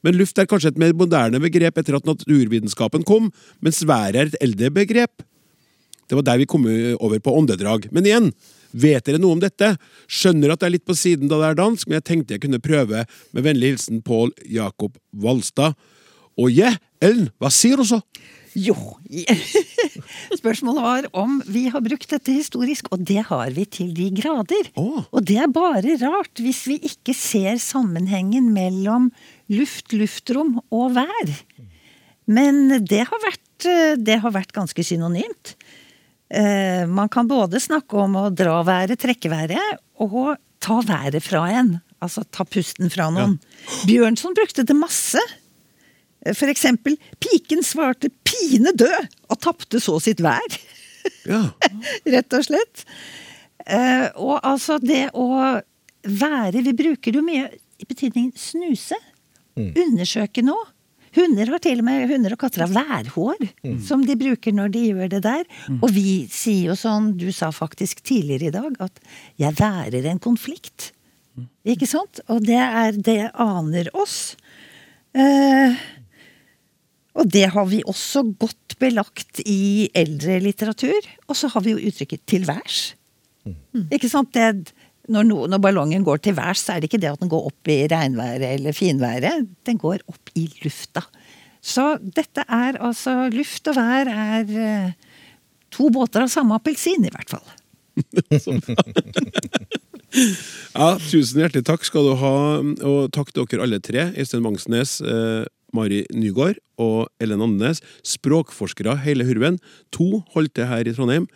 Men 0.05 0.15
luft 0.15 0.39
er 0.39 0.47
kanskje 0.47 0.71
et 0.71 0.79
mer 0.79 0.95
moderne 0.95 1.41
begrep 1.43 1.81
etter 1.81 1.97
at 1.97 2.07
naturvitenskapen 2.07 3.03
kom, 3.07 3.27
mens 3.59 3.83
været 3.83 4.15
er 4.15 4.31
et 4.31 4.39
eldre 4.45 4.71
begrep. 4.79 5.25
Det 6.09 6.17
var 6.17 6.25
der 6.25 6.39
vi 6.41 6.47
kom 6.49 6.63
over 6.97 7.19
på 7.21 7.35
åndedrag. 7.37 7.89
Men 7.93 8.07
igjen, 8.07 8.31
vet 8.71 9.05
dere 9.07 9.21
noe 9.21 9.37
om 9.37 9.43
dette? 9.43 9.73
Skjønner 10.09 10.53
at 10.53 10.61
det 10.61 10.69
er 10.69 10.75
litt 10.77 10.87
på 10.87 10.97
siden 10.97 11.31
da 11.31 11.39
det 11.41 11.51
er 11.51 11.61
dansk, 11.61 11.87
men 11.87 11.99
jeg 11.99 12.07
tenkte 12.09 12.35
jeg 12.35 12.43
kunne 12.45 12.61
prøve 12.63 13.05
med 13.05 13.45
vennlig 13.45 13.73
hilsen 13.73 14.03
Pål 14.05 14.33
Jakob 14.49 14.99
Valstad. 15.11 15.77
Og 16.39 16.51
ja, 16.53 16.75
Ellen, 17.03 17.29
hva 17.39 17.51
sier 17.53 17.79
du 17.79 17.87
så? 17.87 18.01
Jo 18.57 18.73
Spørsmålet 20.39 20.81
var 20.81 21.07
om 21.21 21.37
vi 21.45 21.67
har 21.69 21.83
brukt 21.85 22.09
dette 22.09 22.33
historisk, 22.33 22.89
og 22.93 23.03
det 23.05 23.21
har 23.29 23.51
vi 23.55 23.65
til 23.69 23.91
de 23.95 24.09
grader. 24.15 24.71
Oh. 24.79 25.03
Og 25.13 25.25
det 25.27 25.37
er 25.41 25.51
bare 25.53 25.97
rart 26.01 26.41
hvis 26.41 26.63
vi 26.69 26.79
ikke 26.89 27.13
ser 27.17 27.59
sammenhengen 27.61 28.49
mellom 28.55 29.09
luft, 29.53 29.93
luftrom 29.93 30.57
og 30.73 30.95
vær. 30.97 31.35
Men 32.29 32.79
det 32.85 33.03
har 33.09 33.23
vært, 33.25 33.65
eh, 33.65 33.95
det 33.97 34.19
har 34.23 34.33
vært 34.33 34.53
ganske 34.53 34.85
synonymt. 34.85 35.55
Eh, 36.29 36.85
Man 36.87 37.09
kan 37.09 37.27
både 37.27 37.59
snakke 37.61 37.97
om 37.97 38.15
å 38.19 38.29
dra 38.29 38.59
været, 38.67 38.99
trekke 39.01 39.31
været, 39.31 39.79
og 39.99 40.35
ta 40.61 40.79
været 40.85 41.23
fra 41.25 41.47
en. 41.51 41.79
Altså 41.99 42.23
ta 42.31 42.45
pusten 42.47 42.91
fra 42.93 43.09
noen. 43.11 43.37
Bjørnson 43.89 44.35
brukte 44.37 44.63
det 44.63 44.75
masse. 44.77 45.19
For 46.35 46.51
eksempel, 46.51 46.97
piken 47.19 47.63
svarte 47.63 48.09
'pine 48.23 48.71
død', 48.75 49.07
og 49.29 49.39
tapte 49.39 49.79
så 49.79 49.99
sitt 50.03 50.19
vær. 50.21 50.59
Ja. 51.25 51.51
Rett 52.13 52.33
og 52.35 52.43
slett. 52.45 52.85
Eh, 53.65 54.07
og 54.15 54.39
altså 54.43 54.79
det 54.79 55.09
å 55.13 55.59
være 56.03 56.63
Vi 56.63 56.73
bruker 56.73 57.11
det 57.11 57.19
jo 57.19 57.25
mye 57.25 57.49
i 57.79 57.85
betydningen 57.87 58.31
snuse. 58.39 58.95
Undersøke 59.59 60.43
noe. 60.43 60.67
Hunder 61.17 61.51
har 61.53 61.61
til 61.63 61.81
og 61.81 61.87
med 61.87 62.09
hunder 62.11 62.35
og 62.35 62.41
katter 62.41 62.65
har 62.65 62.73
værhår, 62.73 63.47
som 63.85 64.03
de 64.05 64.17
bruker 64.19 64.55
når 64.55 64.73
de 64.73 64.85
gjør 64.91 65.11
det 65.15 65.21
der. 65.25 65.43
Og 65.79 65.89
vi 65.95 66.27
sier 66.31 66.71
jo 66.71 66.77
sånn, 66.79 67.13
du 67.17 67.29
sa 67.35 67.51
faktisk 67.55 68.03
tidligere 68.05 68.49
i 68.49 68.55
dag, 68.55 68.75
at 68.79 68.99
'jeg 69.37 69.53
værer 69.57 70.05
en 70.11 70.19
konflikt'. 70.19 70.91
Ikke 71.65 71.87
sant? 71.87 72.19
Og 72.27 72.43
det 72.45 72.59
er 72.59 72.91
det 72.91 73.31
aner 73.33 73.87
oss. 73.93 74.35
Eh, 75.15 75.75
og 77.15 77.29
det 77.31 77.49
har 77.49 77.65
vi 77.65 77.81
også 77.83 78.23
godt 78.39 78.77
belagt 78.79 79.41
i 79.45 79.89
eldre 79.95 80.39
litteratur. 80.39 80.99
Og 81.27 81.35
så 81.35 81.47
har 81.47 81.61
vi 81.61 81.71
jo 81.71 81.83
uttrykket 81.89 82.25
'til 82.25 82.45
værs'. 82.45 82.95
Ikke 83.91 84.09
sant? 84.09 84.33
Det, 84.33 84.73
når, 85.09 85.25
no, 85.27 85.39
når 85.49 85.61
ballongen 85.63 86.05
går 86.05 86.21
til 86.23 86.37
værs, 86.37 86.61
så 86.65 86.75
er 86.75 86.81
det 86.81 86.89
ikke 86.89 87.01
det 87.01 87.11
at 87.11 87.21
den 87.23 87.31
går 87.31 87.49
opp 87.49 87.71
i 87.71 87.81
regnværet 87.89 88.47
eller 88.53 88.75
finværet. 88.77 89.47
Den 89.67 89.79
går 89.81 90.03
opp 90.11 90.33
i 90.37 90.45
lufta. 90.63 91.03
Så 91.59 91.97
dette 91.99 92.45
er 92.47 92.77
altså 92.79 93.27
Luft 93.33 93.67
og 93.67 93.75
vær 93.75 94.07
er 94.13 94.53
eh, 94.63 94.91
to 95.75 95.89
båter 95.91 96.23
av 96.23 96.31
samme 96.31 96.55
appelsin, 96.55 97.03
i 97.05 97.13
hvert 97.13 97.35
fall. 97.35 97.47
Ja, 100.09 100.95
Tusen 100.97 101.37
hjertelig 101.37 101.67
takk 101.67 101.83
skal 101.85 102.07
du 102.07 102.15
ha, 102.17 102.35
og 102.87 103.11
takk 103.13 103.29
til 103.33 103.45
dere 103.45 103.65
alle 103.65 103.77
tre. 103.83 104.07
Øystein 104.17 104.45
Vangsnes, 104.45 104.95
eh, 105.05 105.45
Mari 105.75 106.01
Nygaard 106.15 106.57
og 106.81 107.11
Ellen 107.21 107.43
Andenes. 107.45 107.83
Språkforskere 108.01 108.97
hele 109.03 109.27
hurven. 109.27 109.59
To 109.93 110.23
holdt 110.33 110.55
til 110.57 110.69
her 110.69 110.87
i 110.87 110.95
Trondheim. 110.95 111.27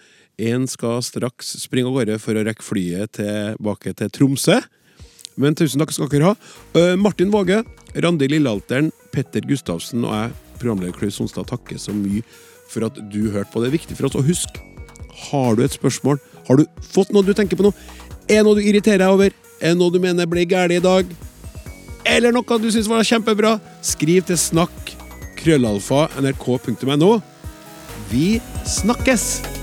Én 0.43 0.65
skal 0.67 0.99
straks 1.05 1.53
springe 1.61 1.87
av 1.87 1.95
gårde 1.95 2.17
for 2.19 2.35
å 2.35 2.43
rekke 2.43 2.65
flyet 2.65 3.15
tilbake 3.19 3.93
til 3.95 4.11
Tromsø. 4.11 4.57
Men 5.39 5.55
tusen 5.57 5.81
takk 5.81 5.93
skal 5.95 6.09
dere 6.11 6.31
ha. 6.31 6.33
Eh, 6.77 6.95
Martin 6.99 7.31
Våge, 7.33 7.61
Randi 7.95 8.27
Lillealteren, 8.29 8.91
Petter 9.13 9.45
Gustavsen 9.47 10.03
og 10.05 10.13
jeg, 10.13 10.33
programleder 10.59 10.97
Klaus 10.97 11.17
Sonstad, 11.17 11.47
takker 11.49 11.79
så 11.81 11.95
mye 11.95 12.21
for 12.69 12.85
at 12.89 12.99
du 13.13 13.31
hørte 13.31 13.49
på. 13.53 13.63
Det 13.63 13.71
er 13.71 13.77
viktig 13.77 13.97
for 13.97 14.09
oss 14.09 14.19
å 14.19 14.25
huske. 14.25 14.61
Har 15.29 15.55
du 15.55 15.63
et 15.63 15.77
spørsmål? 15.77 16.19
Har 16.49 16.59
du 16.59 16.67
fått 16.91 17.13
noe 17.15 17.25
du 17.25 17.33
tenker 17.37 17.57
på 17.57 17.65
nå? 17.65 17.73
Er 18.27 18.43
noe 18.43 18.59
du 18.59 18.63
irriterer 18.65 19.05
deg 19.05 19.15
over? 19.15 19.35
Er 19.63 19.77
noe 19.79 19.93
du 19.93 19.99
mener 20.03 20.27
ble 20.29 20.45
galt 20.49 20.75
i 20.75 20.83
dag? 20.83 21.07
Eller 22.03 22.35
noe 22.35 22.59
du 22.59 22.69
syns 22.73 22.91
var 22.91 23.07
kjempebra? 23.07 23.55
Skriv 23.85 24.27
til 24.27 24.39
snakk 24.39 24.95
krøllalfa. 25.39 26.07
Vi 28.11 28.27
snakkes! 28.67 29.62